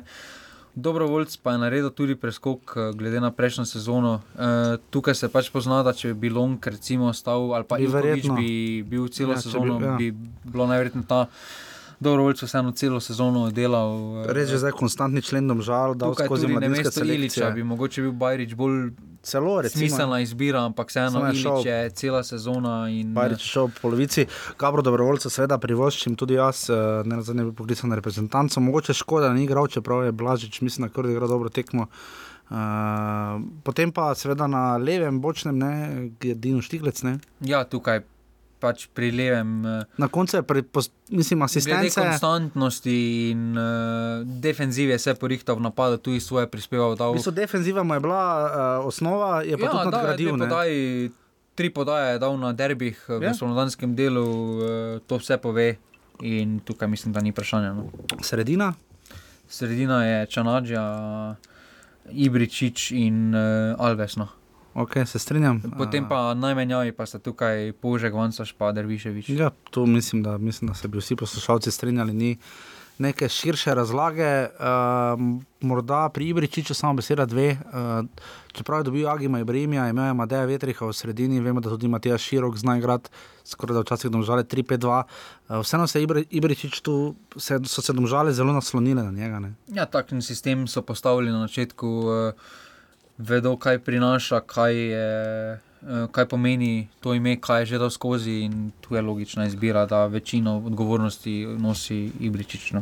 [0.75, 4.21] Dobrovoljc pa je naredil tudi preskok, eh, glede na prejšnjo sezono.
[4.35, 8.35] E, tukaj se pač pozna, da če bi Long recimo ostal ali pa Ivkovič verjetno.
[8.35, 9.91] bi bil celo Ja, sezono, bi, ja.
[9.91, 9.97] ja.
[9.97, 10.11] bi
[10.43, 11.25] bilo najverjetneje ta
[12.01, 14.23] Dobrovoljc vseeno celo sezono delal.
[14.25, 17.63] eh, Res je zdaj konstantni člen domžal, da skozi tudi na mladinske mesto Iliča bi
[17.63, 18.89] mogoče bil Bajrič bolj
[19.23, 19.79] Celo recimo.
[19.79, 22.89] smiselna izbira, ampak vseeno je je cela sezona.
[22.89, 24.25] In, Bajrič je šel v polovici,
[24.59, 26.73] Gabro dobrovoljca, seveda privoščim tudi jaz, eh,
[27.05, 28.59] ne nazadnje bil poklican na reprezentanco.
[28.59, 31.87] Mogoče škoda, da ni igral, čeprav je Blažič, mislim, da kar igra dobro tekmo.
[32.51, 32.57] Uh,
[33.63, 35.71] potem pa seveda na levem, bočnem, ne,
[36.23, 37.03] je Dino Štiglec.
[37.03, 37.19] Ne.
[37.39, 38.01] Ja, tukaj
[38.61, 39.65] pač pri levem.
[39.65, 40.61] eh, Na koncu je, pri,
[41.09, 41.97] mislim, Glede asistence.
[41.97, 42.93] konstantnosti
[43.27, 43.65] in uh,
[44.23, 46.93] defenzive se je porihtal v napadu, tudi svoje prispeval.
[46.93, 48.45] Dal, V bistvu defenziva mu je bila uh,
[48.83, 50.29] osnova, je pa ja, tudi nadgradil.
[50.37, 51.11] podaji,
[51.51, 53.17] tri podaje je dal na derbih Ja.
[53.19, 53.31] ja.
[53.31, 54.61] v slovenskem delu, uh,
[55.01, 55.81] to vse pove.
[56.21, 57.73] In tukaj mislim, da ni vprašanja.
[57.73, 57.89] No.
[58.21, 58.77] Sredina,
[59.43, 60.83] Sredina je Čanadža,
[62.07, 63.41] Ibričič in uh,
[63.75, 64.15] Alves.
[64.15, 64.29] No.
[64.73, 65.61] Ok, se strinjam.
[65.77, 69.29] Potem pa najmenjavi pa sta tukaj Požek, Vansaš pa Derviševič.
[69.29, 72.13] Ja, tu mislim, da, mislim, da se bi vsi poslušalci strinjali.
[72.13, 72.37] Ni
[73.01, 75.19] neke širše razlage, uh,
[75.61, 77.51] morda pri Ibričiču samo beseda dve.
[77.51, 78.05] Uh,
[78.51, 82.17] čeprav je dobil Agima Ibrahima, imel je Madeja Vetriha v sredini, vemo, da tudi Matija
[82.17, 83.09] Širok zna igrati,
[83.43, 85.03] skoraj da včasih domžale 3-5-2.
[85.49, 89.39] Uh, vseeno se je Ibri- Ibričič tu, se, so se domžale zelo naslonile na njega.
[89.39, 89.53] Ne?
[89.67, 92.33] Ja, takšen sistem so postavili na začetku, uh,
[93.21, 95.05] vedo, kaj prinaša, kaj, je,
[95.81, 98.41] uh, kaj pomeni to ime, kaj je že dal skozi.
[98.45, 102.71] In tu je logična izbira, da večino odgovornosti nosi Ibričič.
[102.73, 102.81] No.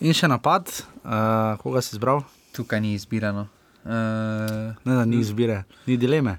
[0.00, 0.68] In še napad,
[1.04, 2.22] uh, koga si izbral?
[2.52, 3.46] Tukaj ni izbirano.
[3.84, 6.38] Uh, Ne, da ni izbire, ni dileme.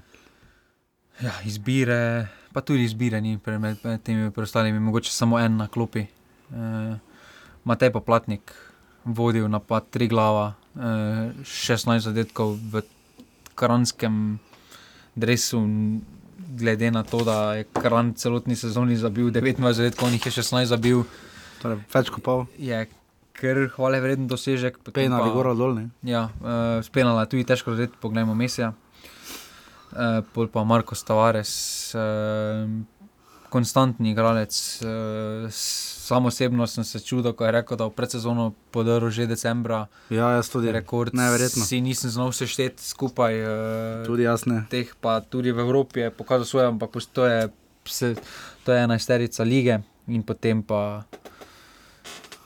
[1.20, 6.06] ja, izbire, pa tudi izbire ni pre- med, temi preostalimi, mogoče samo en na klopi.
[6.50, 6.94] Uh,
[7.64, 8.52] Matej Poplatnik
[9.04, 11.44] vodil napad tri glava, 16
[12.00, 12.82] zadetkov v
[13.54, 14.38] kranskem
[15.12, 16.00] dresu, n-
[16.50, 20.64] glede na to, da je kran celotni sezoni zabil 29 zadetkov, on jih je 16
[20.66, 21.04] zabil,
[21.58, 22.88] Torej, več kot pol, je
[23.32, 24.78] kar hvale vreden dosežek.
[24.78, 25.74] potem pejna pa- ali gora dol.
[25.74, 25.84] Ne?
[26.02, 28.72] Ja, uh, spenala je tudi težko zadeti, poglejmo Mesija.
[29.92, 31.52] Uh, pol pa Marko Stavares,
[31.94, 32.64] uh,
[33.52, 34.50] konstantni igralec.
[34.80, 39.86] Uh, sam osebno sem se čudil, ko je rekel, da v predsezono podaril že decembra
[40.08, 40.72] Ja, jaz tudi.
[40.72, 41.12] rekord.
[41.12, 41.60] Neverjetno.
[41.62, 43.32] Si nisem znal sešteti skupaj.
[43.36, 43.50] Uh,
[44.02, 44.64] Tudi jaz ne.
[44.66, 47.48] teh pa tudi v Evropi je pokazal svoje, ampak to je,
[47.84, 48.14] se,
[48.64, 51.04] to je ena isterica lige in potem pa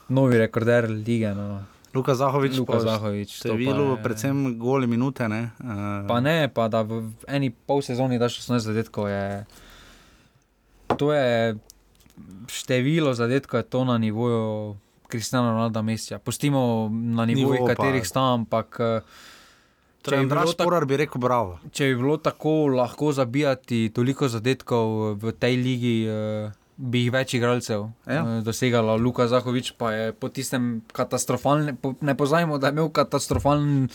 [0.08, 1.30] novi rekorder lige.
[1.30, 1.62] No.
[1.92, 3.30] Luka Zahovič, Luka Zahovič.
[3.32, 5.24] to pa številu, je- predvsem goli minute.
[5.24, 5.50] Ne?
[5.58, 9.08] Uh, Pa ne, pa da v v eni pol sezoni daš 16 zadetkov.
[9.08, 9.46] Je,
[10.96, 11.56] to je
[12.48, 14.76] število zadetkov, je to na nivoju
[15.06, 16.18] Kristjana Ronalda Mesija.
[16.18, 19.00] Pustimo na nivojih, Nivo pa- katerih sta, ampak eh,
[19.96, 21.58] če Torej, bi, bilo Andraš tako, Porar bi rekel bravo.
[21.70, 24.86] če bi bilo tako lahko zabijati toliko zadetkov
[25.16, 28.14] v tej ligi, eh, bi jih več igralcev Ja.
[28.14, 28.40] ja.
[28.40, 28.96] dosegalo.
[28.96, 33.88] Luka Zahovič pa je po tistem katastrofalnem, po, ne pozajmo, da je imel katastrofalen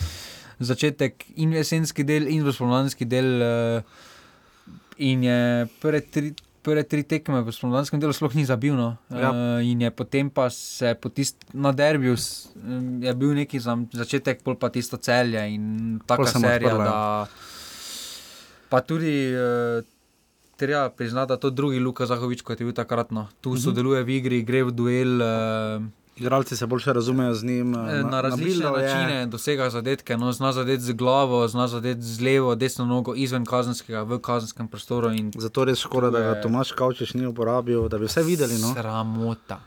[0.60, 3.42] začetek in jesenski del, in spomladanski del.
[3.42, 3.84] eh,
[5.00, 5.38] In je
[5.82, 6.30] prve tri,
[6.62, 8.74] prve tri tekme v spomladanskem delu sploh ni zabil.
[8.74, 8.98] No.
[9.10, 9.30] Ja.
[9.30, 12.54] Uh, in je potem pa se po tist, na derbiju s-
[13.00, 16.70] je bil neki za, začetek, pol pa tisto celje in mu serija.
[16.72, 16.92] odprla, ja.
[17.26, 17.28] Da,
[18.68, 19.82] pa tudi uh,
[20.56, 23.10] treba priznati, da to drugi Luka Zahovič, kot je bil takrat.
[23.10, 23.28] No.
[23.40, 23.60] Tu Mhm.
[23.60, 25.12] sodeluje v igri, gre v duel.
[25.18, 27.72] Uh, Igralci se boljše razumejo z njim.
[27.72, 28.88] Na, na različne nabilal je.
[28.88, 33.42] načine dosega zadetke, no, zna zadeti z glavo, zna zadeti z levo, desno nogo izven
[33.44, 35.10] kazenskega, v kazenskem prostoru.
[35.36, 38.54] Zato res škoda, da ga je- Tomaš Kavčič ni uporabil, da bi vse videli.
[38.56, 38.74] No?
[38.74, 39.60] Sramota.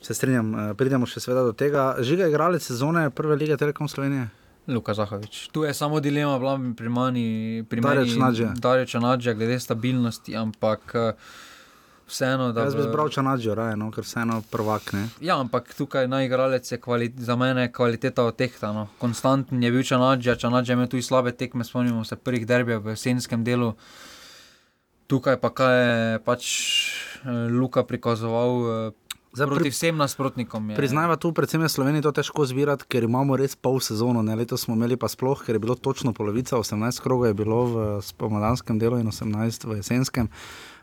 [0.00, 1.96] Se strinjam, eh, pridemo še seveda do tega.
[2.00, 4.28] Žiga je igralec sezone prve lige Telekom Slovenije.
[4.68, 5.48] Luka Zahovič.
[5.48, 7.26] Tu je samo dilema bila pri mani,
[7.64, 8.48] pri meni, Čanadže.
[8.56, 11.12] Darjo Čanadže, glede stabilnosti, ampak eh,
[12.08, 14.92] vseeno, da Jaz bi zbral Čanadžo, raje, no, ker vseeno prvak.
[14.96, 15.06] Ne?
[15.20, 18.72] Ja, ampak tukaj najigralec je kvali, za mene kvaliteta odtehta.
[18.72, 18.88] No.
[18.98, 22.96] Konstanten je bil Čanadža, Čanadža je imel tudi slabe tekme, spomnimo se prvih derbijev v
[22.96, 23.74] jesenskem delu.
[25.08, 26.44] Tukaj pa kaj je pač
[27.24, 28.50] eh, Luka prikazoval
[28.92, 30.70] eh, Zdaj, proti pri, vsem nasprotnikom.
[30.72, 34.24] Je, priznajva tu, predvsem je Sloveniji to težko zbirati, ker imamo res pol sezono.
[34.24, 34.34] Ne?
[34.34, 37.84] Letos smo imeli pa sploh, ker je bilo točno polovica, 18 krogov je bilo v
[38.02, 40.32] spomladanskem delu in 18 v jesenskem.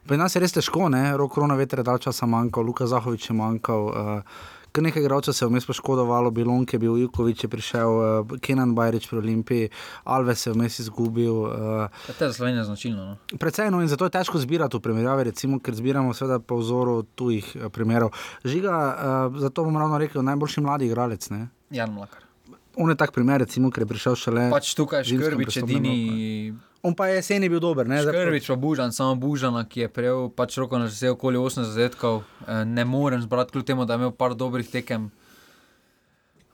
[0.06, 1.18] Pri nas je res težko, ne?
[1.18, 3.90] rok korona veter je dal časa manjkal, Luka Zahovič je manjkal.
[3.90, 8.34] Uh, Kar nekaj igralcev se je vmes poškodovalo, Bilonk je bil, Jukovič je prišel, uh,
[8.44, 9.70] Kenan Bajrič pri Olimpiji,
[10.04, 11.32] Alves se je vmes izgubil.
[11.32, 13.06] Uh, Ja, To je za Slovenijo značilno.
[13.06, 13.38] No.
[13.40, 17.06] Predvsej no in zato je težko zbirati v primerjavi, recimo, ker zbiramo seveda po vzoru
[17.16, 18.12] tujih eh, primerov.
[18.44, 18.76] Žiga,
[19.32, 21.30] uh, zato bom ravno rekel, najboljši mladi igralec.
[21.32, 21.48] Ne?
[21.72, 22.28] Jan Mlakar.
[22.76, 24.50] On je tak primer, recimo, ker je prišel šele.
[24.52, 26.52] Pač tukaj je Škrbič edini.
[26.86, 27.98] On pa je jeseni bil dober, ne?
[27.98, 32.22] Zdaj pa- Bužan, samo Bužana, ki je prejel pač roko na že okoli 8 zadetkov.
[32.46, 35.10] Eh, Ne morem zbrati, kljub temu, da je imel par dobrih tekem.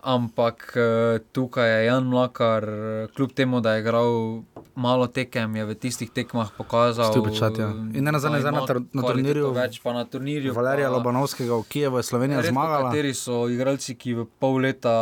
[0.01, 4.41] Ampak eh, tukaj je Jan Mlakar, eh, kljub temu, da je igral
[4.73, 7.11] malo tekem, je v tistih tekmah pokazal.
[7.11, 7.69] Stupečat, ja.
[7.93, 10.53] In da zdaj na na turnirju Več pa na turnirju.
[10.53, 12.89] Valerija pa- Lobanovskega v Kijevu je Slovenija Redko zmagala.
[12.89, 14.95] Kateri so igralci, ki v pol leta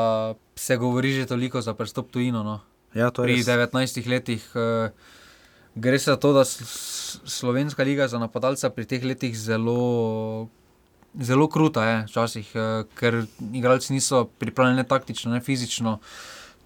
[0.56, 2.44] se govori že toliko za prestop tujino.
[2.44, 2.60] No?
[2.92, 3.46] Ja, to je Pri res.
[3.46, 4.90] 19 letih uh,
[5.76, 10.47] gre za to, da slovenska liga za napadalca pri teh letih zelo.
[11.20, 15.99] Zelo kruta je včasih, eh, ker igralci niso pripravljeni ne taktično, ne fizično.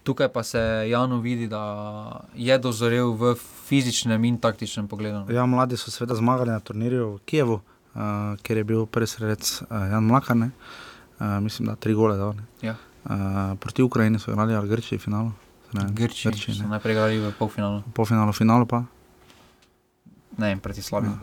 [0.04, 3.34] Tukaj pa se Janu vidi, da je dozorel v
[3.68, 5.24] fizičnem in taktičnem pogledu.
[5.32, 8.00] Ja, mladi so seveda zmagali na turnirju v Kijevu, uh,
[8.42, 12.44] kjer je bil prvi sredec uh, Jan Mlakar, uh, mislim, da tri gole ne.
[12.60, 12.76] Ja.
[13.04, 15.32] Uh, proti Ukrajini so igrali ali Grčiji finalu.
[15.74, 18.84] Ne, Grči Grčiji, so najprej igrali v polfinalu, Polfinalu, finalu pa.
[20.38, 21.18] ne vem, proti slabim.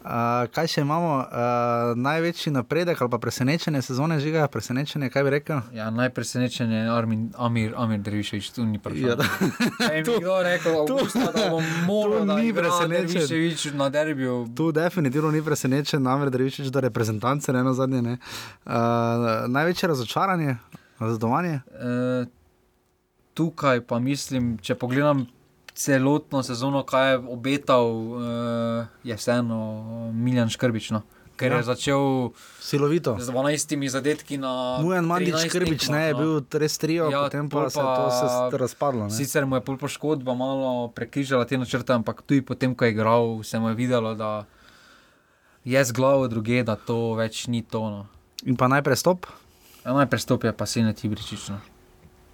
[0.00, 1.14] Uh, kaj še imamo?
[1.24, 5.62] Uh, največji napredek ali pa presenečenje sezone žiga, presenečenje, kaj bi rekel?
[5.72, 9.08] Ja, najpresenečen je Armin, Amir, Amir Derviševič, tu ni prišel.
[9.08, 9.28] Ja, da.
[9.80, 13.16] Če mi kdo rekel, Augusta, da bom moral, tu da ni presenečen.
[13.16, 14.42] Derviševič na derbiju.
[14.56, 18.04] Tu definitivno ni presenečen, namreč Revičič do reprezentance, ne na zadnje.
[18.04, 18.18] Ne.
[18.68, 20.56] Uh, največje razočaranje,
[21.00, 21.60] razdovanje.
[21.72, 22.39] E,
[23.40, 25.24] tukaj pa mislim, če pogledam
[25.72, 27.88] celotno sezono, kaj je obetal,
[28.18, 28.28] e,
[29.02, 29.60] je vseeno
[30.12, 30.90] Miljan Škrbič.
[30.90, 31.00] No.
[31.34, 31.56] Ker Ja.
[31.56, 33.16] je začel Silovito.
[33.16, 34.76] z 12 zadetki na.
[34.78, 36.18] Mujan Mandić 13 Krbič tekmah, ne, je no.
[36.18, 38.10] bil res trio, Ja, ja, potem pa, pol se je pa- to
[38.50, 39.02] se razpadlo.
[39.04, 39.10] Ne.
[39.10, 43.40] Sicer mu je pol poškodba malo prekrižala te načrte, ampak tudi potem, ko je igral,
[43.40, 44.44] se mu je videlo, da
[45.64, 48.04] je z glavo druge, da to več ni tono.
[48.44, 49.24] In pa najprej stop.
[49.82, 51.56] Najprej stopi pa se ne ti bričično.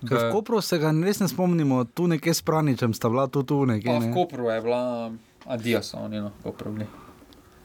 [0.09, 3.43] Ker v Kopru se ga res ne spomnimo, tu nekje s Praničem sta bila tu,
[3.43, 3.91] tu nekje.
[3.91, 4.15] V Ne.
[4.15, 5.11] Kopru je bila
[5.47, 6.87] Adidas, oni no, Kopru bili.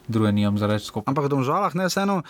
[0.08, 1.12] Druge nimam za reči skupaj.
[1.12, 2.22] Ampak v Domžalah ne, vseeno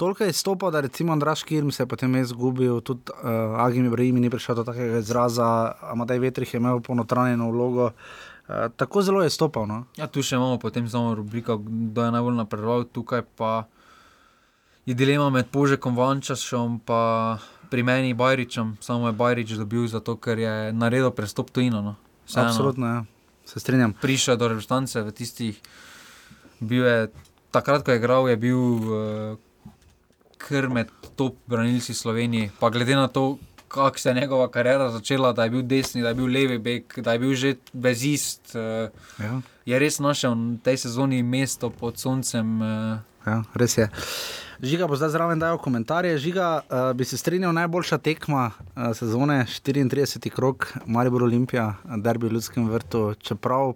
[0.00, 4.16] toliko je stopal, da recimo Andraš Kirm se je potem izgubil, tudi uh, Agim Ibrahim
[4.16, 7.90] ni prišel do takega izraza, Amadej Vetrih je imel ponotranjeno vlogo.
[8.48, 9.66] Uh, tako zelo je stopal.
[9.66, 9.84] No?
[9.96, 13.68] Ja, tu še imamo potem samo rubriko, kdo je najbolj napredoval, tukaj pa
[14.88, 16.80] je dilema med Požekom Vančašom in
[17.70, 18.76] pri meni Bajričem.
[18.80, 21.80] Samo je Bajrič dobil zato, ker je naredil prestop tujino.
[21.80, 21.94] No.
[22.26, 22.48] Vseeno.
[22.48, 23.04] Absolutno, ja.
[23.44, 23.92] se strinjam.
[23.92, 25.60] prišel do reprezentance v tistih.
[26.60, 27.08] Bil je,
[27.50, 29.38] takrat, ko je igral, je bil uh,
[30.38, 32.50] kar med top branilci Slovenije.
[32.60, 36.08] Pa glede na to, kako se je njegova karjera začela, da je bil desni, da
[36.08, 39.40] je bil levi bek, da je bil že bezist, uh, Ja.
[39.64, 42.60] je res našel v tej sezoni mesto pod soncem.
[42.60, 43.84] Uh, Ja, res je.
[44.62, 46.18] Žiga bo zdaj zraven dajal komentarje.
[46.18, 50.30] Žiga, uh, bi se strinjal, najboljša tekma uh, sezone, 34.
[50.30, 53.14] krok, Maribor Olimpija, derbi v Ljudskem vrtu.
[53.18, 53.72] Čeprav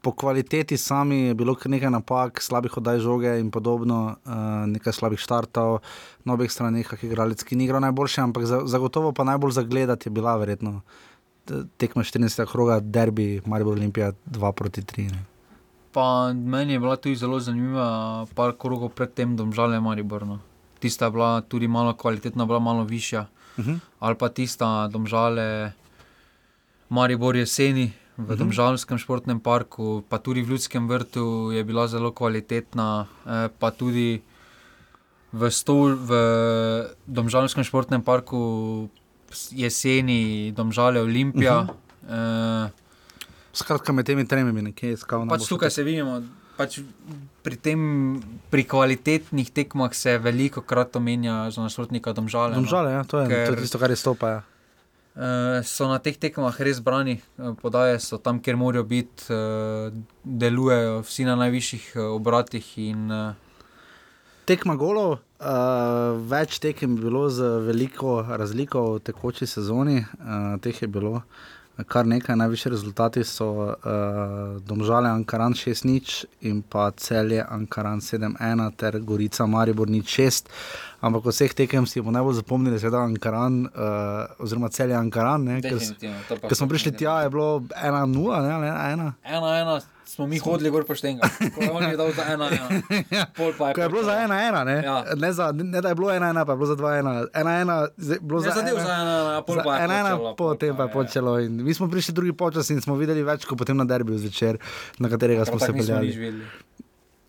[0.00, 4.32] po kvaliteti sami je bilo kar nekaj napak, slabih oddaj žoge in podobno, uh,
[4.72, 5.82] nekaj slabih štartov,
[6.24, 10.08] na obeh straneh, ki igralec, ki ni igral najboljše, ampak za, zagotovo pa najbolj zagledati
[10.08, 10.80] je bila verjetno
[11.76, 12.46] tekma 14.
[12.50, 15.10] kroga, derbi, Maribor Olimpija 2 proti 3.
[15.12, 15.35] Ne.
[15.96, 20.42] Pa meni je bila tudi zelo zanimiva, par krogov pred tem, domžale Mariborno.
[20.76, 23.26] Tista je bila tudi malo kvalitetna, bila malo višja.
[23.56, 23.78] Uh -huh.
[24.00, 25.72] Ali pa tista domžale
[26.88, 28.36] Maribor jeseni v uh -huh.
[28.36, 34.20] domžalskem športnem parku, pa tudi v Ljudskem vrtu je bila zelo kvalitetna, eh, pa tudi
[35.32, 36.10] v, stol, v
[37.06, 38.88] domžalskem športnem parku
[39.50, 41.60] jeseni, domžale Olimpija.
[41.60, 41.68] Uh
[42.08, 42.64] -huh.
[42.64, 42.85] uh,
[43.56, 45.30] Skratka, med temi tremi je nekje skavno.
[45.32, 46.20] Pač tukaj se vidimo.
[46.56, 46.78] Pač
[47.44, 47.80] pri, tem,
[48.52, 52.56] pri kvalitetnih tekmah se veliko krat omenja za nasprotnika domžale.
[52.56, 52.64] No.
[52.64, 53.00] Domžale, no?
[53.00, 54.32] ja, to, je, Ker, to je tisto, kar je stopa.
[54.32, 54.44] Ja.
[55.16, 57.18] Uh, so na teh tekmah res brani,
[57.62, 59.88] podaje so tam, kjer morajo biti, uh,
[60.24, 62.72] delujejo vsi na najvišjih obratih.
[62.84, 63.44] In, uh,
[64.46, 70.72] Tekma golov, Uh, več tekem je bilo z veliko razliko v tekoči sezoni, uh, teh
[70.80, 71.20] je bilo
[71.84, 73.74] kar nekaj, najvišji rezultati so uh,
[74.64, 80.46] Domžale Ankaran 6-0 in pa celje Ankaran 7-1 ter Gorica Maribor 6.
[81.06, 85.46] Ampak vseh tekem si bomo najbolj zapomnili, da je Ankaran, uh, oziroma celje Ankaran.
[85.62, 88.10] Ker smo prišli tja, je bilo 1-0,
[88.42, 89.12] ne 1-1.
[89.24, 90.84] 1-1 smo mi hodili gor.
[90.86, 92.50] Ko je bilo za ena.
[93.10, 93.26] Ja.
[93.74, 94.82] Ko je bilo za ena, ena, ne?
[94.84, 95.04] Ja.
[95.16, 97.26] Ne, za, ne da je bilo ena, ena, pa je bilo za dva, ena.
[97.34, 97.88] Ena, ena,
[98.20, 101.40] bilo za ena, za ena, pol pa je ena, ena, potem pa je počelo.
[101.40, 104.58] In mi smo prišli drugi počas in smo videli več kot potem na derbiju zvečer,
[104.98, 106.34] na katerega smo se peljali.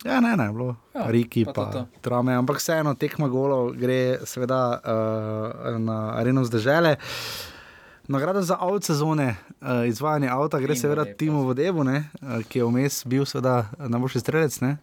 [0.04, 4.60] Ja, ne, ne, bilo ja, Riki, pa, pa Trame, ampak vseeno tekma golo gre seveda
[4.78, 6.96] uh, na areno zdržele.
[8.08, 13.02] Nagrada za avto sezone, uh, izvajanje avta, gre seveda Timo Vodevu, uh, ki je vmes
[13.06, 14.60] bil seveda najboljši strelec.
[14.60, 14.76] Ne?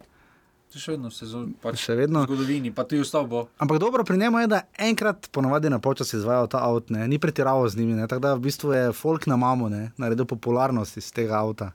[0.75, 1.23] Še vedno se
[1.63, 2.25] pač še vedno.
[2.25, 3.45] v zgodovini, pa tudi ostal bo.
[3.63, 7.63] Ampak dobro pri njemu je, da enkrat ponovadi na počas izvaja ta avto, ni pretiraval
[7.71, 9.93] z njimi, tako da v bistvu je folk na mamo, ne?
[9.97, 11.71] naredil popularnost iz tega avta.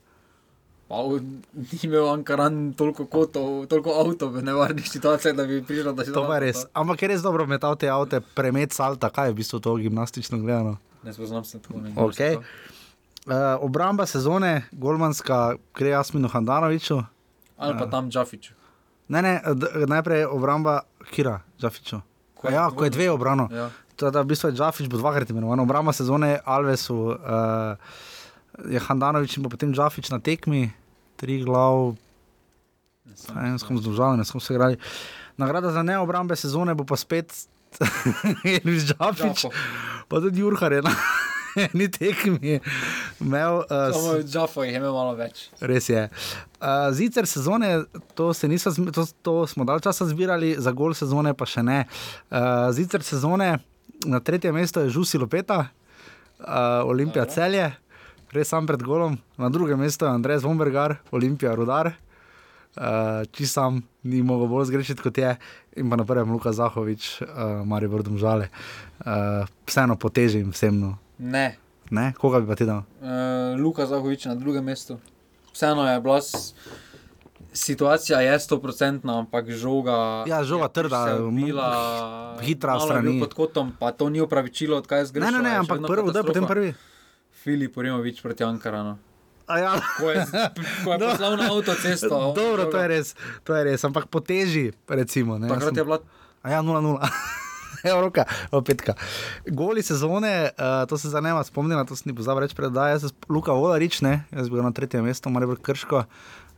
[0.90, 6.02] Pa ni imel Ankaran toliko kotov, toliko avtomobilov v nevarnih situacijah, da bi prišel do
[6.02, 6.18] tega.
[6.18, 6.66] To je res.
[6.74, 10.42] Ampak je res dobro metal te avte, premet salta, kaj je v bistvu to gimnastično
[10.42, 12.04] gledano ne spoznam se tako nekaj.
[12.04, 12.36] Okay.
[12.36, 17.02] Uh, obramba sezone, Golmanska, gre Jasminu Handanoviču.
[17.56, 18.54] Ali pa uh, tam Džafiču.
[19.08, 19.40] Ne, ne,
[19.86, 20.80] najprej obramba
[21.10, 22.00] Kira, Džafiču.
[22.34, 23.48] Ko je, ja, ko je dve obrano.
[23.52, 23.70] Ja.
[23.96, 25.60] To, da v bistvu je Džafič, bo dvakrat imenovan.
[25.60, 27.18] Obramba sezone Alvesu uh,
[28.68, 30.70] je Handanovič in potem Džafič na tekmi,
[31.16, 31.96] tri glav.
[33.34, 34.76] Ne vem, z državami, ne smo se igrali.
[35.36, 37.32] Nagrada za neobrambe sezone bo pa spet
[38.44, 39.46] Jeniš Džafič,
[40.08, 40.94] pa tudi Jurhar je na
[41.64, 42.60] eni tekmi.
[43.20, 45.48] Imel, uh, Samo Džafo je imel malo več.
[45.60, 46.06] Res je.
[46.60, 47.84] Uh, zicer sezone,
[48.14, 51.84] to, niso, to, to smo dal časa zbirali, za gol sezone pa še ne.
[52.30, 53.58] Uh, zicer sezone,
[54.06, 57.34] na tretjem mestu je Žusi Lopeta, uh, Olimpija Dobro.
[57.34, 57.70] celje,
[58.32, 61.94] res sam pred golom, na drugem mestu je Andrej Zvombergar, Olimpija Rudar
[62.76, 65.32] uh, eh, če sam ni mogel bolj zgrešiti kot je,
[65.80, 68.50] in pa naprej Luka Zahovič, uh, Marijo Brdom žale.
[69.00, 70.76] Uh, vseeno potežim vsem.
[70.78, 70.96] No.
[71.18, 71.56] Ne.
[71.90, 72.12] ne.
[72.18, 72.84] Koga bi pa ti dal?
[73.00, 75.00] Uh, Luka Zahovič na drugem mestu.
[75.52, 76.20] Vseeno je bila.
[77.50, 80.22] Situacija je 100%, ampak žoga.
[80.30, 81.70] Ja, žoga je trda, bila,
[82.38, 83.08] hitra stran.
[83.18, 85.34] Pod kotom, pa to ni upravičilo, odkaj je zgrešil.
[85.34, 86.70] Ne, ne, ne, ampak prvi, da je potem prvi.
[87.40, 88.98] Filip Rimovič proti Ankaranu.
[89.48, 89.80] Ja.
[89.98, 90.22] Ko je,
[90.84, 91.06] ko je no.
[91.10, 92.16] poslal na avtocesto.
[92.36, 93.08] Dobro, to je res,
[93.42, 95.40] to je res, ampak po teži, recimo.
[95.42, 95.98] Takrat je bilo.
[96.44, 97.00] A ja, 0-0.
[97.90, 98.28] Evo, roka,
[98.60, 98.94] petka.
[99.48, 103.56] Goli sezone, uh, to se zanima, spomnim, to sem pozabil reči pred, da je Luka
[103.56, 106.04] Volarič, ne, jaz bi bil na tretjem mestu, malo bolj krško,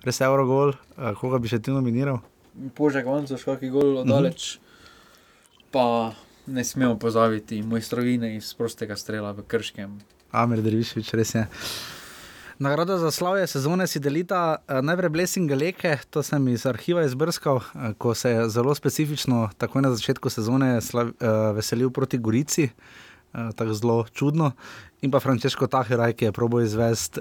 [0.02, 2.18] res je Eurogol, uh, koga bi še ti nominiral?
[2.74, 5.70] Požek, so škaki gol oddaleč, uh -huh.
[5.70, 5.86] pa
[6.46, 10.00] ne smemo pozaviti mojstrovine iz prostega strela v krškem.
[10.32, 11.46] Amir Derviševič, res je.
[12.62, 17.60] Nagrada za slavje sezone si delita uh, najprej Blessing Leke, to sem iz arhiva izbrskal,
[17.60, 22.70] uh, ko se je zelo specifično, takoj na začetku sezone, slav, uh, veselil proti Gorici,
[23.32, 24.52] tako zelo čudno.
[25.00, 27.20] In pa Francesco Tahiraj, ki je probo izvesti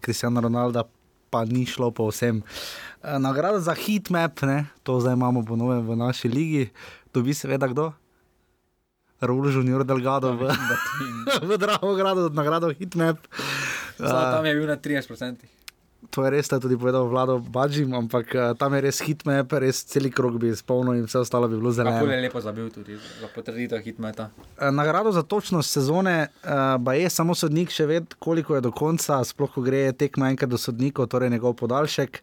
[0.00, 0.84] Kristiana uh, Ronalda,
[1.30, 2.42] pa ni šlo po vsem.
[3.02, 6.70] Nagrada za hitmap, ne, to zdaj imamo ponovno v naši ligi,
[7.14, 7.92] dobi seveda kdo.
[9.26, 10.50] Raul Junior Delgado v,
[11.50, 13.18] v Dravogradu, nagrado Hitmap.
[13.98, 15.54] Uh, tam je bil na 30%.
[16.10, 19.52] To je res, da je tudi povedal vlado Bađim, ampak uh, tam je res hitmap,
[19.58, 22.06] res cel krog bi izpolnil in vse ostalo bi bilo zeleno.
[22.06, 24.28] je lepo zabil tudi za potrditev hitmeta.
[24.58, 26.50] Eh, Nagrado za točnost sezone uh,
[26.84, 30.50] pa je samo sodnik še ved, koliko je do konca, sploh ko gre tekma enkrat
[30.50, 32.22] do sodnikov, torej njegov podaljšek.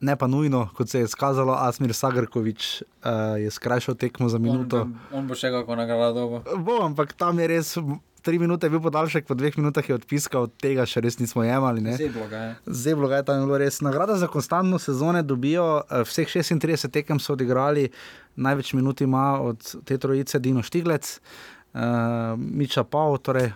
[0.00, 4.42] Ne pa nujno, kot se je izkazalo, Asmir Sagrkovič uh, je skrajšal tekmo za On,
[4.42, 4.88] minuto.
[5.12, 6.28] on bo še kako nagrado.
[6.28, 6.42] Bo.
[6.58, 7.72] Bo, ampak tam je res
[8.26, 11.84] tri minute bil podaljšek, po dveh minutah je odpiskal, tega še res nismo jemali.
[11.94, 12.48] Zeblo ga je.
[12.66, 13.78] Zeblo ga je tam bilo res.
[13.86, 17.86] Nagrada za konstantno sezone dobijo, eh, vseh 36 tekem so odigrali,
[18.34, 21.20] največ minut ima od te trojice Dino Štiglec,
[21.78, 23.14] uh, Miča Pau.
[23.22, 23.52] Torej,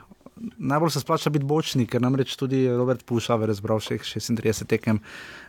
[0.59, 5.01] najbolj se splača biti bočni, ker namreč tudi Robert Pušaver je zbral vseh 36 tekem,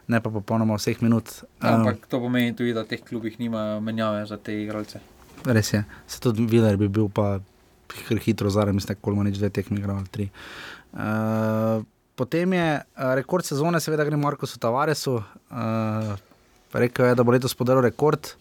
[0.08, 1.32] ne pa popolnoma vseh minut.
[1.62, 5.00] Ja, Um, ampak to pomeni tudi, da v teh klubih nimajo menjave za te igralce.
[5.46, 7.40] Res je, se tudi Viler bi bil pa
[8.26, 10.30] hitro zaradi, mislim, kolmo nič dve tekmi igral ali tri.
[10.92, 11.84] Uh,
[12.16, 15.22] potem je uh, rekord sezone, seveda gre Markosu Tavaresu.
[15.50, 16.16] Uh,
[16.74, 18.36] rekel je, da bo letos podaril rekord,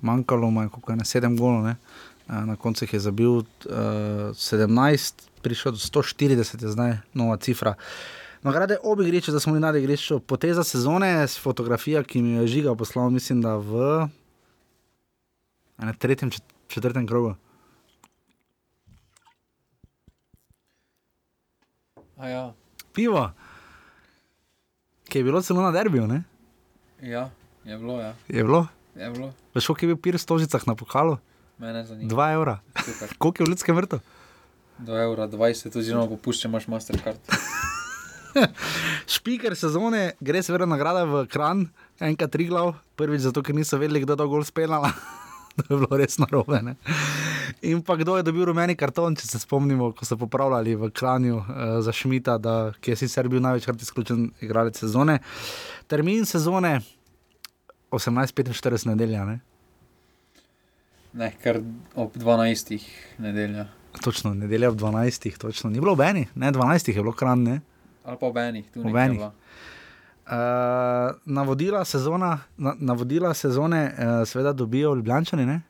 [0.00, 1.76] manjkalo mu je kako je na sedem golov, ne?
[2.28, 3.44] uh, na koncu je zabil uh,
[4.36, 7.74] 17, prišel do 140, je zdaj nova cifra.
[8.42, 12.42] Nagrade obi igrišče, da smo bili na igrišču, poteza sezone, s fotografija, ki mi jo
[12.42, 14.08] je žiga poslal, mislim, da v
[15.78, 17.34] enem tretjem, čet- četrtem krogu.
[22.16, 22.52] A ja,
[22.92, 23.30] Pivo,
[25.08, 26.22] ki je bilo celo na derbiju, ne?
[27.02, 27.30] ja,
[27.64, 28.14] je bilo, ja.
[28.28, 28.66] je bilo.
[28.94, 29.32] Je bilo.
[29.54, 31.16] Veš, koliko je bil pir v stožicah na pokalu?
[31.58, 32.10] Mene zanima.
[32.10, 32.60] 2 evra.
[33.18, 34.00] Koliko je v ljudskem vrtu?
[34.78, 37.18] Do evra 20, oziroma popušče imaš Mastercard.
[39.14, 41.66] Špiker sezone, gre seveda nagrada v kran,
[42.00, 44.92] enkrat tri glav, prvič zato, ker niso vedeli, kdo je gol spelala.
[45.56, 46.62] to je bilo res narobe.
[46.64, 46.76] Ne?
[47.68, 51.36] In pa kdo je dobil rumeni karton, če se spomnimo, ko so popravljali v kranju
[51.36, 51.44] uh,
[51.84, 55.18] za Šmita, da, ki je sicer bil največkrat izključen igralec sezone.
[55.86, 56.80] Termin sezone
[57.92, 59.26] 18:45 nedelja.
[59.28, 59.40] Ne?
[61.12, 61.60] Ne, kar
[61.94, 62.78] ob 12.
[63.20, 63.68] nedelja.
[64.00, 65.38] Točno, nedelja ob 12.
[65.38, 65.70] Točno.
[65.70, 66.88] Ni bilo ob eni, ne 12.
[66.88, 67.42] je bilo kran.
[67.42, 67.60] Ne?
[68.04, 69.32] Ali pa ob enih, tu Ob bila.
[70.22, 75.60] Uh, navodila, sezona, na, navodila sezone, uh, seveda, dobijo Ljubljančani, ne?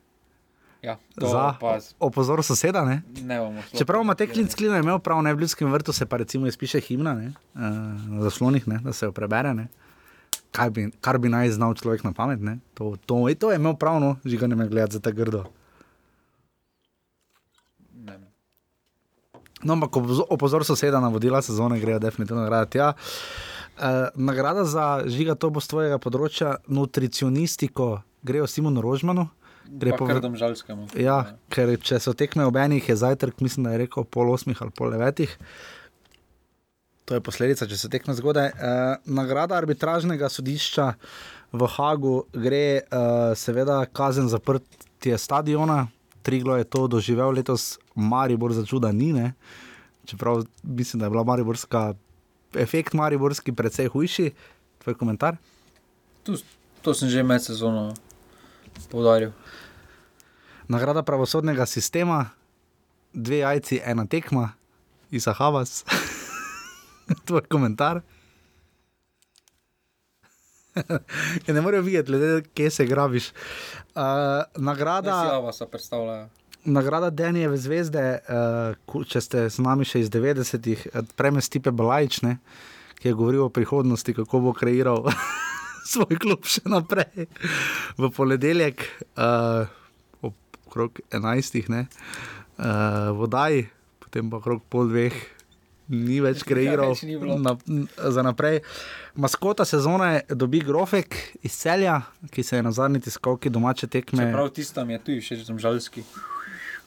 [0.82, 1.54] Ja, za
[1.98, 2.84] opozor soseda.
[2.84, 3.02] Ne?
[3.22, 3.62] ne bomo.
[3.78, 7.32] Čeprav ima Teklinc Klino imel prav, v Ljudskem vrtu se pa recimo izpiše himna ne?
[7.54, 7.60] Uh,
[8.08, 8.78] na zaslonih, ne?
[8.84, 9.54] da se jo prebere.
[9.54, 9.68] Ne?
[10.50, 12.40] Kaj bi, kar bi naj znal človek na pamet.
[12.40, 12.58] ne.
[12.74, 15.44] To, to, to je imel prav, no, žiga ne me gledati za ta grdo.
[17.94, 18.18] Ne.
[19.62, 22.78] No, ampak opozo- opozor soseda na vodila sezone, grejo definitivno graditi.
[22.78, 22.92] Ja.
[23.72, 29.28] Uh, nagrada za žiga, to bo z tvojega področja, nutricionistiko, grejo Simonu Rožmanu.
[29.72, 30.88] Gre po kar vr- domžalskemu.
[31.00, 34.58] Ja, ker če so tekme ob enih, je zajtrk, mislim, da je rekel pol osmih
[34.60, 35.30] ali pol devetih.
[37.08, 38.52] To je posledica, če se tekme zgodaj.
[38.52, 40.92] Uh, nagrada arbitražnega sodišča
[41.52, 45.86] v Hagu gre, uh, seveda, kazen zaprtje stadiona.
[46.22, 49.12] Triglo je to doživel letos, Maribor za čuda ni.
[49.12, 49.34] Ne?
[50.04, 51.94] Čeprav mislim, da je bila Mariborska,
[52.54, 54.30] efekt Mariborski precej hujši.
[54.82, 55.36] Tvoj komentar?
[56.22, 56.36] Tu,
[56.82, 57.94] to sem že med sezono
[58.90, 59.30] poudaril.
[60.68, 62.30] Nagrada pravosodnega sistema,
[63.12, 64.52] dve jajci, ena tekma,
[65.10, 65.84] Isa Havas.
[67.26, 68.00] Tvoj komentar.
[71.46, 73.30] Ja, ne morejo videti, glede, kje se grabiš.
[73.94, 74.02] Uh,
[74.56, 76.28] nagrada, Sjava se predstavlja.
[76.64, 78.18] nagrada Denijeve zvezde,
[78.88, 82.38] uh, če ste z nami še iz 90-ih, eh, preme Stipe Balajčne,
[83.02, 85.04] ki je govoril o prihodnosti, kako bo kreiral
[85.92, 87.28] svoj klub še naprej.
[87.98, 89.68] V ponedeljek, uh,
[90.22, 91.86] okrog 11, ne,
[92.56, 93.66] uh, vodaj,
[94.00, 95.16] potem pa okrog pol dveh.
[95.88, 97.38] Ni več kreiral več ni bilo.
[97.38, 97.56] na,
[97.98, 98.60] za naprej.
[99.14, 104.28] Maskota sezone dobi Grofek iz celja, ki se je na zadnji tiskovki domače tekme.
[104.30, 106.04] Čeprav tisto je tu všeč, domžalski.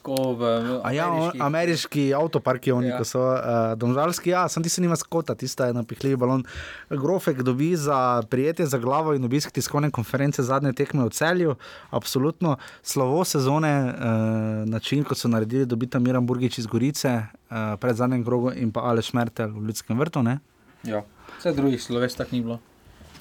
[0.06, 0.42] Ko v
[0.84, 2.98] A ja, on- ameriški- ameriški avtoparki, oni, Ja.
[2.98, 3.40] ko so uh,
[3.74, 6.44] domžalski, ja, sem tisti, nima skota, tista je napihljiv balon.
[6.88, 11.56] Grofek dobi za prijetje za glavo in obisk tiskovne konference zadnje tekme v celju,
[11.90, 13.92] absolutno slovo sezone, uh,
[14.64, 18.80] način, kot so naredili, dobita Miran Burgič iz Gorice, uh, pred zadnjim krogom in pa
[18.82, 20.22] Aleš Mertel v Ljudskem vrtu.
[20.22, 20.38] Ne?
[20.84, 21.02] Ja,
[21.36, 22.60] vse drugih sloves tako ni bilo.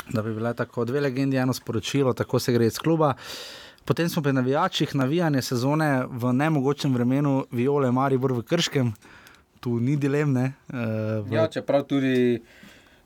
[0.07, 3.15] da bi bile tako dve legendi, eno sporočilo, tako se gre iz kluba.
[3.85, 8.93] Potem smo pri navijačih, navijanje sezone v nemogočem vremenu, viole, Maribor v Krškem,
[9.59, 10.33] tu ni dilem.
[10.33, 12.41] Ne, uh, v, Ja, čeprav tudi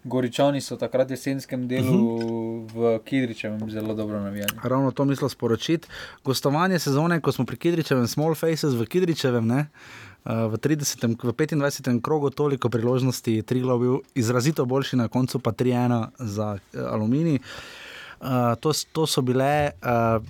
[0.03, 2.71] Goričani so takrat v jesenskem delu uh -huh.
[2.71, 4.55] v Kidričevem zelo dobro navijali.
[4.63, 5.87] Ravno to mislil sporočiti.
[6.23, 9.67] Gostovanje sezone, ko smo pri Kidričevem, Small Faces v Kidričevem, ne,
[10.25, 12.01] v, 30, v 25.
[12.01, 17.39] krogu toliko priložnosti, Triglo bil izrazito boljši, na koncu pa 3-1 za uh, Aluminij.
[18.21, 18.27] Uh,
[18.59, 20.23] to, to so bile uh,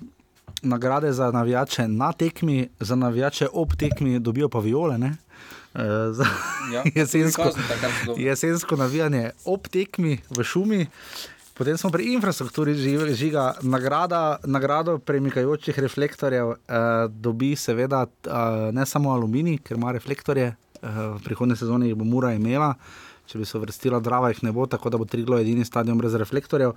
[0.62, 4.98] nagrade za navijače na tekmi, za navijače ob tekmi, dobijo pa viole.
[4.98, 5.16] Ne?
[6.12, 6.24] Za
[6.72, 7.50] Ja, jesensko,
[8.06, 8.26] dobili.
[8.26, 10.86] jesensko navijanje ob tekmi v šumi.
[11.54, 12.74] Potem smo pri infrastrukturi
[13.14, 13.54] žiga.
[13.62, 16.56] Nagrada, nagrado premikajočih reflektorjev eh,
[17.08, 22.04] dobi seveda eh, ne samo aluminij, ker ima reflektorje, eh, v prihodnji sezoni jih bo
[22.04, 22.74] Mura imela.
[23.26, 26.16] Če bi se vrstila Drava, jih ne bo, tako da bo Triglo edini stadion brez
[26.16, 26.72] reflektorjev.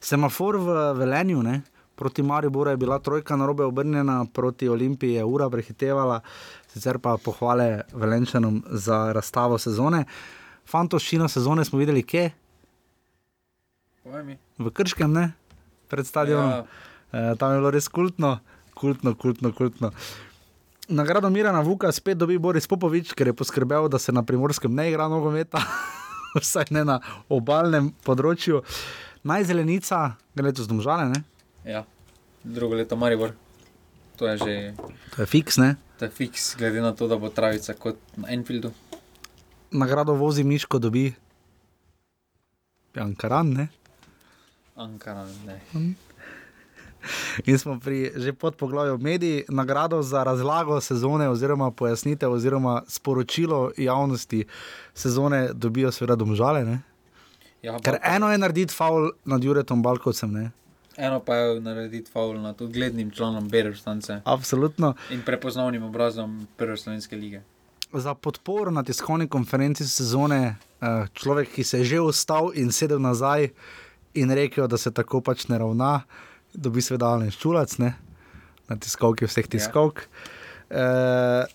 [0.00, 1.60] Semafor v Velenju, ne,
[1.98, 6.20] proti Mariboru je bila trojka na robe obrnjena, proti Olimpiji je ura prehitevala,
[6.72, 10.04] sicer pa pohvale Velenčanom za razstavo sezone.
[10.68, 12.30] Fantoščino sezone smo videli kje,
[14.58, 15.32] v Krškem, ne?
[15.88, 16.50] pred stadionom.
[16.50, 16.64] Ja,
[17.12, 18.38] E, tam je bilo res kultno,
[18.74, 19.52] kultno, kultno.
[19.52, 19.92] kultno.
[20.88, 24.88] Nagrado Mirana Vuka spet dobi Boris Popovič, ker je poskrbel, da se na primorskem ne
[24.90, 25.60] igra nogometa,
[26.36, 26.98] vsaj ne na
[27.28, 28.62] obalnem področju.
[29.24, 30.02] Najzelenica,
[30.36, 31.24] gre letos domžale, ne?
[31.64, 31.84] Ja.
[32.44, 33.32] drugo leto Maribor.
[34.16, 34.54] To je že
[35.14, 35.76] to je fiks, ne?
[35.98, 38.70] to je fiks, glede na to, da bo travica kot na Enfieldu.
[39.70, 41.14] Nagrado vozi Miško dobi
[42.94, 43.68] Jankaran, ne?
[44.76, 45.60] Ankara, ne.
[47.46, 53.70] In smo pri že pod poglavju mediji, nagrado za razlago sezone, oziroma pojasnitev, oziroma sporočilo
[53.76, 54.44] javnosti
[54.94, 56.64] sezone dobijo, seveda, domžale.
[56.64, 56.80] Ne?
[57.62, 60.50] Ja, Ker eno je narediti faul nad Juretom Balkovcem, ne?
[60.98, 64.94] Eno pa je narediti faul nad uglednim članom Berustance Absolutno.
[65.10, 67.40] in prepoznavnim obrazom prve slovenske lige.
[67.92, 72.98] Za podporo na tiskovni konferenci sezone, eh, človek, ki se je že ustal in sedel
[73.00, 73.48] nazaj
[74.14, 76.02] in rekel, da se tako pač ne ravna,
[76.54, 77.94] dobi seveda Alen Ščulac, ne?
[78.68, 80.04] na tiskovki vseh tiskovk.
[80.70, 81.46] Ja.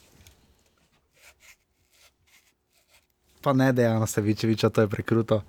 [3.43, 5.43] Pa ne, dejano se Vičeviča, to je prekruto.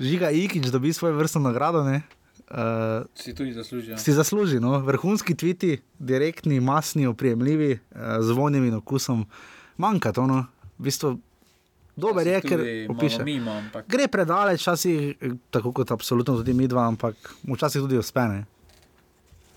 [0.00, 2.02] Žiga Ikič dobi svojo vrstno nagrado, ne?
[2.50, 3.98] Uh, Si tudi zaslužijo.
[3.98, 4.78] si zasluži, no?
[4.78, 9.26] vrhunski tviti, direktni, masni, oprijemljivi, uh, z vonjem in okusom.
[9.76, 10.46] Manjka to, no?
[10.78, 11.18] v bistvu,
[11.96, 13.24] dober je, ker opiše.
[13.24, 17.14] Mimo, ampak Gre predaleč, včasih, eh, tako kot absolutno tudi mi dva, ampak
[17.44, 18.20] včasih tudi uspe.
[18.20, 18.46] Ne?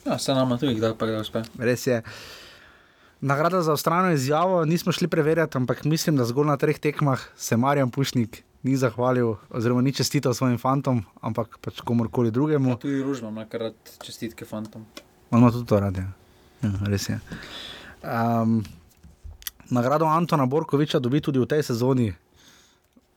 [0.05, 1.45] ja, se nama tudi kdaj pa uspe.
[1.59, 2.01] Res je.
[3.21, 7.57] Nagrada za ustrajno izjavo nismo šli preverjati, ampak mislim, da zgolj na treh tekmah se
[7.57, 12.77] Marjan Pušnik ni zahvalil, oziroma ni čestital svojim fantom, ampak pač komorkoli drugemu.
[12.81, 14.85] Tudi ružno, nakrat čestitke fantom.
[15.31, 15.97] On ima tudi to rad.
[15.97, 16.11] Ja.
[16.61, 17.19] Ja, res je.
[18.01, 18.61] Um,
[19.69, 22.11] nagrado Antona Borkoviča dobi tudi v tej sezoni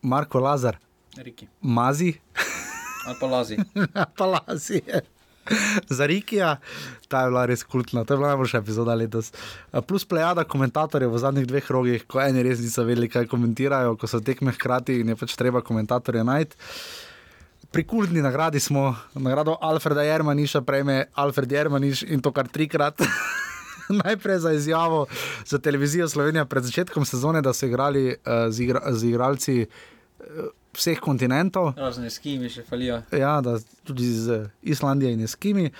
[0.02, 0.78] Marko Lazar,
[1.16, 1.46] Riki.
[1.60, 2.14] Mazi,
[3.04, 3.56] Ali pa lazi.
[4.18, 4.82] pa Lazi.
[5.96, 6.56] Za Rikija,
[7.08, 9.32] ta je bila res kultna, to je bila najboljša epizoda letos.
[9.86, 14.10] Plus plejada komentatorjev v zadnjih dveh rogih, ko eni res niso vedeli, kaj komentirajo, ko
[14.10, 16.56] so tekme hkrati in je pač treba komentatorje najti.
[17.74, 23.02] Pri kultni nagradi smo, nagrado Alfreda Jermaniša prejme Alfred Jermaniš in to kar trikrat.
[24.04, 25.06] Najprej za izjavo
[25.44, 30.26] za televizijo Slovenija pred začetkom sezone, da so igrali uh, z, igra, z igralci uh,
[30.76, 31.72] vseh kontinentov.
[31.76, 33.02] Razne skimi še falijo.
[33.12, 35.70] Ja, da tudi z Islandije in Eskimi.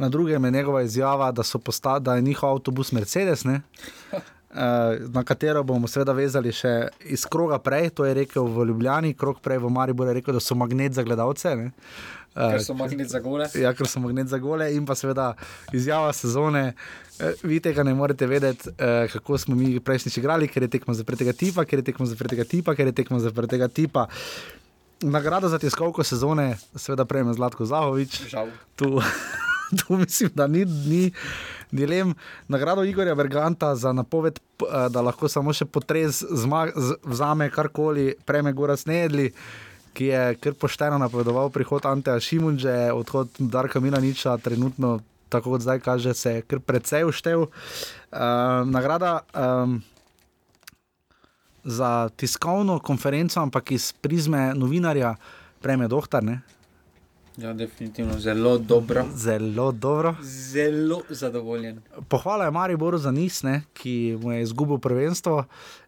[0.00, 3.60] Na drugem je njegova izjava, da, so posta, da je njihov avtobus Mercedes, ne?
[4.54, 9.14] Eh, na katero bomo seveda vezali še iz kroga prej, to je rekel v Ljubljani,
[9.16, 11.54] krog prej v Mariboru je rekel, da so magnet za gledalce.
[11.56, 11.70] ne.
[12.34, 13.46] Eh, Ker so magnet za gole.
[13.54, 15.34] Ja, ker so magnet za gole in pa seveda
[15.70, 16.72] izjava sezone.
[17.18, 20.94] Eh, Vi tega ne morete vedeti, eh, kako smo mi prejšnjič igrali, ker je tekmo
[20.94, 24.06] zaprtega tipa, ker je tekmo zaprtega tipa, ker je tekmo zaprtega tipa.
[25.02, 28.28] Nagrado za tiskovko sezone, seveda prejme Zlatko Zahovič.
[28.28, 28.48] Žal.
[28.76, 28.86] Tu,
[29.78, 31.10] tu mislim, da ni, ni
[31.70, 32.14] dilem.
[32.48, 34.38] Nagrado Igorja Berganta za napoved,
[34.88, 39.32] da lahko samo še potres zma- z- vzame karkoli, prejme Gora Snedli.
[39.92, 45.80] Ki je kar pošteno napovedoval prihod Anteja Šimunže, odhod Darka Milaniča, trenutno, tako kot zdaj
[45.80, 47.40] kaže, se je kar precej uštev.
[47.44, 47.48] Uh,
[48.68, 49.82] nagrada um,
[51.64, 55.14] za tiskovno konferenco, ampak iz prizme novinarja,
[55.60, 56.40] prejme Dohtar, ne?
[57.34, 59.04] Ja, definitivno zelo dobro.
[59.14, 60.14] zelo dobro.
[60.22, 61.80] Zelo zadovoljen.
[62.08, 65.44] Pohvala je Mariboru za Nis, ne, ki mu je izgubil prvenstvo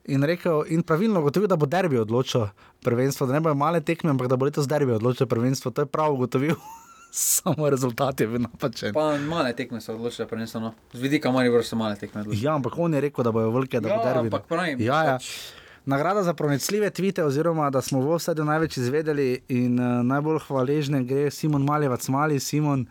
[0.06, 2.46] in, rekel, in pravilno ugotovil, da bo derbi odločil
[2.80, 5.70] prvenstvo, da ne bojo male tekme, ampak da bo letos derbi odločil prvenstvo.
[5.70, 6.54] To je prav ugotovil,
[7.12, 8.92] samo rezultat je bil napačen.
[8.92, 10.72] Pa male tekme so odločile, prvenstveno.
[10.92, 12.42] Z vidika Maribor so male tekme odločile.
[12.42, 14.26] Ja, ampak on je rekel, da bojo velike, da Ja, bo derbi.
[14.26, 15.12] ampak pravim, Ja, ja.
[15.12, 20.38] pač- Nagrada za pronicljive tvite, oziroma da smo v vsej največ izvedeli in uh, najbolj
[20.46, 22.86] hvaležne gre Simon Maljevac, mali Simon.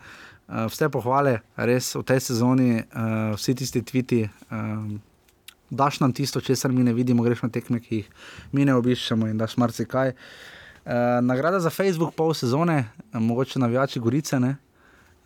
[0.48, 5.00] Uh, vse pohvale, res v tej sezoni, uh, vsi tisti tviti, um,
[5.70, 8.10] daš nam tisto, česar mi ne vidimo, greš na tekme, ki jih
[8.52, 10.12] mi ne obiščemo in daš marsikaj.
[10.12, 10.92] Uh,
[11.24, 14.56] nagrada za Facebook pol sezone, mogoče navijači Gorice, ne?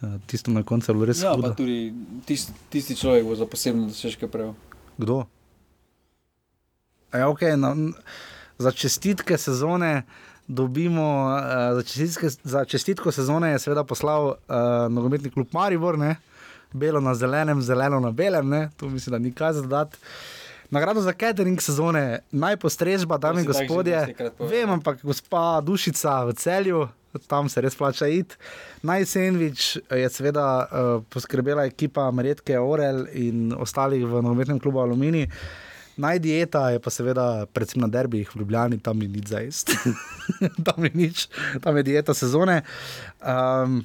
[0.01, 1.51] Uh, tisto na koncu je bilo res Ja, hudo.
[1.51, 1.91] pa tudi
[2.25, 4.55] tisti, tisti človek bo za posebno dosežke prejel.
[4.99, 5.27] Kdo?
[7.13, 7.95] Ja, okay, na, n-
[8.59, 10.03] za čestitke sezone
[10.49, 14.35] dobimo, uh, za, čestitke, za čestitko sezone je seveda poslal uh,
[14.91, 16.17] nogometni klub Maribor, ne?
[16.73, 18.71] belo na zelenem, zeleno na belem, ne?
[18.77, 19.97] tu mislim, da ni kaj zadati.
[20.71, 24.15] Nagrado za catering sezone, najpostrežba, dame in gospodje.
[24.39, 26.89] Vem, ampak gospa Dušica v celju,
[27.27, 28.37] tam se res plača iti.
[28.83, 35.25] Naj sandvič je seveda uh, poskrbela ekipa Marjetke Orel in ostalih v nogometnem klubu Alumini.
[35.99, 39.75] Naj dieta je pa seveda, predvsem na derbijih v Ljubljani, tam ni nič za jesti.
[40.67, 41.27] tam je nič,
[41.59, 42.63] tam je dieta sezone.
[43.19, 43.83] Um,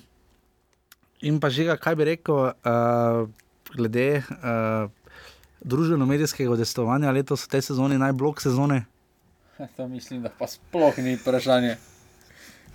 [1.26, 3.26] in pa žiga, kaj bi rekel, uh,
[3.74, 4.94] glede uh,
[5.66, 8.86] družbeno-medijskega udestovanja letos v tej sezoni, najblok sezone.
[9.78, 11.78] To mislim, da pa sploh ni vprašanje.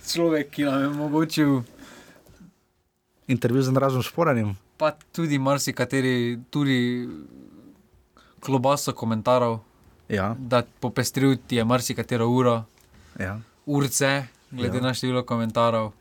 [0.09, 1.60] Človek, ki nam je omogočil,
[3.28, 4.56] Intervju z Andražom Šporanjem.
[4.78, 7.09] pa tudi marsikateri, tudi
[8.40, 9.59] klobaso komentarjev,
[10.09, 12.65] Ja, da popestril ti je marsikatero uro,
[13.19, 13.39] ja.
[13.66, 14.82] urce, glede Ja.
[14.82, 15.86] na število komentarjev.
[15.86, 15.93] E,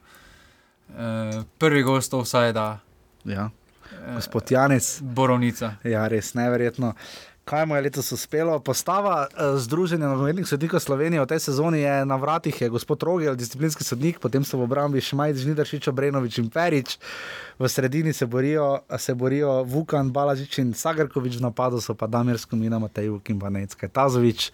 [1.58, 2.80] prvi gost offsajda,
[3.26, 3.50] ja.
[4.16, 5.02] Gospod Janes.
[5.02, 5.74] borovnica.
[5.84, 6.94] Ja, res neverjetno.
[7.48, 8.60] Kaj mu je letos uspelo?
[8.60, 13.40] Postava uh, Združenja nogometnih sodnikov Slovenije v tej sezoni je na vratih, je gospod Rogel,
[13.40, 16.99] disciplinski sodnik, potem so v obrambi Šmajc, Žnidaršič, Obrenovič in Perič,
[17.56, 22.36] v sredini se borijo, se borijo Vukan, Balažič in Sagrkovič, v napadu so pa Damir
[22.36, 24.52] Skomina, Matej Vuk in Vanecka Tazovič.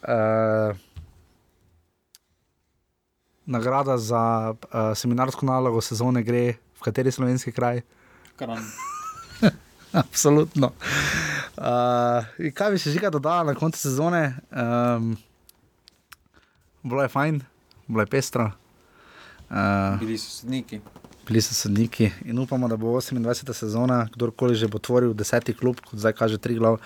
[0.00, 0.72] Uh,
[3.44, 7.84] nagrada za uh, seminarsko nalogo sezone gre v kateri slovenski kraj?
[8.40, 8.64] Kran.
[10.02, 10.72] Absolutno.
[11.54, 14.22] Uh, kaj bi še žiga dodala na koncu sezone?
[14.50, 15.14] Um,
[16.82, 17.40] bilo je fajn,
[17.86, 18.50] bilo je pestro.
[19.46, 20.80] Uh, Bili so sodniki.
[21.26, 23.52] bili so sodniki in upamo, da bo 28.
[23.54, 26.80] sezona, kdorkoli že bo tvoril deseti klub, kot zdaj kaže tri glav.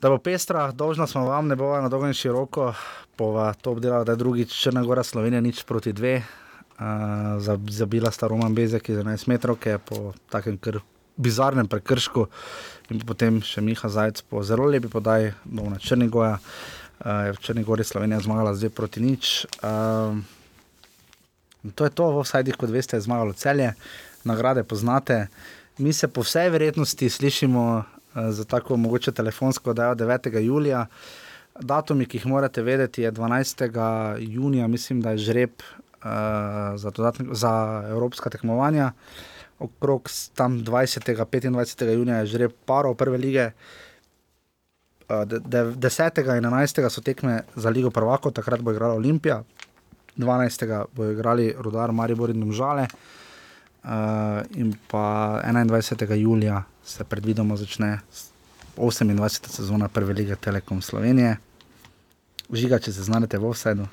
[0.00, 2.72] Da bo pestra, dolžna smo vam, ne bo na dolgo in široko,
[3.18, 6.22] bova to obdelala, da je drugič Črna Gora Slovenija nič proti dve.
[6.78, 6.86] Uh,
[7.38, 10.78] za- zabila sta Roman Bezek iz 11 metrov, po takem kar
[11.18, 12.28] bizarnem prekršku,
[12.94, 16.38] in potem še Miha Zajec po zelo lepi podaji, dol na Črnigoja.
[16.98, 19.46] Uh, je v Črni Gori Slovenija zmagala zdaj proti nič.
[19.62, 20.18] Uh,
[21.74, 23.74] to je to, v vsajdih, kot veste, je zmagalo celje,
[24.26, 25.28] nagrade poznate.
[25.78, 27.84] Mi se po vsej verjetnosti slišimo uh,
[28.34, 30.38] za tako mogoče telefonsko, da je 9.
[30.42, 30.86] julija.
[31.58, 33.66] Datumi, ki jih morate vedeti, je 12.
[34.18, 38.92] junija, mislim, da je žreb uh, za, dodatne, za evropska tekmovanja.
[39.58, 41.14] Okrog tam 20.
[41.14, 41.90] 25.
[41.90, 43.50] junija je žreb parov prve lige.
[45.08, 46.18] Uh, de, de, 10.
[46.36, 46.90] in 11.
[46.90, 49.42] so tekme za Ligo Prvako, takrat bo igrala Olimpija,
[50.16, 50.84] 12.
[50.92, 52.86] bodo igrali Rudar, Maribor in Domžale.
[53.84, 53.90] Uh,
[54.52, 56.14] in pa 21.
[56.14, 58.28] julija se predvidoma začne s-
[58.76, 59.48] 28.
[59.48, 61.36] sezona Prve lige Telekom Slovenije.
[62.52, 63.86] Žiga, če se znajdete v offsetu.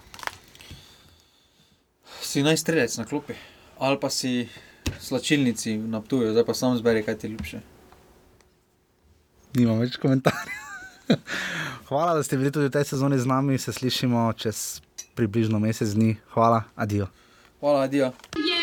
[2.22, 3.34] Si naj strelec na klopi,
[3.78, 4.50] ali pa si
[5.00, 7.60] slačilnici na tuju, zdaj pa sam zberi, kaj ti je ljubše.
[9.56, 10.64] Nimam več komentarjev.
[11.90, 13.58] Hvala, da ste bili tudi v tej sezoni z nami.
[13.58, 14.82] Se slišimo čez
[15.16, 16.18] približno mesec dni.
[16.34, 17.08] Hvala, adijo.
[17.60, 18.12] Hvala, adijo.
[18.36, 18.55] Yeah.